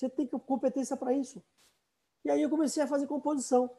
[0.00, 1.44] Você tem competência para isso.
[2.24, 3.70] E aí eu comecei a fazer composição.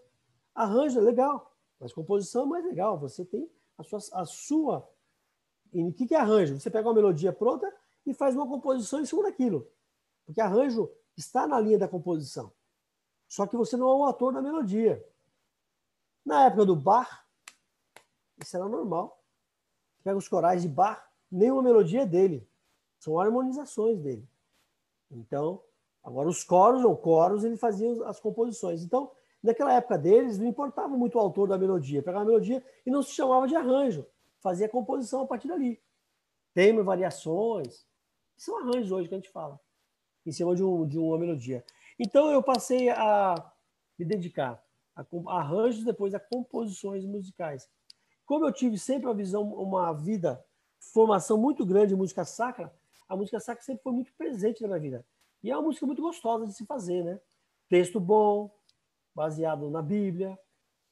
[0.54, 3.00] Arranjo é legal, mas composição é mais legal.
[3.00, 4.88] Você tem a sua, a sua
[5.74, 6.60] e o que, que é arranjo?
[6.60, 7.74] Você pega uma melodia pronta
[8.06, 9.68] e faz uma composição em cima daquilo.
[10.24, 12.54] Porque arranjo está na linha da composição.
[13.28, 15.04] Só que você não é o autor da melodia.
[16.24, 17.26] Na época do Bach,
[18.38, 19.24] isso era normal.
[20.04, 22.48] Pega os corais de Bach, nenhuma melodia é dele.
[23.00, 24.30] São harmonizações dele.
[25.10, 25.64] Então,
[26.04, 28.84] agora os coros, ou coros, ele fazia as composições.
[28.84, 32.02] Então, naquela época deles, não importava muito o autor da melodia.
[32.02, 34.06] Pegava a melodia e não se chamava de arranjo
[34.42, 35.82] fazia composição a partir dali.
[36.54, 37.86] Tema, variações.
[38.36, 39.60] São arranjos hoje que a gente fala,
[40.26, 41.64] em cima de, um, de uma melodia.
[41.98, 43.36] Então eu passei a
[43.98, 44.62] me dedicar
[44.96, 47.70] a, a arranjos, depois a composições musicais.
[48.26, 50.44] Como eu tive sempre uma visão, uma vida,
[50.80, 52.74] formação muito grande de música sacra,
[53.08, 55.06] a música sacra sempre foi muito presente na minha vida.
[55.44, 57.20] E é uma música muito gostosa de se fazer, né?
[57.68, 58.54] Texto bom,
[59.16, 60.38] baseado na Bíblia,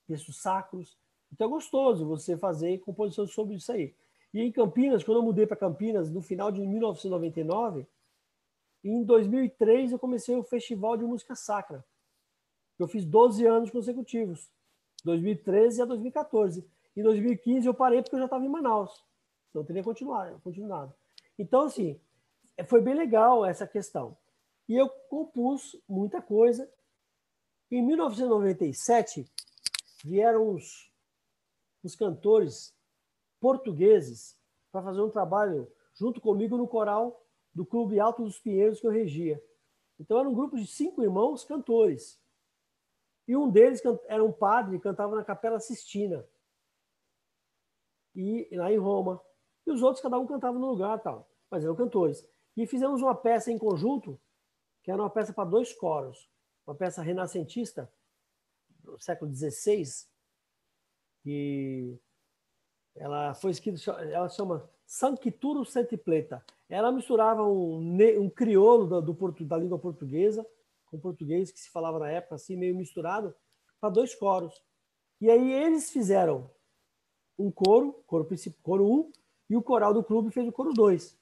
[0.07, 0.97] textos sacros.
[1.31, 3.95] Então é gostoso você fazer composições sobre isso aí.
[4.33, 7.87] E em Campinas, quando eu mudei para Campinas, no final de 1999,
[8.83, 11.83] em 2003 eu comecei o Festival de Música Sacra.
[12.77, 14.49] Eu fiz 12 anos consecutivos,
[15.03, 16.65] 2013 a 2014.
[16.95, 19.03] Em 2015 eu parei porque eu já estava em Manaus.
[19.53, 20.93] Eu teria continuado, continuado.
[21.37, 21.99] Então, assim,
[22.67, 24.17] foi bem legal essa questão.
[24.69, 26.71] E eu compus muita coisa.
[27.71, 29.25] Em 1997,
[30.05, 30.89] vieram os
[31.83, 32.75] os cantores
[33.39, 34.37] portugueses
[34.71, 38.91] para fazer um trabalho junto comigo no coral do Clube Alto dos Pinheiros que eu
[38.91, 39.43] regia.
[39.99, 42.21] Então era um grupo de cinco irmãos cantores.
[43.27, 46.25] E um deles era um padre cantava na Capela Sistina.
[48.15, 49.21] E lá em Roma.
[49.65, 52.27] E os outros cada um cantava no lugar, tal, mas eram cantores.
[52.55, 54.19] E fizemos uma peça em conjunto,
[54.83, 56.29] que era uma peça para dois coros,
[56.65, 57.91] uma peça renascentista
[58.83, 59.83] do século XVI,
[61.21, 61.99] que
[62.95, 66.43] ela foi escrita, ela chama Sancturo Sentipleta.
[66.67, 70.45] Ela misturava um, um crioulo do, da língua portuguesa
[70.89, 73.33] com português que se falava na época, assim, meio misturado,
[73.79, 74.61] para dois coros.
[75.21, 76.49] E aí eles fizeram
[77.37, 78.27] um coro, coro,
[78.61, 79.11] coro 1, um,
[79.49, 81.17] e o coral do clube fez o coro 2.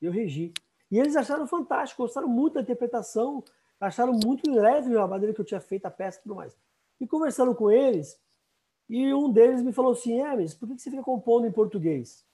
[0.00, 0.52] Eu regi.
[0.90, 3.42] E eles acharam fantástico, gostaram muito da interpretação,
[3.80, 6.56] acharam muito leve a maneira que eu tinha feito a peça e tudo mais.
[7.00, 8.20] E conversando com eles,
[8.88, 12.24] e um deles me falou assim: Hermes, por que você fica compondo em português?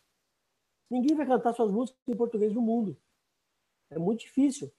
[0.91, 2.97] Ninguém vai cantar suas músicas em português no mundo.
[3.91, 4.71] É muito difícil.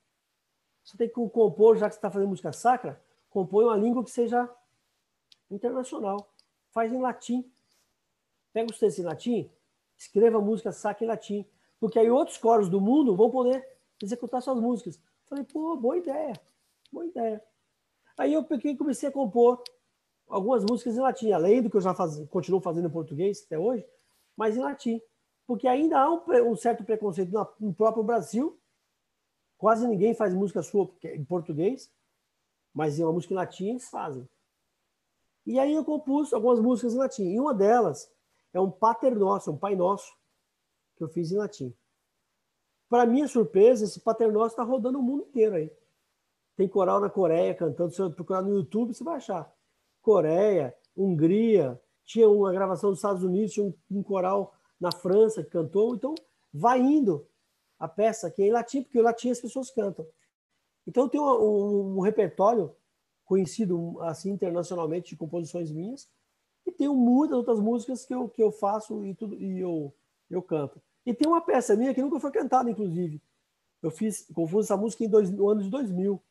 [0.84, 4.12] Você tem que compor, já que você está fazendo música sacra, compõe uma língua que
[4.12, 4.50] seja
[5.50, 6.30] internacional.
[6.70, 7.50] faz em latim.
[8.52, 9.52] Pega os textos em latim,
[9.98, 11.46] escreva música saca em latim.
[11.84, 13.62] Porque aí outros coros do mundo vão poder
[14.02, 14.98] executar suas músicas.
[15.28, 16.32] Falei, pô, boa ideia,
[16.90, 17.44] boa ideia.
[18.18, 19.62] Aí eu peguei comecei a compor
[20.30, 23.60] algumas músicas em latim, além do que eu já faz, continuo fazendo em português até
[23.60, 23.86] hoje,
[24.38, 25.02] mas em latim.
[25.46, 28.58] Porque ainda há um, um certo preconceito no próprio Brasil.
[29.58, 31.92] Quase ninguém faz música sua em português,
[32.74, 34.26] mas em uma música em latim eles fazem.
[35.46, 37.24] E aí eu compus algumas músicas em latim.
[37.24, 38.10] E uma delas
[38.54, 40.23] é um Pater Nosso, um Pai Nosso,
[40.96, 41.74] que eu fiz em latim.
[42.90, 45.72] Para minha surpresa, esse Pater Nosso está rodando o mundo inteiro aí.
[46.56, 47.92] Tem coral na Coreia cantando.
[47.92, 49.52] Se você procurar no YouTube, você vai achar.
[50.02, 55.50] Coreia, Hungria, tinha uma gravação dos Estados Unidos, tinha um, um coral na França que
[55.50, 55.96] cantou.
[55.96, 56.14] Então,
[56.54, 57.28] vai indo
[57.80, 60.06] a peça que é em latim, porque o latim as pessoas cantam.
[60.86, 62.76] Então, tem um, um, um repertório
[63.26, 66.10] conhecido assim internacionalmente de composições minhas
[66.66, 69.94] e tenho muitas outras músicas que eu, que eu faço e tudo e eu,
[70.36, 70.82] eu canto.
[71.06, 73.22] E tem uma peça minha que nunca foi cantada, inclusive.
[73.82, 76.22] Eu fiz, confuso essa música em dois, no ano de 2000.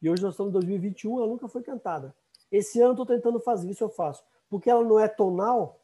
[0.00, 2.14] E hoje nós estamos em 2021, ela nunca foi cantada.
[2.50, 4.24] Esse ano eu estou tentando fazer isso, eu faço.
[4.48, 5.80] Porque ela não é tonal,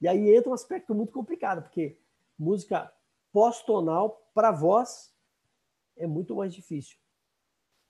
[0.00, 1.98] e aí entra um aspecto muito complicado, porque
[2.38, 2.92] música
[3.32, 5.12] pós-tonal, para voz,
[5.96, 6.96] é muito mais difícil.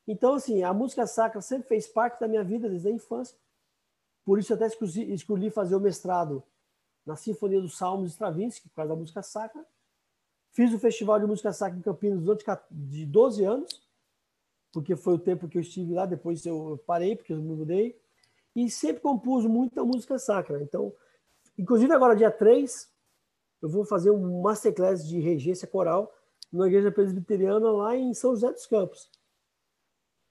[0.06, 3.36] Então, assim, a música sacra sempre fez parte da minha vida desde a infância.
[4.24, 6.42] Por isso, até escolhi, fazer o mestrado
[7.06, 9.64] na Sinfonia dos Salmos Stravinsky, por causa da música sacra.
[10.52, 13.86] Fiz o Festival de Música Sacra em Campinas durante de 12 anos
[14.76, 17.98] porque foi o tempo que eu estive lá, depois eu parei, porque eu me mudei,
[18.54, 20.62] e sempre compus muita música sacra.
[20.62, 20.92] Então,
[21.56, 22.86] inclusive agora, dia 3,
[23.62, 26.14] eu vou fazer um masterclass de regência coral
[26.52, 29.10] na igreja presbiteriana lá em São José dos Campos,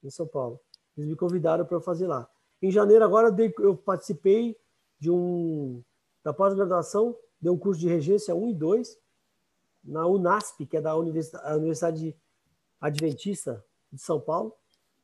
[0.03, 0.59] em São Paulo.
[0.95, 2.29] Eles me convidaram para fazer lá.
[2.61, 4.55] Em janeiro agora eu participei
[4.99, 5.83] de um
[6.25, 8.97] da pós-graduação, dei um curso de regência 1 e 2
[9.83, 12.17] na UNASP, que é da Universidade
[12.81, 13.63] Adventista
[13.93, 14.51] de São Paulo,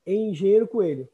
[0.04, 1.08] em Engenheiro Coelho.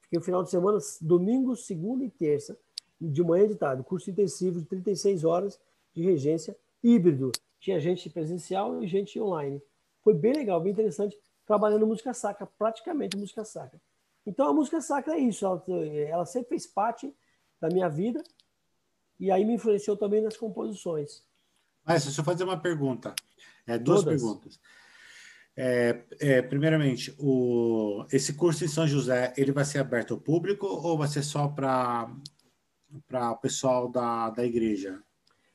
[0.00, 2.58] Fiquei o final de semana, domingo, segunda e terça,
[3.00, 3.84] de manhã e de tarde.
[3.84, 5.60] Curso intensivo de 36 horas
[5.94, 7.30] de regência híbrido.
[7.60, 9.62] Tinha gente presencial e gente online.
[10.02, 13.80] Foi bem legal, bem interessante, trabalhando música sacra, praticamente música sacra.
[14.26, 15.64] Então a música sacra é isso, ela,
[16.08, 17.14] ela sempre fez parte
[17.60, 18.22] da minha vida
[19.22, 21.22] e aí me influenciou também nas composições.
[21.84, 23.14] Mas deixa eu fazer uma pergunta.
[23.64, 24.20] É, duas Todas.
[24.20, 24.60] perguntas.
[25.56, 30.66] É, é, primeiramente, o, esse curso em São José, ele vai ser aberto ao público
[30.66, 32.10] ou vai ser só para
[33.30, 35.00] o pessoal da, da igreja?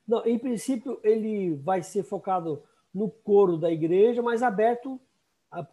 [0.07, 2.63] Não, em princípio, ele vai ser focado
[2.93, 4.97] no coro da igreja, mas aberto,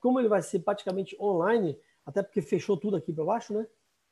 [0.01, 3.65] como ele vai ser praticamente online, até porque fechou tudo aqui para baixo, né?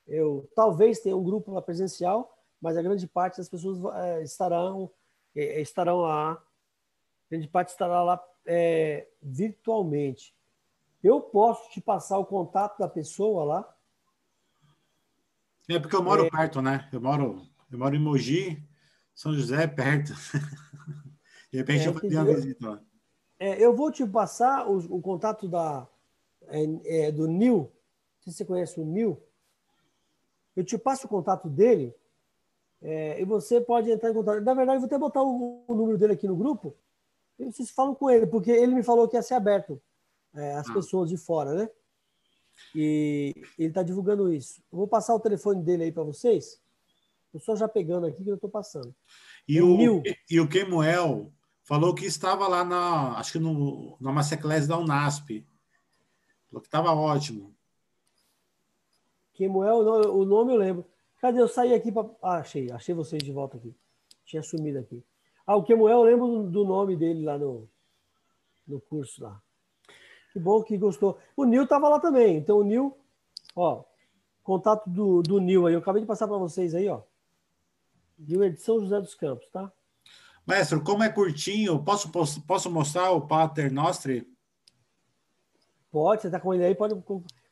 [0.06, 2.32] Eu talvez tenha um grupo lá presencial,
[2.62, 4.88] mas a grande parte das pessoas é, estarão
[5.34, 6.42] é, estarão lá, a
[7.28, 10.34] grande parte estará lá é, virtualmente,
[11.02, 13.76] eu posso te passar o contato da pessoa lá?
[15.68, 16.30] É porque eu moro é...
[16.30, 16.88] perto, né?
[16.92, 18.62] Eu moro, eu moro em Mogi,
[19.14, 20.12] São José é perto.
[21.50, 22.82] De repente é, eu vou ter uma visita lá.
[23.38, 25.88] É, eu vou te passar o, o contato da,
[26.42, 27.72] é, é, do Nil.
[28.20, 29.20] Se você conhece o Nil,
[30.54, 31.94] eu te passo o contato dele
[32.82, 34.40] é, e você pode entrar em contato.
[34.42, 36.76] Na verdade, eu vou até botar o, o número dele aqui no grupo
[37.50, 39.80] vocês falam com ele, porque ele me falou que ia ser aberto
[40.34, 40.74] é, às ah.
[40.74, 41.70] pessoas de fora, né?
[42.74, 44.62] E ele está divulgando isso.
[44.70, 46.60] Eu vou passar o telefone dele aí para vocês.
[47.32, 48.94] Eu só já pegando aqui que eu estou passando.
[49.48, 50.02] E o, Nil.
[50.30, 55.44] e o Kemuel falou que estava lá na, acho que no, na Masterclass da Unasp.
[56.48, 57.54] Falou que estava ótimo.
[59.32, 60.91] Kemuel, o nome eu lembro.
[61.22, 61.40] Cadê?
[61.40, 62.10] Eu saí aqui para.
[62.20, 63.72] Ah, achei, achei vocês de volta aqui.
[64.24, 65.04] Tinha sumido aqui.
[65.46, 67.68] Ah, o Kemuel, eu lembro do nome dele lá no,
[68.66, 69.40] no curso lá.
[70.32, 71.18] Que bom que gostou.
[71.36, 72.36] O Nil estava lá também.
[72.36, 72.98] Então, o Nil,
[73.54, 73.84] ó,
[74.42, 75.74] contato do, do Nil aí.
[75.74, 77.02] Eu acabei de passar para vocês aí, ó.
[78.18, 79.70] Nil é de São José dos Campos, tá?
[80.44, 84.26] Mestre, como é curtinho, posso, posso, posso mostrar o Pater Nostri?
[85.88, 87.00] Pode, você está com ele aí, pode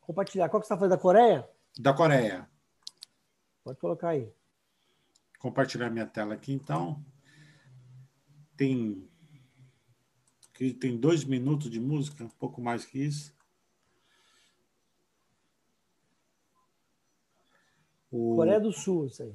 [0.01, 0.49] compartilhar.
[0.49, 0.97] Qual que você está fazendo?
[0.97, 1.49] Da Coreia?
[1.79, 2.50] Da Coreia.
[3.63, 4.33] Pode colocar aí.
[5.39, 7.05] Compartilhar minha tela aqui, então
[8.57, 9.09] tem
[10.53, 13.35] que tem dois minutos de música, um pouco mais que isso.
[18.11, 18.37] O...
[18.37, 19.35] Coreia do Sul, isso aí.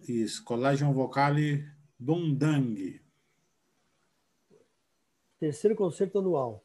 [0.00, 3.00] Isso, Collegium Vocale Bundang.
[5.38, 6.64] Terceiro concerto anual.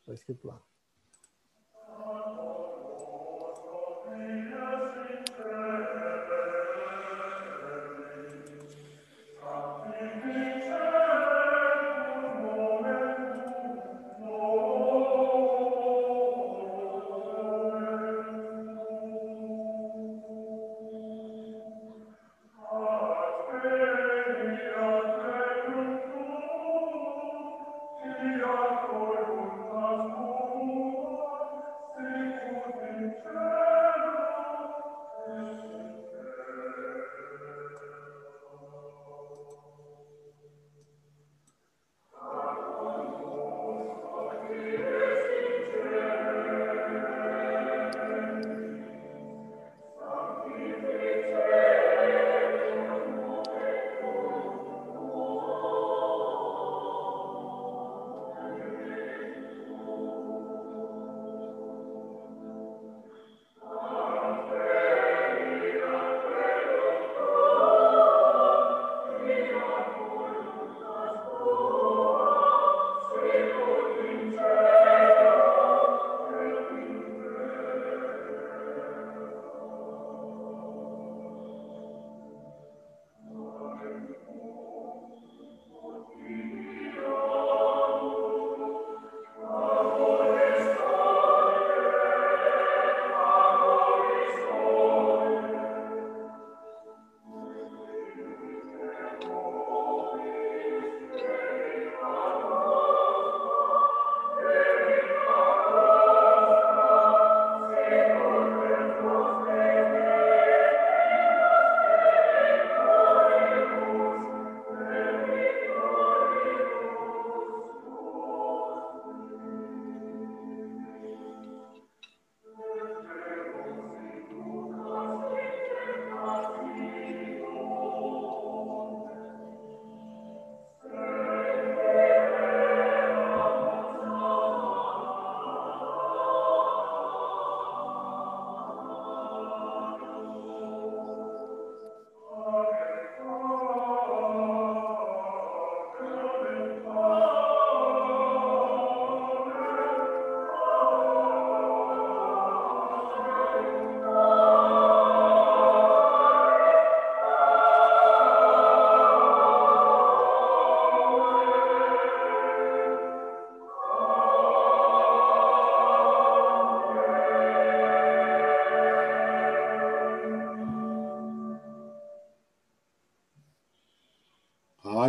[0.00, 0.62] Está escrito lá.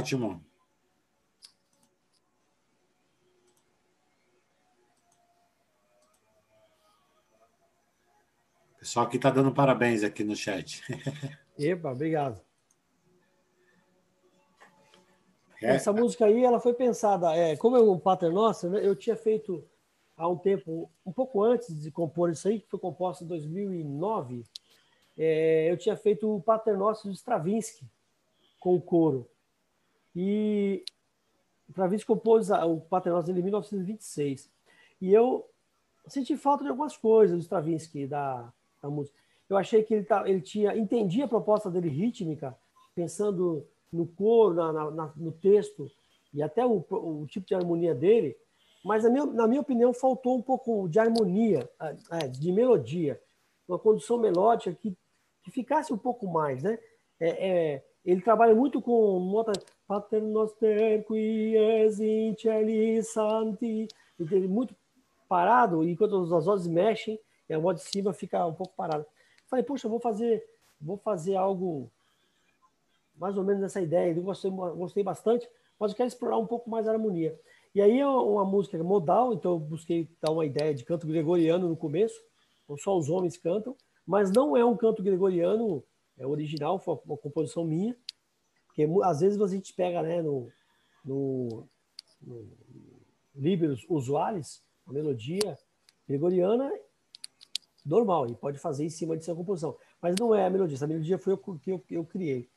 [0.06, 0.45] Ótimo.
[8.78, 10.84] Pessoal que está dando parabéns aqui no chat.
[11.58, 12.39] Epa, obrigado.
[15.60, 15.74] É.
[15.74, 19.16] Essa música aí, ela foi pensada, é, como é um Pater Nosso, né, eu tinha
[19.16, 19.68] feito
[20.16, 24.43] há um tempo, um pouco antes de compor isso aí, que foi composto em 2009,
[25.18, 27.89] é, eu tinha feito o Pater Nosso de Stravinsky
[28.60, 29.28] com o coro.
[30.16, 30.84] E
[31.70, 34.49] Stravinsky compôs o Pater Nosso em 1926.
[35.01, 35.49] E eu
[36.07, 38.51] senti falta de algumas coisas do Stravinsky, da,
[38.82, 39.18] da música.
[39.49, 42.57] Eu achei que ele, tá, ele tinha entendia a proposta dele rítmica,
[42.95, 45.89] pensando no coro, na, na, no texto
[46.34, 48.36] e até o, o, tipo de harmonia dele,
[48.84, 51.70] mas na minha, na minha opinião faltou um pouco de harmonia,
[52.32, 53.20] de melodia,
[53.68, 54.95] uma condução melódica que,
[55.43, 56.78] que ficasse um pouco mais, né?
[57.20, 59.53] É, é, ele trabalha muito com nota
[59.88, 62.36] Pater noster qui es in
[63.04, 63.88] santi,
[64.20, 64.76] ele muito
[65.30, 69.06] parado, enquanto as vozes mexem, e a voz de cima fica um pouco parada.
[69.48, 70.44] Falei, poxa, vou fazer,
[70.82, 71.92] vou fazer algo
[73.16, 74.14] mais ou menos essa ideia.
[74.16, 75.48] Eu gostei, gostei bastante,
[75.80, 77.40] mas eu quero explorar um pouco mais a harmonia.
[77.74, 81.68] E aí é uma música modal, então eu busquei dar uma ideia de canto gregoriano
[81.68, 82.20] no começo,
[82.64, 83.76] então só os homens cantam,
[84.06, 85.84] mas não é um canto gregoriano
[86.18, 87.96] é original, foi uma composição minha,
[88.76, 90.51] porque às vezes a gente pega né, no,
[91.03, 91.65] no,
[92.21, 92.45] no
[93.34, 95.57] Liberos Usuários, a melodia
[96.05, 96.69] gregoriana
[97.86, 100.88] normal, e pode fazer em cima de sua composição, mas não é a melodia, essa
[100.88, 102.49] melodia foi o que eu, eu criei.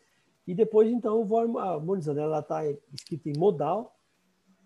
[0.44, 2.18] E depois, então, eu vou harmonizando.
[2.18, 2.64] Ela está
[2.94, 3.94] escrita em modal.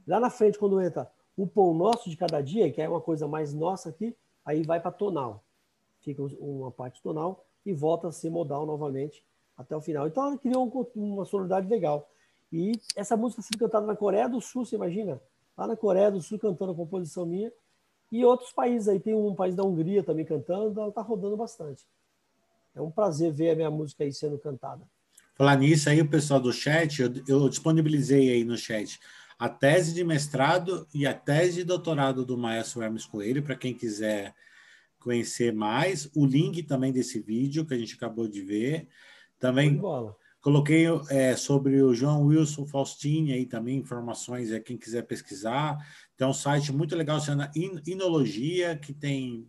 [0.07, 3.27] Lá na frente, quando entra o pão nosso de cada dia, que é uma coisa
[3.27, 5.45] mais nossa aqui, aí vai para tonal.
[5.99, 9.25] Fica uma parte tonal e volta a ser modal novamente
[9.57, 10.07] até o final.
[10.07, 12.09] Então, ela criou uma sonoridade legal.
[12.53, 15.21] E essa música sendo cantada na Coreia do Sul, você imagina?
[15.57, 17.53] Lá na Coreia do Sul, cantando a composição minha.
[18.11, 21.87] E outros países aí, tem um país da Hungria também cantando, ela está rodando bastante.
[22.75, 24.83] É um prazer ver a minha música aí sendo cantada.
[25.35, 29.01] Falar nisso aí, o pessoal do chat, eu, eu disponibilizei aí no chat
[29.39, 33.75] a tese de mestrado e a tese de doutorado do maestro Hermes Coelho, para quem
[33.75, 34.33] quiser
[35.01, 36.09] conhecer mais.
[36.15, 38.87] O link também desse vídeo que a gente acabou de ver.
[39.43, 39.77] Também
[40.41, 45.77] coloquei é, sobre o João Wilson Faustini aí também, informações, é, quem quiser pesquisar.
[46.17, 47.51] Tem um site muito legal, chama
[47.85, 49.49] Inologia, que tem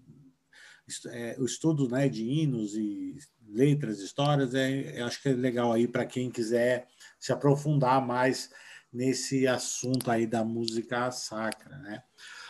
[1.10, 5.88] é, o estudo né, de hinos e letras, histórias, é, acho que é legal aí
[5.88, 6.88] para quem quiser
[7.20, 8.50] se aprofundar mais
[8.92, 12.02] nesse assunto aí da música sacra, né?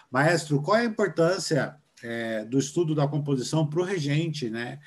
[0.09, 4.79] Maestro, qual é a importância é, do estudo da composição para o regente, né?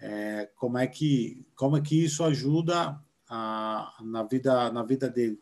[0.00, 5.40] É, como é que como é que isso ajuda a, na vida na vida dele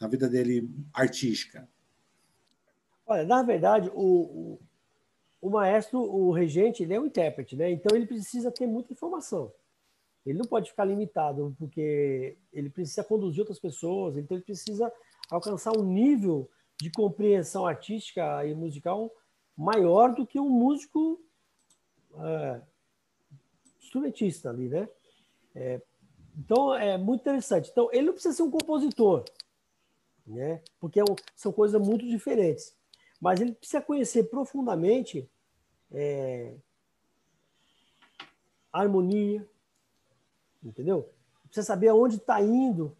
[0.00, 1.68] na vida dele artística?
[3.06, 4.60] Olha, na verdade, o, o,
[5.40, 7.70] o maestro, o regente, ele é um intérprete, né?
[7.70, 9.52] Então ele precisa ter muita informação.
[10.24, 14.92] Ele não pode ficar limitado, porque ele precisa conduzir outras pessoas, então ele precisa
[15.30, 16.48] alcançar um nível
[16.80, 19.10] de compreensão artística e musical
[19.56, 21.20] maior do que um músico
[22.18, 22.60] é,
[23.92, 24.88] instrumentista ali, né?
[25.54, 25.80] É,
[26.36, 27.70] então é muito interessante.
[27.70, 29.24] Então ele não precisa ser um compositor,
[30.26, 30.62] né?
[30.80, 32.74] Porque é um, são coisas muito diferentes.
[33.20, 35.28] Mas ele precisa conhecer profundamente
[35.92, 36.54] é,
[38.72, 39.46] harmonia,
[40.64, 41.08] entendeu?
[41.44, 42.96] Precisa saber aonde está indo,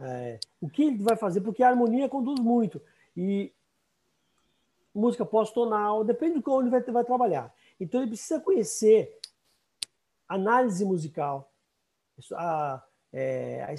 [0.00, 2.82] é, o que ele vai fazer, porque a harmonia conduz muito.
[3.16, 3.52] E
[4.92, 7.54] música pós-tonal, depende de onde vai, vai trabalhar.
[7.80, 9.18] Então ele precisa conhecer
[10.34, 11.52] análise musical,
[12.34, 13.74] a, é, a,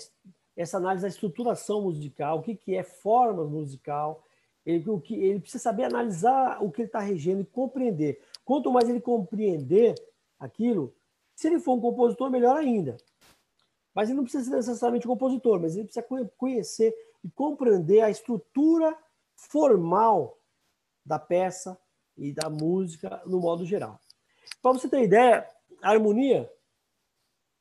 [0.55, 4.23] essa análise da estruturação musical, o que, que é forma musical,
[4.65, 8.21] ele, o que, ele precisa saber analisar o que ele está regendo e compreender.
[8.45, 9.95] Quanto mais ele compreender
[10.39, 10.95] aquilo,
[11.35, 12.97] se ele for um compositor, melhor ainda.
[13.93, 16.05] Mas ele não precisa ser necessariamente um compositor, mas ele precisa
[16.37, 16.93] conhecer
[17.23, 18.97] e compreender a estrutura
[19.35, 20.37] formal
[21.05, 21.77] da peça
[22.17, 23.99] e da música no modo geral.
[24.61, 25.47] Para você ter ideia,
[25.84, 26.51] a harmonia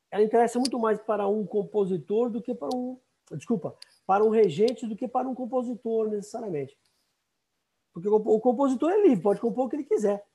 [0.09, 2.99] ela interessa muito mais para um compositor do que para um,
[3.31, 6.77] desculpa, para um regente do que para um compositor necessariamente.
[7.91, 10.25] Porque o compositor é livre, pode compor o que ele quiser.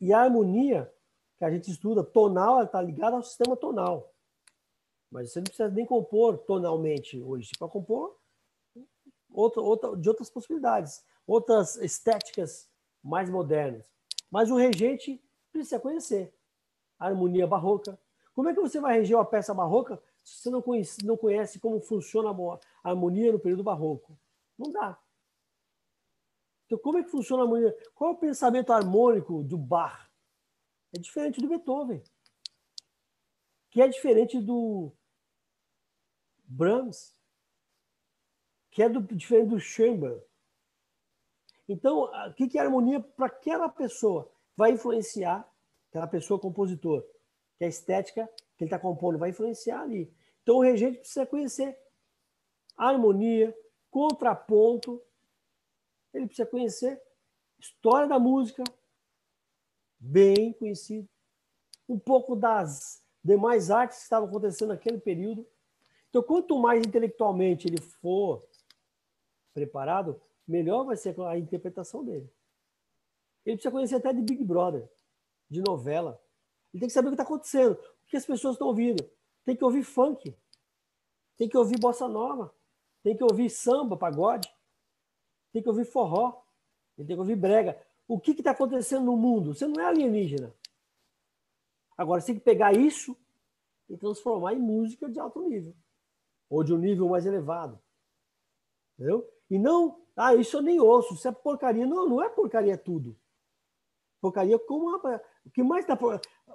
[0.00, 0.92] E a harmonia
[1.38, 4.12] que a gente estuda, tonal, está ligada ao sistema tonal.
[5.10, 7.50] Mas você não precisa nem compor tonalmente hoje.
[7.58, 8.16] Pode compor
[9.32, 12.68] outra, outra, de outras possibilidades, outras estéticas
[13.02, 13.88] mais modernas.
[14.30, 15.22] Mas o regente
[15.52, 16.34] precisa conhecer
[16.98, 17.98] harmonia barroca.
[18.34, 21.60] Como é que você vai reger uma peça barroca se você não conhece, não conhece
[21.60, 22.30] como funciona
[22.82, 24.18] harmonia no período barroco.
[24.58, 24.98] Não dá.
[26.64, 27.76] Então, como é que funciona a harmonia?
[27.94, 30.10] Qual é o pensamento harmônico do Bach?
[30.94, 32.02] É diferente do Beethoven,
[33.70, 34.92] que é diferente do
[36.44, 37.14] Brahms,
[38.70, 40.24] que é do, diferente do Schoenberg.
[41.68, 44.32] Então, o que é harmonia para aquela pessoa?
[44.56, 45.46] Vai influenciar
[45.94, 47.06] aquela pessoa compositor,
[47.56, 50.12] que a estética que ele está compondo vai influenciar ali.
[50.42, 51.78] Então, o regente precisa conhecer
[52.76, 53.56] harmonia,
[53.92, 55.00] contraponto,
[56.12, 57.00] ele precisa conhecer
[57.60, 58.64] história da música,
[60.00, 61.08] bem conhecido,
[61.88, 65.46] um pouco das demais artes que estavam acontecendo naquele período.
[66.10, 68.44] Então, quanto mais intelectualmente ele for
[69.52, 72.28] preparado, melhor vai ser a interpretação dele.
[73.46, 74.88] Ele precisa conhecer até de Big Brother,
[75.54, 76.20] de novela.
[76.72, 79.08] Ele tem que saber o que está acontecendo, o que as pessoas estão ouvindo.
[79.44, 80.36] Tem que ouvir funk,
[81.36, 82.54] tem que ouvir bossa nova,
[83.02, 84.52] tem que ouvir samba, pagode,
[85.52, 86.42] tem que ouvir forró,
[86.96, 87.80] tem que ouvir brega.
[88.08, 89.54] O que está acontecendo no mundo?
[89.54, 90.54] Você não é alienígena.
[91.96, 93.16] Agora, você tem que pegar isso
[93.88, 95.74] e transformar em música de alto nível,
[96.50, 97.78] ou de um nível mais elevado.
[98.94, 99.28] Entendeu?
[99.50, 101.86] E não, ah, isso eu nem ouço, isso é porcaria.
[101.86, 103.16] Não, não é porcaria tudo.
[104.24, 105.98] Porcaria como uma, o que mais dá,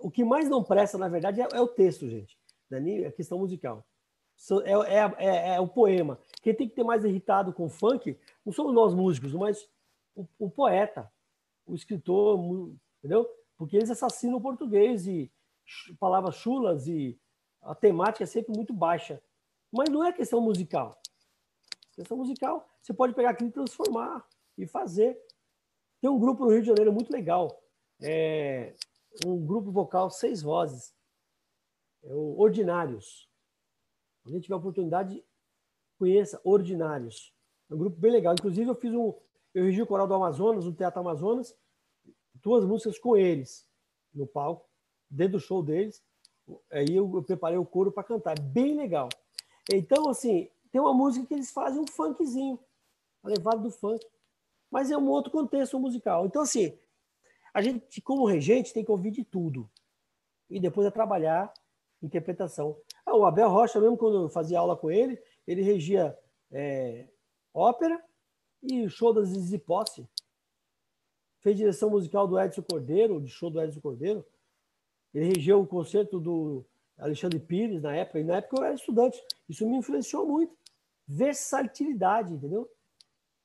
[0.02, 2.36] o que mais não presta, na verdade, é, é o texto, gente.
[2.68, 3.86] Não é a questão musical.
[4.66, 6.20] É, é, é, é, o poema.
[6.42, 9.70] Quem tem que ter mais irritado com funk não somos nós músicos, mas
[10.16, 11.14] o, o poeta,
[11.64, 12.40] o escritor,
[12.98, 13.30] entendeu?
[13.56, 15.32] Porque eles assassinam o português e
[16.00, 17.22] palavras chulas e
[17.62, 19.22] a temática é sempre muito baixa.
[19.72, 21.00] Mas não é questão musical.
[21.94, 24.26] Questão musical, você pode pegar aquilo e transformar
[24.58, 25.22] e fazer.
[26.02, 27.59] Tem um grupo no Rio de Janeiro muito legal.
[28.02, 28.74] É
[29.26, 30.94] um grupo vocal, seis vozes.
[32.04, 33.30] É o Ordinários.
[34.24, 35.24] Quando a tiver a oportunidade,
[35.98, 37.34] conheça Ordinários.
[37.70, 38.34] É um grupo bem legal.
[38.34, 39.14] Inclusive, eu fiz um.
[39.54, 41.56] Eu regi o Coral do Amazonas, no Teatro Amazonas,
[42.36, 43.68] duas músicas com eles
[44.14, 44.68] no palco,
[45.10, 46.04] dentro do show deles.
[46.72, 48.38] Aí eu, eu preparei o coro para cantar.
[48.38, 49.10] É bem legal.
[49.72, 52.60] Então, assim, tem uma música que eles fazem um funkzinho,
[53.24, 54.06] levado do funk.
[54.70, 56.26] Mas é um outro contexto musical.
[56.26, 56.78] Então, assim,
[57.54, 59.70] a gente, como regente, tem que ouvir de tudo.
[60.50, 61.54] E depois é trabalhar
[62.02, 62.78] interpretação.
[63.06, 66.18] Ah, o Abel Rocha, mesmo quando eu fazia aula com ele, ele regia
[66.52, 67.08] é,
[67.54, 68.02] ópera
[68.62, 70.08] e show das Zizi Posse.
[71.40, 74.26] Fez direção musical do Edson Cordeiro, de show do Edson Cordeiro.
[75.14, 76.66] Ele regeu o concerto do
[76.98, 79.22] Alexandre Pires na época, e na época eu era estudante.
[79.48, 80.56] Isso me influenciou muito.
[81.08, 82.70] Versatilidade, entendeu?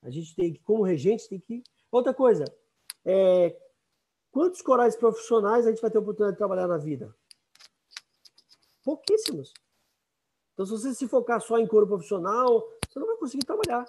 [0.02, 1.62] A gente tem que, como regente, tem que.
[1.90, 2.44] Outra coisa,
[3.04, 3.56] é,
[4.34, 7.14] quantos corais profissionais a gente vai ter a oportunidade de trabalhar na vida?
[8.82, 9.54] Pouquíssimos.
[10.52, 13.86] Então, se você se focar só em coro profissional, você não vai conseguir trabalhar.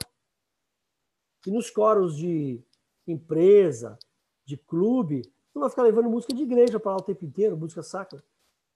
[1.47, 2.63] E nos coros de
[3.07, 3.97] empresa,
[4.45, 5.23] de clube,
[5.53, 8.23] não vai ficar levando música de igreja para lá o tempo inteiro, música sacra.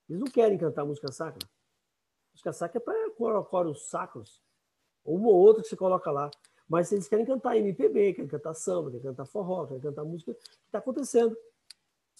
[0.08, 1.48] Eles não querem cantar música sacra.
[2.32, 4.42] Música sacra é para coros sacros.
[5.04, 6.30] Ou uma ou outra que você coloca lá.
[6.68, 10.66] Mas eles querem cantar MPB, querem cantar samba, querem cantar forró, querem cantar música que
[10.66, 11.36] está acontecendo.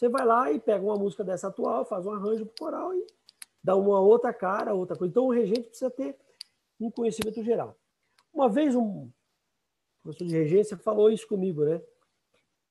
[0.01, 2.94] Você vai lá e pega uma música dessa atual, faz um arranjo para o coral
[2.94, 3.07] e
[3.62, 5.11] dá uma outra cara, outra coisa.
[5.11, 6.18] Então o regente precisa ter
[6.80, 7.78] um conhecimento geral.
[8.32, 9.11] Uma vez um
[10.03, 11.82] professor de regência falou isso comigo, né?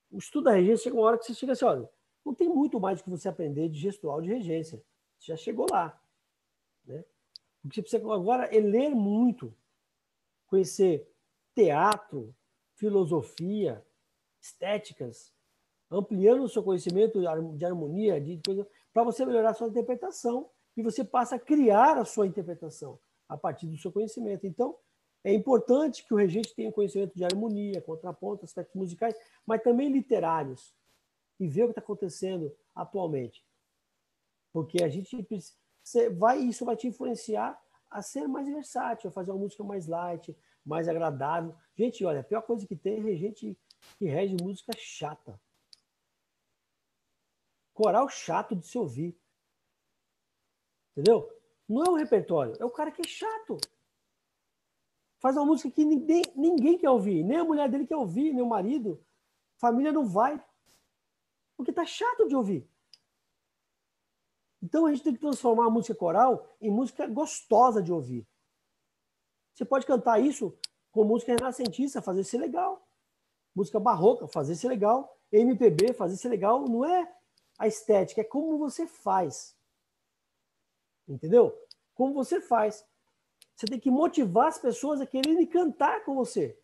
[0.09, 1.87] O estudo da regência chega uma hora que você chega assim, olha,
[2.25, 4.83] não tem muito mais que você aprender de gestual de regência.
[5.19, 6.01] Você já chegou lá.
[6.83, 7.05] Né?
[7.63, 9.55] O que você precisa agora é ler muito,
[10.47, 11.07] conhecer
[11.53, 12.35] teatro,
[12.73, 13.85] filosofia,
[14.41, 15.31] estéticas,
[15.91, 17.19] ampliando o seu conhecimento
[17.55, 21.97] de harmonia, de coisa, para você melhorar a sua interpretação e você passa a criar
[21.97, 24.45] a sua interpretação a partir do seu conhecimento.
[24.45, 24.77] Então,
[25.23, 29.15] é importante que o regente tenha conhecimento de harmonia, contraponto, aspectos musicais,
[29.45, 30.73] mas também literários,
[31.39, 33.45] e ver o que está acontecendo atualmente.
[34.53, 35.27] Porque a gente
[36.17, 37.59] vai, isso vai te influenciar
[37.89, 40.35] a ser mais versátil, a fazer uma música mais light,
[40.65, 41.55] mais agradável.
[41.75, 43.57] Gente, olha, a pior coisa que tem é gente
[43.97, 45.39] que rege música chata.
[47.79, 49.17] Coral chato de se ouvir.
[50.91, 51.31] Entendeu?
[51.65, 53.55] Não é o repertório, é o cara que é chato.
[55.17, 58.41] Faz uma música que ninguém, ninguém quer ouvir, nem a mulher dele quer ouvir, nem
[58.41, 59.01] o marido.
[59.55, 60.43] Família não vai.
[61.55, 62.69] Porque tá chato de ouvir.
[64.61, 68.27] Então a gente tem que transformar a música coral em música gostosa de ouvir.
[69.53, 70.53] Você pode cantar isso
[70.91, 72.85] com música renascentista, fazer ser legal.
[73.55, 75.17] Música barroca, fazer ser legal.
[75.31, 76.65] MPB, fazer ser legal.
[76.65, 77.18] Não é
[77.59, 79.55] a estética, é como você faz.
[81.07, 81.53] Entendeu?
[81.93, 82.87] Como você faz.
[83.55, 86.57] Você tem que motivar as pessoas a quererem cantar com você.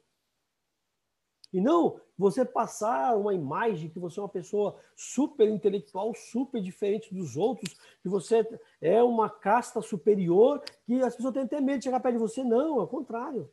[1.51, 7.13] E não você passar uma imagem que você é uma pessoa super intelectual, super diferente
[7.13, 8.47] dos outros, que você
[8.79, 12.41] é uma casta superior, que as pessoas têm até medo de chegar perto de você.
[12.41, 13.51] Não, ao contrário.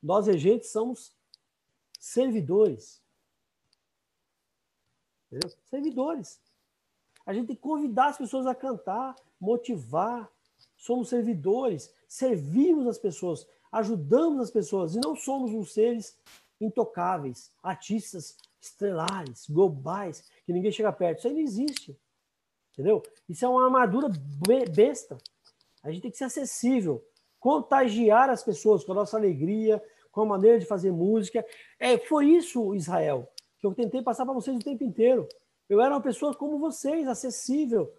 [0.00, 1.16] Nós, regentes, somos
[1.98, 3.01] servidores.
[5.32, 5.50] Entendeu?
[5.70, 6.38] Servidores.
[7.24, 10.30] A gente tem que convidar as pessoas a cantar, motivar.
[10.76, 16.18] Somos servidores, servimos as pessoas, ajudamos as pessoas e não somos uns seres
[16.60, 21.18] intocáveis, artistas estrelares, globais, que ninguém chega perto.
[21.18, 21.98] Isso aí não existe.
[22.72, 23.02] Entendeu?
[23.28, 24.08] Isso é uma armadura
[24.70, 25.16] besta.
[25.82, 27.04] A gente tem que ser acessível,
[27.40, 31.44] contagiar as pessoas com a nossa alegria, com a maneira de fazer música.
[31.78, 33.28] É, foi isso, Israel,
[33.62, 35.28] que eu tentei passar para vocês o tempo inteiro.
[35.68, 37.94] Eu era uma pessoa como vocês, acessível.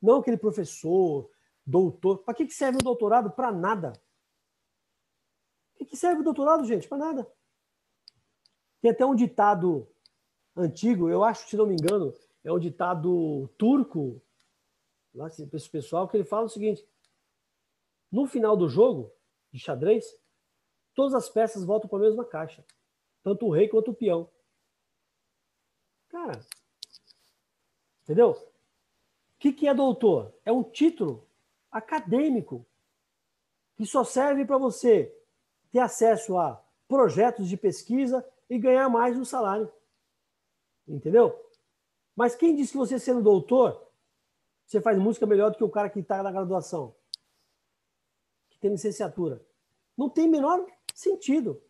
[0.00, 1.28] Não aquele professor,
[1.66, 2.18] doutor.
[2.18, 3.28] Para que serve o doutorado?
[3.32, 3.92] Para nada.
[5.76, 6.88] Para que serve o doutorado, gente?
[6.88, 7.32] Para nada.
[8.80, 9.88] Tem até um ditado
[10.56, 12.14] antigo, eu acho, se não me engano,
[12.44, 14.22] é um ditado turco,
[15.12, 16.86] lá, esse pessoal, que ele fala o seguinte:
[18.12, 19.12] no final do jogo
[19.52, 20.06] de xadrez,
[20.94, 22.64] todas as peças voltam para a mesma caixa,
[23.24, 24.30] tanto o rei quanto o peão.
[26.10, 26.40] Cara,
[28.02, 28.32] entendeu?
[28.32, 30.34] O que, que é doutor?
[30.44, 31.26] É um título
[31.70, 32.66] acadêmico
[33.76, 35.16] que só serve para você
[35.72, 39.72] ter acesso a projetos de pesquisa e ganhar mais no salário.
[40.86, 41.48] Entendeu?
[42.16, 43.88] Mas quem disse que você sendo doutor,
[44.66, 46.94] você faz música melhor do que o cara que está na graduação?
[48.50, 49.40] Que tem licenciatura.
[49.96, 51.62] Não tem menor sentido.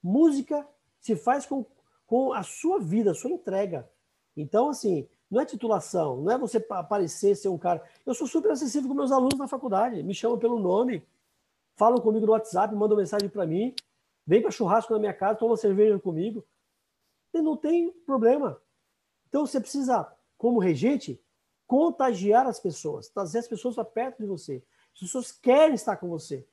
[0.00, 0.66] Música
[1.00, 1.66] se faz com,
[2.12, 3.90] com a sua vida, a sua entrega.
[4.36, 7.82] Então, assim, não é titulação, não é você aparecer ser um cara.
[8.04, 11.02] Eu sou super acessível com meus alunos na faculdade, me chamam pelo nome,
[11.74, 13.74] falam comigo no WhatsApp, mandam mensagem para mim.
[14.26, 16.44] Vem para churrasco na minha casa, toma cerveja comigo.
[17.32, 18.60] E não tem problema.
[19.30, 20.06] Então você precisa,
[20.36, 21.18] como regente,
[21.66, 24.62] contagiar as pessoas, trazer as pessoas para perto de você.
[24.92, 26.46] As pessoas querem estar com você,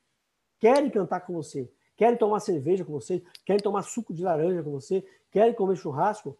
[0.57, 1.69] querem cantar com você,
[1.99, 6.37] querem tomar cerveja com você, querem tomar suco de laranja com você, querem comer churrasco.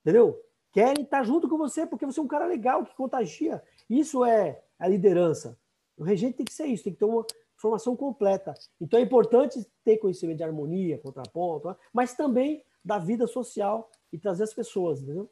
[0.00, 0.42] Entendeu?
[0.72, 3.62] Querem estar junto com você porque você é um cara legal que contagia.
[3.88, 5.56] Isso é a liderança.
[5.96, 7.24] O regente tem que ser isso, tem que ter uma,
[7.54, 8.52] formação completa.
[8.80, 14.42] Então é importante ter conhecimento de harmonia, contraponto, mas também da vida social e trazer
[14.42, 15.30] as pessoas, entendeu?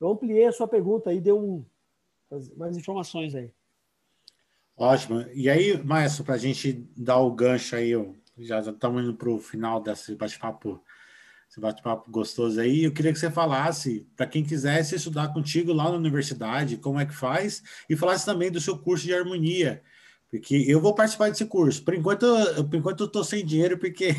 [0.00, 1.64] Eu ampliei a sua pergunta aí, deu um,
[2.56, 3.52] mais informações aí.
[4.78, 5.26] Ótimo.
[5.34, 7.92] E aí, Maestro, para a gente dar o gancho aí,
[8.38, 10.80] já estamos indo para o final desse bate-papo
[11.50, 12.84] esse bate-papo gostoso aí.
[12.84, 17.06] Eu queria que você falasse, para quem quisesse estudar contigo lá na universidade, como é
[17.06, 19.82] que faz, e falasse também do seu curso de harmonia,
[20.30, 21.82] porque eu vou participar desse curso.
[21.82, 22.26] Por enquanto,
[22.68, 24.14] por enquanto eu estou sem dinheiro, porque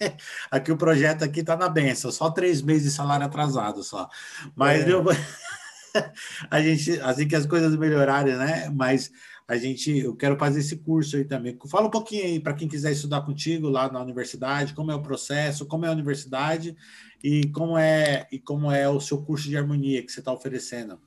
[0.50, 4.08] aqui o projeto aqui está na benção, só três meses de salário atrasado só.
[4.56, 4.92] Mas é.
[4.92, 5.04] eu,
[6.50, 8.68] a gente, assim que as coisas melhorarem, né?
[8.74, 9.12] Mas
[9.48, 11.58] a gente, eu quero fazer esse curso aí também.
[11.70, 15.02] Fala um pouquinho aí para quem quiser estudar contigo lá na universidade, como é o
[15.02, 16.76] processo, como é a universidade
[17.24, 21.00] e como é e como é o seu curso de harmonia que você está oferecendo.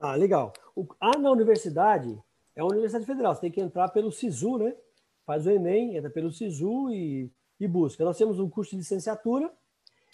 [0.00, 0.54] Ah, legal.
[0.74, 2.18] O, ah, na universidade
[2.56, 4.74] é uma universidade federal, você tem que entrar pelo SISU, né?
[5.26, 7.30] Faz o Enem, entra pelo SISU e,
[7.60, 8.02] e busca.
[8.02, 9.52] Nós temos um curso de licenciatura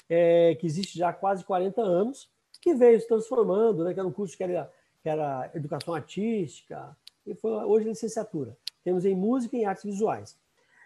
[0.08, 2.28] é, que existe já há quase 40 anos,
[2.60, 3.94] que veio se transformando, né?
[3.94, 4.68] Que era um curso que era,
[5.00, 6.96] que era educação artística,
[7.26, 8.56] e foi hoje licenciatura.
[8.84, 10.38] Temos em música e em artes visuais.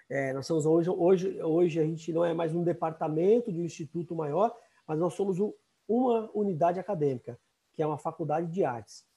[0.08, 3.64] É, nós somos hoje, hoje, hoje a gente não é mais um departamento de um
[3.64, 4.56] instituto maior,
[4.86, 5.52] mas nós somos um,
[5.86, 7.38] uma unidade acadêmica,
[7.72, 9.08] que é uma faculdade de artes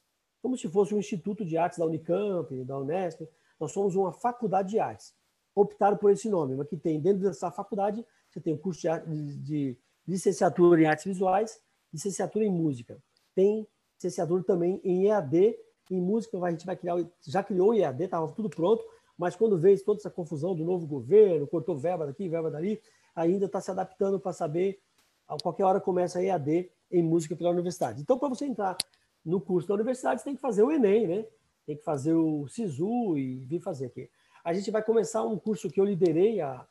[0.44, 3.22] como se fosse um instituto de artes da Unicamp, da Unesp.
[3.58, 5.16] Nós somos uma faculdade de artes.
[5.56, 9.38] Optaram por esse nome, mas que tem dentro dessa faculdade, você tem o curso de,
[9.38, 11.62] de licenciatura em artes visuais,
[11.94, 13.02] licenciatura em música.
[13.34, 15.56] Tem licenciatura também em EAD,
[15.92, 18.84] em música, a gente vai criar, já criou o EAD, estava tudo pronto,
[19.18, 22.82] mas quando veio toda essa confusão do novo governo, cortou verba daqui, verba dali,
[23.16, 24.82] ainda está se adaptando para saber
[25.28, 28.02] a qualquer hora começa a EAD em música pela universidade.
[28.02, 28.78] Então, para você entrar
[29.24, 31.26] no curso da universidade, você tem que fazer o Enem, né?
[31.66, 34.10] Tem que fazer o SISU e vir fazer aqui.
[34.44, 36.68] A gente vai começar um curso que eu liderei, a,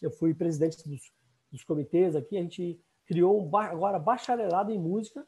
[0.00, 1.12] eu fui presidente dos,
[1.52, 5.26] dos comitês aqui, a gente criou um agora bacharelado em música,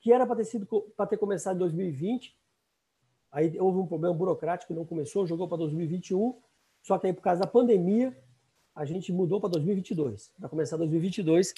[0.00, 2.36] que era para ter sido para ter começado em 2020.
[3.34, 6.40] Aí houve um problema burocrático, não começou, jogou para 2021.
[6.80, 8.16] Só que aí por causa da pandemia,
[8.72, 10.32] a gente mudou para 2022.
[10.38, 11.52] Vai começar 2022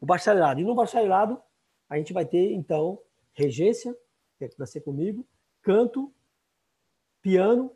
[0.00, 0.60] o bacharelado.
[0.60, 1.40] E no bacharelado
[1.88, 2.98] a gente vai ter então
[3.34, 3.96] regência,
[4.36, 5.24] que é vai ser comigo,
[5.62, 6.12] canto,
[7.20, 7.70] piano,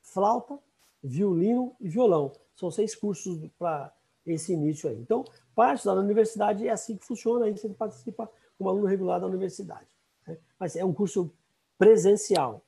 [0.00, 0.58] flauta,
[1.00, 2.32] violino e violão.
[2.56, 3.94] São seis cursos para
[4.26, 4.96] esse início aí.
[4.96, 8.28] Então, parte da universidade é assim que funciona, aí você participa
[8.58, 9.96] como aluno regular da universidade.
[10.26, 10.36] Né?
[10.58, 11.32] Mas é um curso
[11.78, 12.64] presencial.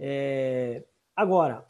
[0.00, 0.82] É...
[1.14, 1.66] Agora,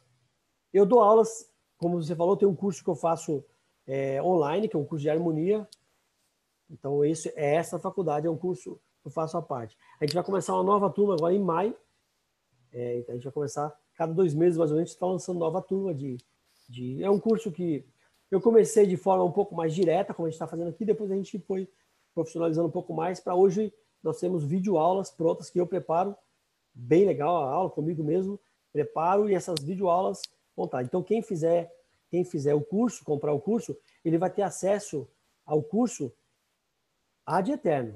[0.73, 3.45] eu dou aulas, como você falou, tem um curso que eu faço
[3.87, 5.69] é, online, que é um curso de harmonia.
[6.71, 9.77] Então, esse, é essa faculdade, é um curso que eu faço à parte.
[10.01, 11.77] A gente vai começar uma nova turma agora em maio.
[12.73, 15.61] É, então, a gente vai começar, cada dois meses mais ou menos, está lançando nova
[15.61, 16.17] turma de,
[16.69, 17.03] de.
[17.03, 17.85] É um curso que
[18.31, 21.11] eu comecei de forma um pouco mais direta, como a gente está fazendo aqui, depois
[21.11, 21.69] a gente foi
[22.15, 23.19] profissionalizando um pouco mais.
[23.19, 26.17] Para hoje, nós temos videoaulas prontas que eu preparo,
[26.81, 28.39] bem legal a aula comigo mesmo,
[28.73, 30.23] preparo e essas videoaulas
[30.57, 30.83] montar.
[30.83, 31.71] Então, quem fizer,
[32.09, 35.09] quem fizer o curso, comprar o curso, ele vai ter acesso
[35.45, 36.13] ao curso
[37.27, 37.95] ad eterno.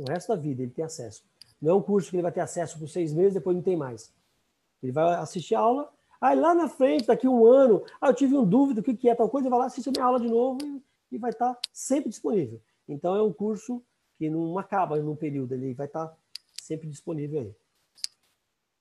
[0.00, 1.24] O resto da vida ele tem acesso.
[1.60, 3.76] Não é um curso que ele vai ter acesso por seis meses, depois não tem
[3.76, 4.12] mais.
[4.82, 5.92] Ele vai assistir a aula,
[6.22, 9.08] Aí lá na frente, daqui um ano, ah, eu tive uma dúvida, o que, que
[9.08, 10.80] é tal coisa, vai lá assistir a minha aula de novo e,
[11.10, 12.62] e vai estar sempre disponível.
[12.88, 13.82] Então é um curso
[14.16, 16.16] que não acaba num período, ele vai estar
[16.62, 17.52] sempre disponível aí.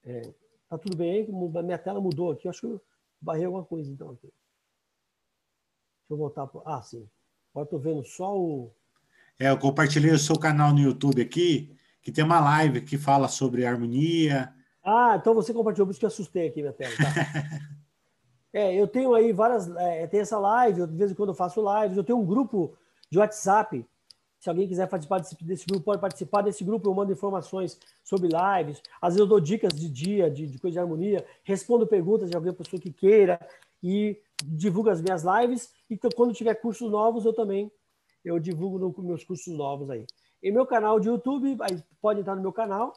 [0.04, 0.22] É,
[0.70, 1.32] tá tudo bem aí?
[1.64, 2.82] Minha tela mudou aqui, acho que eu
[3.20, 4.28] barrei alguma coisa então aqui.
[4.28, 4.34] Deixa
[6.12, 6.62] eu voltar para.
[6.66, 7.08] Ah, sim.
[7.52, 8.74] Agora estou vendo só o.
[9.40, 13.28] É, eu compartilhei o seu canal no YouTube aqui, que tem uma live que fala
[13.28, 14.54] sobre harmonia,
[14.84, 16.94] ah, então você compartilhou, por isso que eu assustei aqui minha tela.
[16.98, 17.04] Tá?
[18.52, 19.70] é, eu tenho aí várias.
[19.76, 22.26] É, tem essa live, eu, de vez em quando eu faço lives, eu tenho um
[22.26, 22.76] grupo
[23.10, 23.86] de WhatsApp.
[24.42, 26.90] Se alguém quiser participar desse, grupo, pode participar desse grupo.
[26.90, 28.82] Eu mando informações sobre lives.
[29.00, 32.36] Às vezes eu dou dicas de dia, de, de coisa de harmonia, respondo perguntas de
[32.36, 33.40] alguma pessoa que queira
[33.84, 35.72] e divulgo as minhas lives.
[35.88, 37.72] E quando tiver cursos novos, eu também
[38.26, 40.08] eu divulgo no, meus cursos novos aí.
[40.42, 41.56] Em meu canal de YouTube,
[42.02, 42.94] pode entrar no meu canal,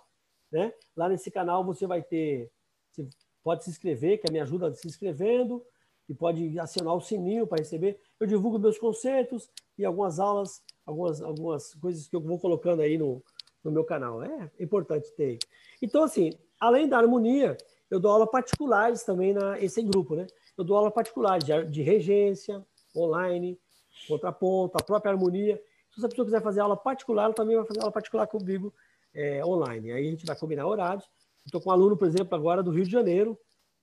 [0.50, 0.72] né?
[0.96, 2.50] Lá nesse canal você vai ter,
[2.90, 3.06] você
[3.42, 5.62] pode se inscrever, que me ajuda se inscrevendo,
[6.08, 8.00] e pode acionar o sininho para receber.
[8.18, 12.98] Eu divulgo meus conceitos e algumas aulas, algumas, algumas coisas que eu vou colocando aí
[12.98, 13.22] no,
[13.62, 14.22] no meu canal.
[14.22, 15.38] É importante ter.
[15.80, 17.56] Então, assim, além da harmonia,
[17.90, 20.26] eu dou aula particulares também na esse grupo, né?
[20.56, 22.64] Eu dou aula particular de, de regência,
[22.96, 23.58] online,
[24.06, 25.60] contraponto, a própria harmonia.
[25.94, 28.72] Se a pessoa quiser fazer aula particular, ela também vai fazer aula particular comigo
[29.14, 29.92] é, online.
[29.92, 31.08] Aí a gente vai combinar horários.
[31.44, 33.38] Estou com um aluno, por exemplo, agora do Rio de Janeiro,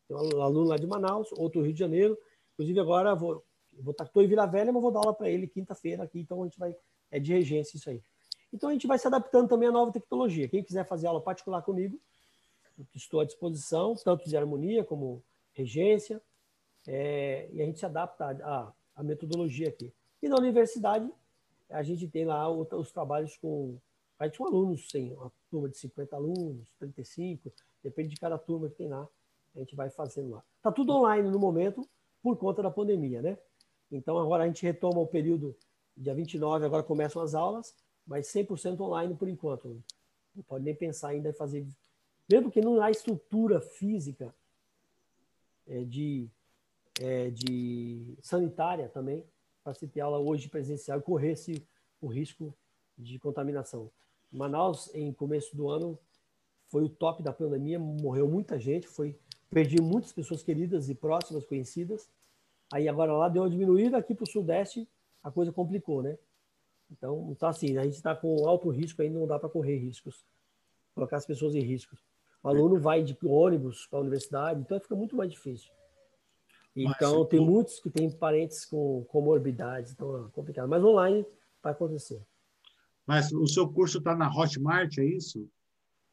[0.07, 2.17] tem um aluno lá de Manaus, outro do Rio de Janeiro.
[2.53, 3.43] Inclusive, agora vou
[3.83, 6.41] vou estar tá, em Vila Velha, mas vou dar aula para ele quinta-feira aqui, então
[6.41, 6.75] a gente vai
[7.09, 8.01] é de regência isso aí.
[8.53, 10.47] Então a gente vai se adaptando também à nova tecnologia.
[10.47, 11.99] Quem quiser fazer aula particular comigo,
[12.95, 16.21] estou à disposição, tanto de harmonia como regência,
[16.87, 19.93] é, e a gente se adapta à, à metodologia aqui.
[20.21, 21.11] E na universidade,
[21.69, 23.77] a gente tem lá os trabalhos com
[24.21, 27.51] Aí tinha um alunos, sim, uma turma de 50 alunos, 35,
[27.83, 29.09] depende de cada turma que tem lá,
[29.55, 30.43] a gente vai fazendo lá.
[30.57, 31.89] Está tudo online no momento,
[32.21, 33.35] por conta da pandemia, né?
[33.91, 35.55] Então agora a gente retoma o período,
[35.95, 39.83] dia 29, agora começam as aulas, mas 100% online por enquanto.
[40.33, 41.67] Não pode nem pensar ainda em fazer.
[42.29, 44.33] Mesmo que não há estrutura física
[45.67, 46.29] é, de,
[46.99, 49.25] é, de sanitária também,
[49.63, 51.67] para se ter aula hoje presencial e correr esse,
[51.99, 52.55] o risco
[52.97, 53.91] de contaminação.
[54.31, 55.99] Manaus, em começo do ano,
[56.67, 59.19] foi o top da pandemia, morreu muita gente, foi
[59.49, 62.09] perdi muitas pessoas queridas e próximas, conhecidas.
[62.71, 64.87] Aí agora lá deu uma diminuída, aqui para o Sudeste
[65.23, 66.17] a coisa complicou, né?
[66.91, 70.25] Então, tá assim, a gente está com alto risco aí, não dá para correr riscos,
[70.93, 71.95] colocar as pessoas em risco.
[72.43, 75.71] O aluno vai de ônibus para a universidade, então fica muito mais difícil.
[76.75, 80.67] Então, Mas, tem muitos que têm parentes com comorbidades, então é complicado.
[80.67, 81.25] Mas online
[81.61, 82.21] vai acontecer.
[83.05, 85.47] Mas o seu curso está na Hotmart, é isso?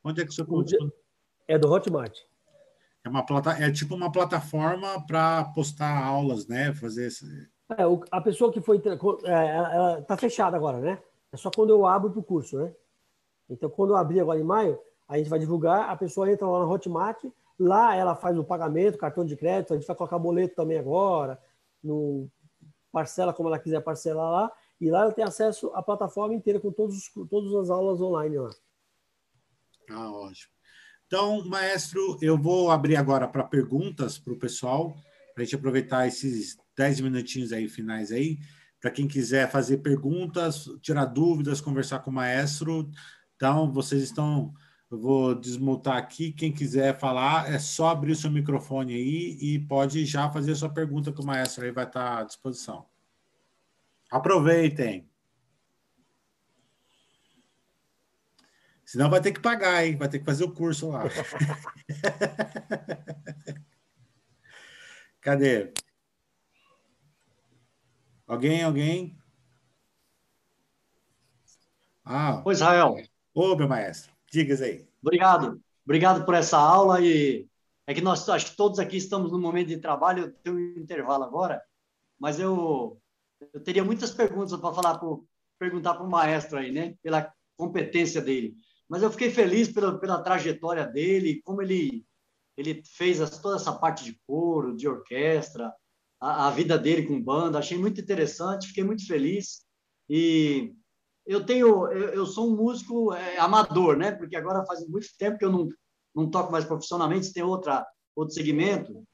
[0.03, 0.77] Onde é que o seu curso?
[1.47, 2.19] É do Hotmart.
[3.09, 3.51] É, uma plata...
[3.53, 6.73] é tipo uma plataforma para postar aulas, né?
[6.75, 7.49] Fazer esse...
[7.71, 8.81] É, a pessoa que foi.
[9.25, 11.03] É, ela está fechada agora, né?
[11.33, 12.73] É só quando eu abro para o curso, né?
[13.49, 16.61] Então, quando eu abrir agora em maio, a gente vai divulgar, a pessoa entra lá
[16.61, 17.25] na Hotmart,
[17.59, 21.41] lá ela faz o pagamento, cartão de crédito, a gente vai colocar boleto também agora,
[21.83, 22.31] no
[22.93, 26.71] parcela como ela quiser parcelar lá, e lá ela tem acesso à plataforma inteira com
[26.71, 28.51] todos, todas as aulas online lá.
[29.91, 30.53] Ah, ótimo.
[31.09, 34.95] Então, maestro, eu vou abrir agora para perguntas para o pessoal,
[35.33, 38.39] para a gente aproveitar esses 10 minutinhos aí finais aí.
[38.79, 42.91] Para quem quiser fazer perguntas, tirar dúvidas, conversar com o maestro.
[43.37, 44.53] Então, vocês estão.
[44.91, 46.31] Eu vou desmutar aqui.
[46.31, 50.57] Quem quiser falar, é só abrir o seu microfone aí e pode já fazer a
[50.57, 52.85] sua pergunta que o maestro aí vai estar à disposição.
[54.11, 55.09] Aproveitem.
[58.89, 59.99] Senão vai ter que pagar, hein?
[59.99, 61.03] Vai ter que fazer o curso lá.
[65.21, 65.75] Cadê?
[68.27, 69.15] Alguém, alguém?
[72.03, 72.43] Ah.
[72.47, 72.97] Oi, Israel.
[73.35, 74.89] Ô, meu maestro, diga aí.
[75.03, 75.61] Obrigado.
[75.85, 77.47] Obrigado por essa aula e
[77.87, 80.81] é que nós acho que todos aqui estamos no momento de trabalho, eu tenho um
[80.81, 81.63] intervalo agora,
[82.19, 82.99] mas eu,
[83.53, 85.29] eu teria muitas perguntas para falar pro,
[85.59, 86.95] perguntar para o maestro aí, né?
[87.03, 88.57] Pela competência dele.
[88.89, 92.07] Mas eu fiquei feliz pela, pela trajetória dele, como ele
[92.59, 95.73] ele fez as, toda essa parte de coro, de orquestra,
[96.21, 97.59] a, a vida dele com banda.
[97.59, 99.65] Achei muito interessante, fiquei muito feliz.
[100.11, 100.75] E
[101.25, 104.11] eu tenho, eu, eu sou um músico é, amador, né?
[104.11, 105.69] Porque agora faz muito tempo que eu não,
[106.13, 107.87] não toco mais profissionalmente, tem outra
[108.17, 109.05] outro segmento.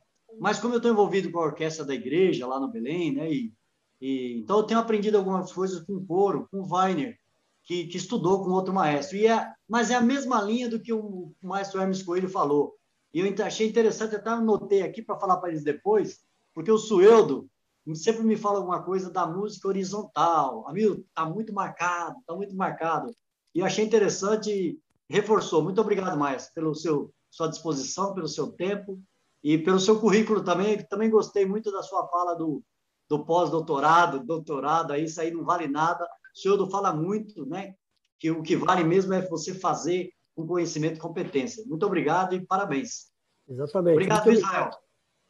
[0.40, 3.30] Mas como eu estou envolvido com a orquestra da igreja lá no Belém, né?
[3.30, 3.52] E,
[4.00, 7.18] e então eu tenho aprendido algumas coisas com coro, com Weiner,
[7.64, 9.16] que, que estudou com outro maestro.
[9.16, 12.74] E é, mas é a mesma linha do que o maestro Hermes Coelho falou.
[13.12, 16.20] E eu achei interessante, até anotei aqui para falar para eles depois,
[16.52, 17.48] porque o Sueldo,
[17.94, 20.66] sempre me fala alguma coisa da música horizontal.
[20.68, 23.14] Amigo, está muito marcado, está muito marcado.
[23.54, 24.78] E eu achei interessante
[25.08, 25.62] reforçou.
[25.62, 29.00] Muito obrigado, mais pelo seu sua disposição, pelo seu tempo
[29.42, 30.82] e pelo seu currículo também.
[30.84, 32.62] Também gostei muito da sua fala do,
[33.08, 36.08] do pós-doutorado, doutorado, aí isso aí não vale nada.
[36.34, 37.74] O senhor fala muito, né?
[38.18, 41.64] Que o que vale mesmo é você fazer com conhecimento e competência.
[41.66, 43.12] Muito obrigado e parabéns.
[43.48, 43.94] Exatamente.
[43.94, 44.70] Obrigado, Israel.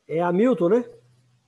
[0.09, 0.91] É Hamilton, né?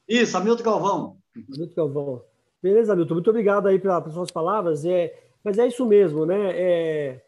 [0.06, 1.18] Isso, Hamilton Galvão.
[1.34, 2.24] Hamilton Galvão.
[2.62, 3.14] Beleza, Hamilton.
[3.14, 4.84] Muito obrigado aí pelas suas palavras.
[4.84, 6.52] É, mas é isso mesmo, né?
[6.54, 7.24] É,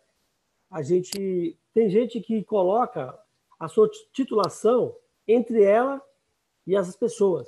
[0.71, 3.19] a gente tem gente que coloca
[3.59, 4.95] a sua titulação
[5.27, 6.03] entre ela
[6.67, 7.47] e as pessoas,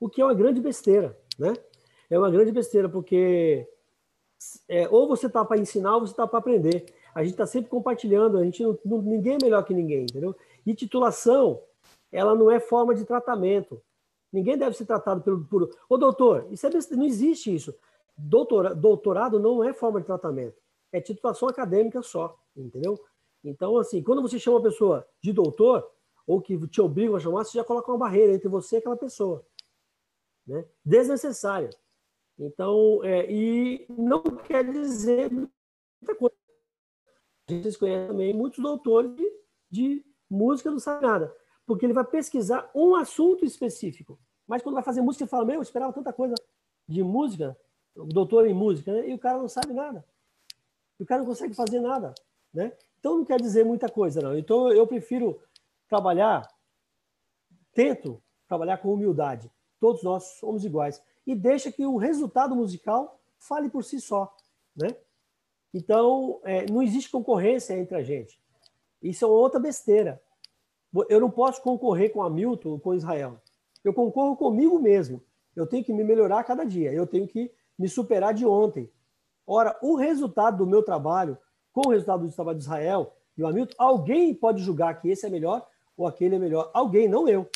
[0.00, 1.52] o que é uma grande besteira, né?
[2.08, 3.68] É uma grande besteira porque
[4.68, 6.86] é, ou você está para ensinar ou você está para aprender.
[7.14, 10.34] A gente está sempre compartilhando, a gente não, não, ninguém é melhor que ninguém, entendeu?
[10.66, 11.62] E titulação,
[12.10, 13.80] ela não é forma de tratamento.
[14.32, 15.44] Ninguém deve ser tratado pelo.
[15.44, 15.70] Por...
[15.88, 17.74] Ô, doutor, isso é não existe isso.
[18.16, 20.56] Doutora, doutorado não é forma de tratamento.
[20.92, 22.98] É titulação acadêmica só, entendeu?
[23.44, 25.88] Então, assim, quando você chama uma pessoa de doutor,
[26.26, 28.96] ou que te obriga a chamar, você já coloca uma barreira entre você e aquela
[28.96, 29.44] pessoa.
[30.46, 30.64] Né?
[30.84, 31.70] Desnecessária.
[32.38, 36.34] Então, é, e não quer dizer muita coisa.
[37.48, 39.32] A gente conhece também muitos doutores de,
[39.70, 41.34] de música não sabe nada
[41.66, 44.18] porque ele vai pesquisar um assunto específico.
[44.46, 46.34] Mas quando vai fazer música, ele fala: Meu, eu esperava tanta coisa
[46.86, 47.56] de música,
[47.94, 49.08] doutor em música, né?
[49.08, 50.04] e o cara não sabe nada.
[50.98, 52.14] O cara não consegue fazer nada.
[52.52, 52.76] Né?
[52.98, 54.36] Então não quer dizer muita coisa, não.
[54.36, 55.40] Então eu prefiro
[55.88, 56.46] trabalhar,
[57.72, 59.50] tento trabalhar com humildade.
[59.80, 61.02] Todos nós somos iguais.
[61.26, 64.34] E deixa que o resultado musical fale por si só.
[64.76, 64.88] Né?
[65.72, 68.40] Então, é, não existe concorrência entre a gente.
[69.02, 70.22] Isso é outra besteira.
[71.08, 73.40] Eu não posso concorrer com Hamilton ou com Israel.
[73.82, 75.22] Eu concorro comigo mesmo.
[75.54, 76.92] Eu tenho que me melhorar a cada dia.
[76.92, 78.90] Eu tenho que me superar de ontem.
[79.46, 81.36] Ora, o resultado do meu trabalho,
[81.72, 85.26] com o resultado do trabalho de Israel e o Hamilton, alguém pode julgar que esse
[85.26, 86.70] é melhor ou aquele é melhor.
[86.72, 87.48] Alguém, não eu.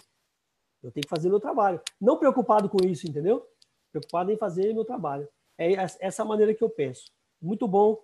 [0.82, 1.80] Eu tenho que fazer meu trabalho.
[2.00, 3.46] Não preocupado com isso, entendeu?
[3.90, 5.28] Preocupado em fazer meu trabalho.
[5.56, 7.10] É essa maneira que eu penso.
[7.40, 8.00] Muito bom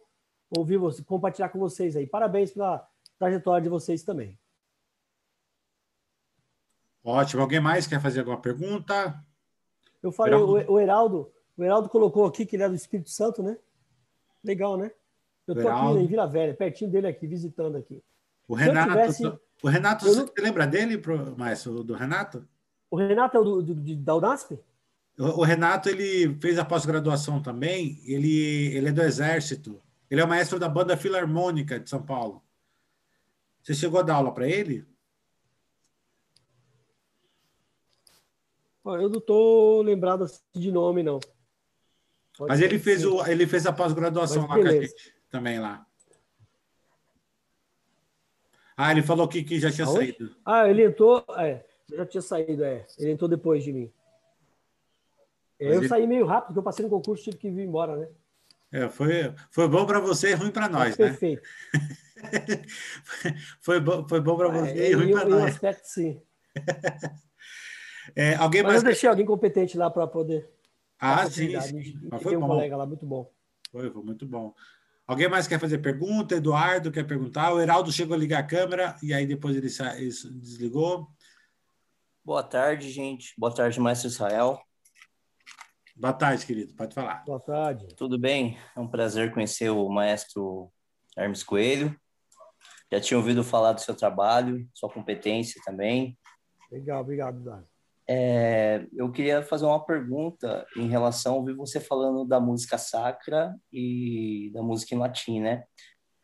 [0.57, 2.07] ouvir você, compartilhar com vocês aí.
[2.07, 2.89] Parabéns pela
[3.19, 4.39] trajetória de vocês também.
[7.03, 7.43] Ótimo.
[7.43, 9.23] Alguém mais quer fazer alguma pergunta?
[10.03, 10.73] Eu falei, Heraldo.
[10.73, 13.59] o, Heraldo, o Heraldo colocou aqui que ele é do Espírito Santo, né?
[14.43, 14.91] Legal, né?
[15.47, 18.03] Eu estou aqui em Vila Velha, pertinho dele aqui, visitando aqui.
[18.49, 19.27] O Renato, tivesse...
[19.63, 20.33] o Renato, você não...
[20.39, 21.01] lembra dele,
[21.37, 22.47] Maestro, do Renato?
[22.91, 24.59] O Renato é o do, do, da Unasp?
[25.19, 29.81] O, o Renato, ele fez a pós-graduação também, ele, ele é do Exército.
[30.11, 32.43] Ele é o maestro da banda Filarmônica de São Paulo.
[33.63, 34.87] Você chegou a dar aula para ele?
[38.85, 41.19] Eu não estou lembrado assim de nome, não.
[42.37, 45.87] Pode Mas ele fez, o, ele fez a pós-graduação lá com a gente, também lá.
[48.77, 49.99] Ah, ele falou que, que já tinha Aonde?
[49.99, 50.37] saído.
[50.45, 51.25] Ah, ele entrou.
[51.39, 52.85] É, já tinha saído, é.
[52.99, 53.93] Ele entrou depois de mim.
[55.61, 55.89] É, eu ele...
[55.89, 58.09] saí meio rápido, porque eu passei no concurso tive que vir embora, né?
[58.73, 61.09] É, foi, foi bom para você e ruim para nós, né?
[61.09, 61.43] Perfeito.
[63.61, 65.41] foi, bom, foi bom para você é, e ruim para nós.
[65.41, 66.21] Em um aspecto, sim.
[68.15, 68.83] É, alguém Mas mais...
[68.83, 70.49] eu deixei alguém competente lá para poder.
[70.99, 71.99] Ah, sim, sim.
[72.11, 72.49] Mas foi tem um bom.
[72.49, 73.31] colega lá muito bom.
[73.71, 74.55] Foi, foi muito bom.
[75.07, 76.35] Alguém mais quer fazer pergunta?
[76.35, 77.53] Eduardo quer perguntar?
[77.53, 80.11] O Heraldo chegou a ligar a câmera e aí depois ele, ele
[80.41, 81.09] desligou.
[82.25, 83.35] Boa tarde, gente.
[83.39, 84.61] Boa tarde, Mestre Israel.
[85.97, 86.75] Boa tarde, querido.
[86.75, 87.25] Pode falar.
[87.25, 87.87] Boa tarde.
[87.97, 88.59] Tudo bem?
[88.77, 90.69] É um prazer conhecer o maestro
[91.17, 91.97] Hermes Coelho.
[92.93, 96.19] Já tinha ouvido falar do seu trabalho, sua competência também.
[96.71, 97.69] Legal, obrigado, Eduardo.
[98.09, 104.51] É, eu queria fazer uma pergunta em relação, ouvi você falando da música sacra e
[104.53, 105.63] da música em latim, né?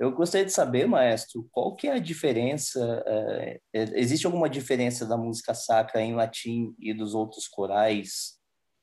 [0.00, 3.02] Eu gostaria de saber, maestro, qual que é a diferença?
[3.06, 8.39] É, é, existe alguma diferença da música sacra em latim e dos outros corais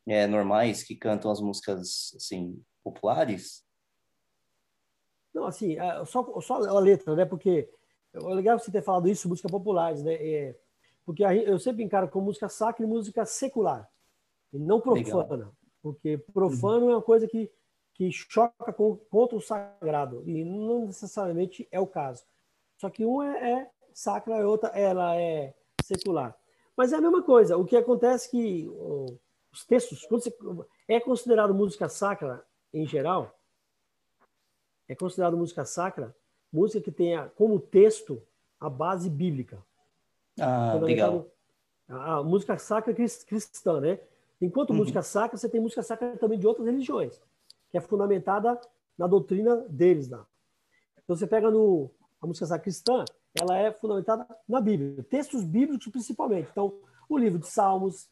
[0.07, 3.65] é, normais que cantam as músicas assim populares?
[5.33, 5.75] Não, assim,
[6.05, 7.25] só, só a letra, né?
[7.25, 7.69] Porque
[8.13, 10.13] é legal você ter falado isso, música populares, né?
[10.13, 10.55] É,
[11.05, 13.87] porque eu sempre encaro como música sacra e música secular,
[14.51, 15.35] e não profana.
[15.35, 15.53] Legal.
[15.81, 16.91] Porque profano uhum.
[16.91, 17.51] é uma coisa que
[17.97, 22.23] que choca com, contra o sagrado, e não necessariamente é o caso.
[22.77, 26.37] Só que um é, é sacra, a outra ela é secular.
[26.75, 27.57] Mas é a mesma coisa.
[27.57, 28.71] O que acontece é que
[29.57, 30.35] os textos, quando você,
[30.87, 33.39] é considerado música sacra em geral,
[34.87, 36.15] é considerado música sacra
[36.51, 38.21] música que tenha como texto
[38.59, 39.63] a base bíblica.
[40.39, 41.27] Ah, legal.
[41.87, 43.99] A, a música sacra cristã, né?
[44.41, 44.77] Enquanto uhum.
[44.77, 47.21] música sacra, você tem música sacra também de outras religiões
[47.69, 48.59] que é fundamentada
[48.97, 50.25] na doutrina deles lá.
[51.03, 53.03] Então você pega no a música sacra cristã,
[53.39, 56.49] ela é fundamentada na Bíblia, textos bíblicos principalmente.
[56.51, 58.09] Então, o livro de Salmos,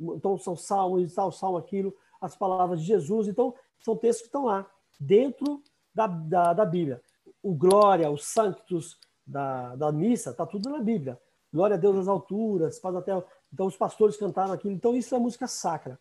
[0.00, 4.44] então são salmos, tal, salmo aquilo, as palavras de Jesus, então são textos que estão
[4.44, 4.68] lá
[4.98, 5.62] dentro
[5.94, 7.02] da, da, da Bíblia.
[7.42, 11.20] O glória, os sanctos da, da missa, está tudo na Bíblia.
[11.52, 13.12] Glória a Deus nas alturas, faz até
[13.52, 14.74] então os pastores cantaram aquilo.
[14.74, 15.98] Então isso é música sacra.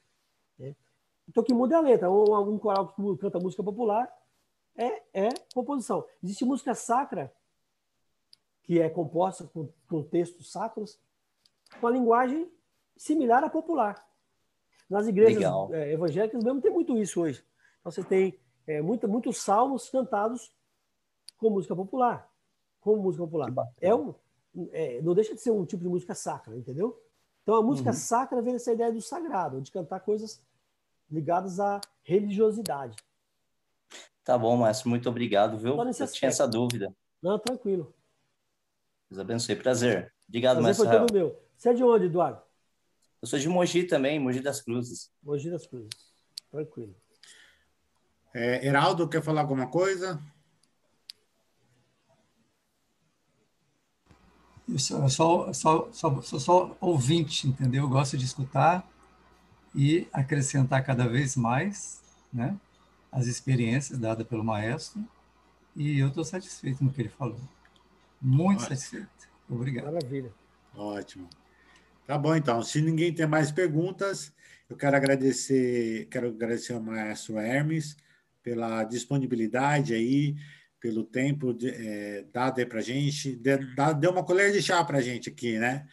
[0.58, 0.76] Né?
[1.28, 2.12] Então, o que muda é a letra.
[2.12, 4.12] Um, um coral que canta música popular
[4.76, 6.06] é, é composição.
[6.24, 7.34] Existe música sacra,
[8.64, 11.00] que é composta com, com textos sacros,
[11.80, 12.50] com a linguagem
[12.98, 14.06] similar à popular.
[14.90, 17.44] Nas igrejas é, evangélicas mesmo tem muito isso hoje.
[17.80, 20.52] Então, você tem é, muito, muitos salmos cantados
[21.38, 22.30] com música popular.
[22.82, 23.52] Com música popular.
[23.82, 24.14] É um,
[24.72, 27.02] é, não deixa de ser um tipo de música sacra, entendeu?
[27.44, 27.96] Então, a música uhum.
[27.96, 30.42] sacra vem dessa ideia do sagrado, de cantar coisas
[31.10, 32.96] ligados à religiosidade.
[34.24, 35.78] Tá bom, Márcio, muito obrigado, viu?
[35.78, 36.94] Eu tinha essa dúvida.
[37.22, 37.94] Não, tranquilo.
[39.10, 40.14] Deus abençoe, prazer.
[40.28, 40.86] Obrigado, prazer Márcio.
[40.86, 41.42] Foi todo meu.
[41.56, 42.42] Você é de onde, Eduardo?
[43.28, 45.12] Eu sou de Mogi também, Mogi das Cruzes.
[45.22, 45.90] Mogi das Cruzes,
[46.50, 46.96] tranquilo.
[48.34, 50.24] É, Heraldo, quer falar alguma coisa?
[54.66, 57.84] Eu sou só, só, só, sou só ouvinte, entendeu?
[57.84, 58.90] Eu gosto de escutar
[59.76, 62.02] e acrescentar cada vez mais
[62.32, 62.58] né,
[63.12, 65.06] as experiências dadas pelo maestro.
[65.76, 67.42] E eu estou satisfeito no que ele falou.
[68.22, 68.78] Muito Ótimo.
[68.78, 69.30] satisfeito.
[69.50, 69.92] Obrigado.
[69.92, 70.34] Maravilha.
[70.74, 71.28] Ótimo.
[72.08, 72.64] Tá bom, então.
[72.64, 74.34] Se ninguém tem mais perguntas,
[74.70, 77.98] eu quero agradecer, quero agradecer ao maestro Hermes
[78.42, 80.38] pela disponibilidade aí,
[80.80, 83.36] pelo tempo de, é, dado aí para gente.
[83.36, 85.86] Deu uma colher de chá para a gente aqui, né?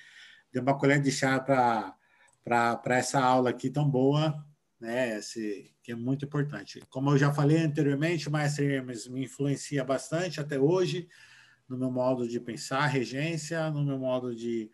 [0.52, 4.40] Deu uma colher de chá para essa aula aqui tão boa,
[4.80, 5.18] né?
[5.18, 6.80] Esse, que é muito importante.
[6.90, 11.08] Como eu já falei anteriormente, o Maestro Hermes me influencia bastante até hoje
[11.68, 14.70] no meu modo de pensar regência, no meu modo de,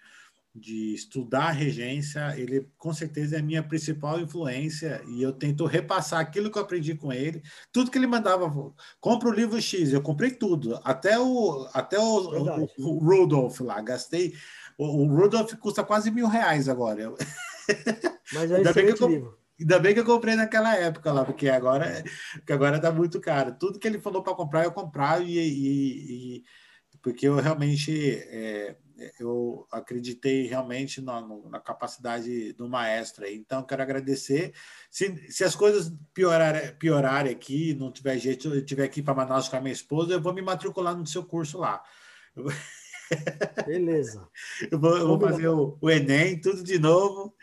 [0.55, 2.35] de estudar regência.
[2.39, 6.63] Ele, com certeza, é a minha principal influência e eu tento repassar aquilo que eu
[6.63, 7.43] aprendi com ele.
[7.73, 8.51] Tudo que ele mandava,
[9.01, 13.81] compra o livro X, eu comprei tudo, até o, até o, o, o Rudolph lá,
[13.81, 14.35] gastei.
[14.77, 17.13] O, o Rudolph custa quase mil reais agora.
[18.33, 19.39] Mas é ainda bem que eu, livro.
[19.61, 22.03] Ainda bem que eu comprei naquela época lá, porque agora,
[22.33, 23.55] porque agora tá muito caro.
[23.59, 26.45] Tudo que ele falou para comprar, eu comprava e, e, e,
[27.03, 27.93] porque eu realmente
[28.31, 28.77] é,
[29.19, 33.25] eu acreditei realmente na, na, capacidade do maestro.
[33.25, 33.37] Aí.
[33.37, 34.53] Então, quero agradecer.
[34.91, 39.49] Se, se as coisas piorarem, piorarem aqui, não tiver jeito, eu estiver aqui para Manaus
[39.49, 41.83] com a minha esposa, eu vou me matricular no seu curso lá.
[43.67, 44.29] Beleza.
[44.71, 47.35] eu vou, eu vou fazer o, o, Enem, tudo de novo,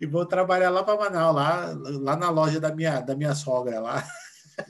[0.00, 3.80] e vou trabalhar lá para Manaus, lá, lá na loja da minha, da minha sogra
[3.80, 4.04] lá.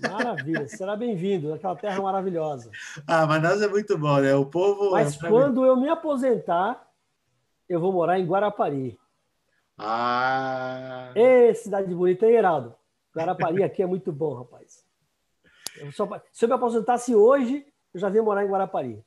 [0.01, 2.71] Maravilha, será bem-vindo naquela terra maravilhosa.
[3.07, 4.35] Ah, Manaus é muito bom, né?
[4.35, 4.91] O povo.
[4.91, 5.67] Mas é quando mim...
[5.69, 6.89] eu me aposentar,
[7.69, 8.99] eu vou morar em Guarapari.
[9.79, 11.13] Ah!
[11.15, 12.75] Ê, cidade bonita, hein, Heraldo?
[13.15, 14.85] Guarapari aqui é muito bom, rapaz.
[15.77, 16.09] Eu só...
[16.33, 17.65] Se eu me aposentasse hoje,
[17.95, 19.05] eu já vinha morar em Guarapari.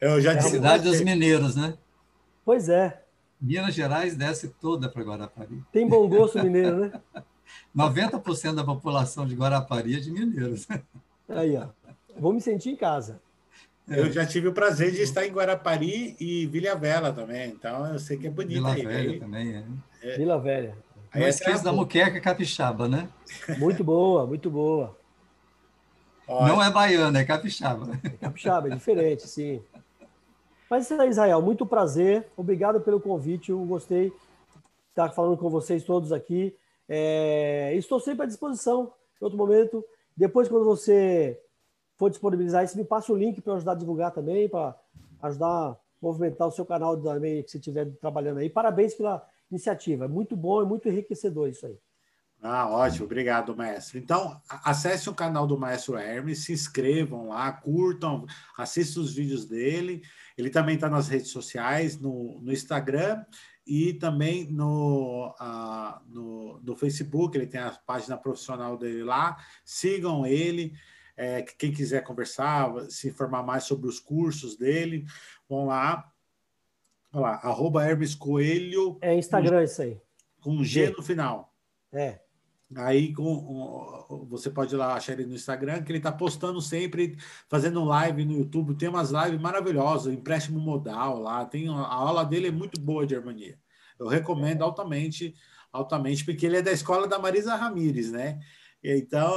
[0.00, 1.78] Eu já é a cidade dos mineiros, né?
[2.44, 3.02] Pois é.
[3.40, 5.62] Minas Gerais desce toda para Guarapari.
[5.72, 6.92] Tem bom gosto mineiro, né?
[7.74, 10.66] 90% da população de Guarapari é de mineiros.
[11.28, 11.68] Aí, ó.
[12.18, 13.20] Vou me sentir em casa.
[13.88, 17.98] Eu já tive o prazer de estar em Guarapari e Vila Velha também, então eu
[17.98, 18.84] sei que é bonito Vila aí.
[18.84, 19.20] Velha aí.
[19.20, 19.64] também, é.
[20.02, 20.16] é.
[20.16, 20.76] Vila Velha.
[21.12, 23.08] Aí Não esqueça da muqueca capixaba, né?
[23.58, 24.96] Muito boa, muito boa.
[26.28, 27.98] Não é baiana, é capixaba.
[28.02, 29.62] É capixaba, é diferente, sim.
[30.68, 32.26] Mas, Israel, muito prazer.
[32.36, 33.50] Obrigado pelo convite.
[33.50, 34.12] Eu gostei.
[34.90, 36.54] estar falando com vocês todos aqui.
[36.88, 39.84] É, estou sempre à disposição em outro momento.
[40.16, 41.40] Depois, quando você
[41.96, 44.74] for disponibilizar isso, me passa o link para ajudar a divulgar também, para
[45.22, 48.48] ajudar a movimentar o seu canal também que você estiver trabalhando aí.
[48.48, 50.04] Parabéns pela iniciativa.
[50.04, 51.78] É muito bom, é muito enriquecedor isso aí.
[52.42, 53.98] Ah, ótimo, obrigado, maestro.
[53.98, 58.26] Então, acesse o canal do Maestro Hermes, se inscrevam lá, curtam,
[58.58, 60.02] assistam os vídeos dele.
[60.36, 63.24] Ele também está nas redes sociais, no, no Instagram
[63.66, 69.36] e também no, uh, no, no, Facebook, ele tem a página profissional dele lá.
[69.64, 70.72] Sigam ele.
[71.16, 75.04] É, quem quiser conversar, se informar mais sobre os cursos dele,
[75.48, 76.12] vão lá.
[77.12, 78.98] Olha lá, arroba Hermes Coelho.
[79.00, 80.00] É Instagram com, isso aí.
[80.40, 81.52] Com G, G no final.
[81.92, 82.20] É.
[82.74, 87.16] Aí com, você pode ir lá achar ele no Instagram, que ele está postando sempre,
[87.48, 88.74] fazendo live no YouTube.
[88.74, 91.44] Tem umas lives maravilhosas, empréstimo modal lá.
[91.44, 93.56] Tem, a aula dele é muito boa de harmonia.
[93.98, 95.34] Eu recomendo altamente,
[95.72, 98.40] altamente, porque ele é da escola da Marisa Ramires, né?
[98.82, 99.30] Então.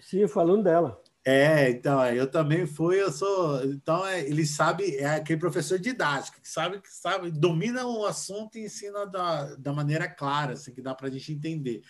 [0.00, 1.02] Sim, eu falando dela.
[1.28, 3.64] É, então, eu também fui, eu sou.
[3.64, 8.56] Então, é, ele sabe, é aquele professor didático, que sabe, que sabe, domina o assunto
[8.56, 11.82] e ensina da, da maneira clara, assim, que dá para a gente entender.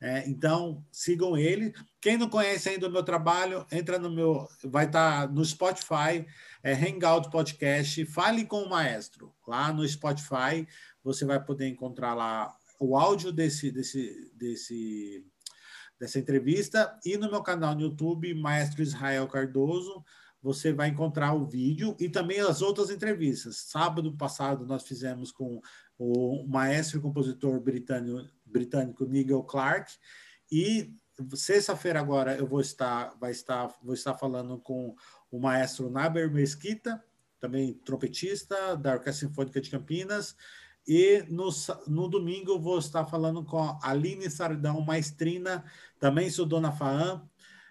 [0.00, 1.72] É, então, sigam ele.
[2.00, 4.46] Quem não conhece ainda o meu trabalho, entra no meu.
[4.64, 6.26] Vai estar tá no Spotify,
[6.62, 8.04] é Hangout Podcast.
[8.06, 9.34] Fale com o maestro.
[9.46, 10.66] Lá no Spotify,
[11.02, 15.24] você vai poder encontrar lá o áudio desse, desse, desse,
[15.98, 16.98] dessa entrevista.
[17.04, 20.04] E no meu canal no YouTube, Maestro Israel Cardoso,
[20.42, 23.56] você vai encontrar o vídeo e também as outras entrevistas.
[23.68, 25.60] Sábado passado, nós fizemos com
[25.98, 29.92] o maestro e compositor britânico britânico Nigel Clark.
[30.50, 30.94] E
[31.34, 34.94] sexta-feira agora eu vou estar, vai estar, vou estar falando com
[35.30, 37.02] o maestro Naber Mesquita,
[37.40, 40.36] também trompetista da Orquestra Sinfônica de Campinas.
[40.86, 41.48] E no,
[41.88, 45.64] no domingo vou estar falando com a Aline Sardão, maestrina,
[45.98, 47.28] também sou dona Faam,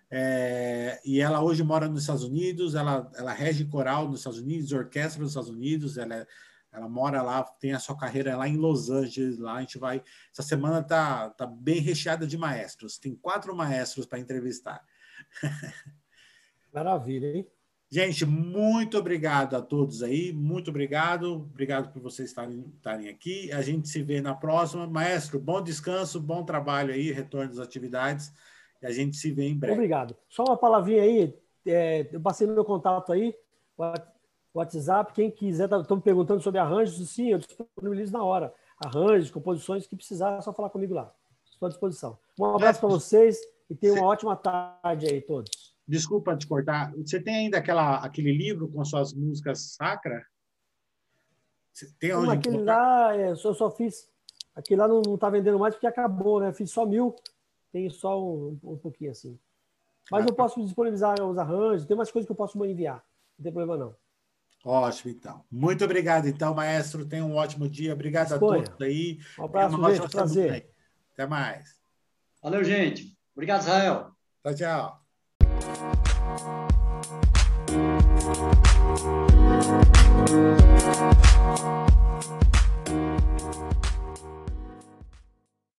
[0.09, 4.71] é, e ela hoje mora nos Estados Unidos, ela, ela rege coral nos Estados Unidos,
[4.71, 6.27] orquestra nos Estados Unidos, ela é
[6.75, 9.39] ela mora lá, tem a sua carreira lá em Los Angeles.
[9.39, 10.03] Lá a gente vai.
[10.31, 12.97] Essa semana tá, tá bem recheada de maestros.
[12.97, 14.83] Tem quatro maestros para entrevistar.
[16.73, 17.47] Maravilha, hein?
[17.89, 20.33] Gente, muito obrigado a todos aí.
[20.33, 21.35] Muito obrigado.
[21.35, 23.49] Obrigado por vocês estarem, estarem aqui.
[23.53, 24.85] A gente se vê na próxima.
[24.85, 28.33] Maestro, bom descanso, bom trabalho aí, retorno das atividades.
[28.81, 29.75] E a gente se vê em breve.
[29.75, 30.13] Obrigado.
[30.27, 31.33] Só uma palavrinha aí.
[31.65, 33.33] É, eu passei meu contato aí.
[34.59, 38.53] WhatsApp, quem quiser, estão tá, me perguntando sobre arranjos, sim, eu disponibilizo na hora.
[38.77, 41.13] Arranjos, composições, que precisar, é só falar comigo lá.
[41.43, 42.17] Estou à disposição.
[42.39, 43.37] Um abraço para vocês
[43.69, 45.75] e tenham uma ótima tarde aí, todos.
[45.87, 46.93] Desculpa te cortar.
[46.95, 50.25] Você tem ainda aquela, aquele livro com suas músicas sacra?
[51.99, 54.09] Tem onde aquele lá, é, eu só fiz.
[54.55, 56.53] Aquele lá não está vendendo mais porque acabou, né?
[56.53, 57.13] Fiz só mil.
[57.71, 59.37] Tem só um, um pouquinho assim.
[60.09, 60.43] Mas ah, eu tá.
[60.43, 63.03] posso disponibilizar os arranjos, tem umas coisas que eu posso enviar.
[63.37, 63.95] Não tem problema, não.
[64.65, 65.45] Ótimo, então.
[65.51, 67.05] Muito obrigado, então, maestro.
[67.05, 67.93] Tenha um ótimo dia.
[67.93, 68.61] Obrigado Escolha.
[68.61, 69.19] a todos aí.
[69.37, 70.67] Um abraço, é prazer.
[71.13, 71.75] Até mais.
[72.41, 73.15] Valeu, gente.
[73.35, 74.09] Obrigado, Israel.
[74.43, 75.05] Tchau, tchau.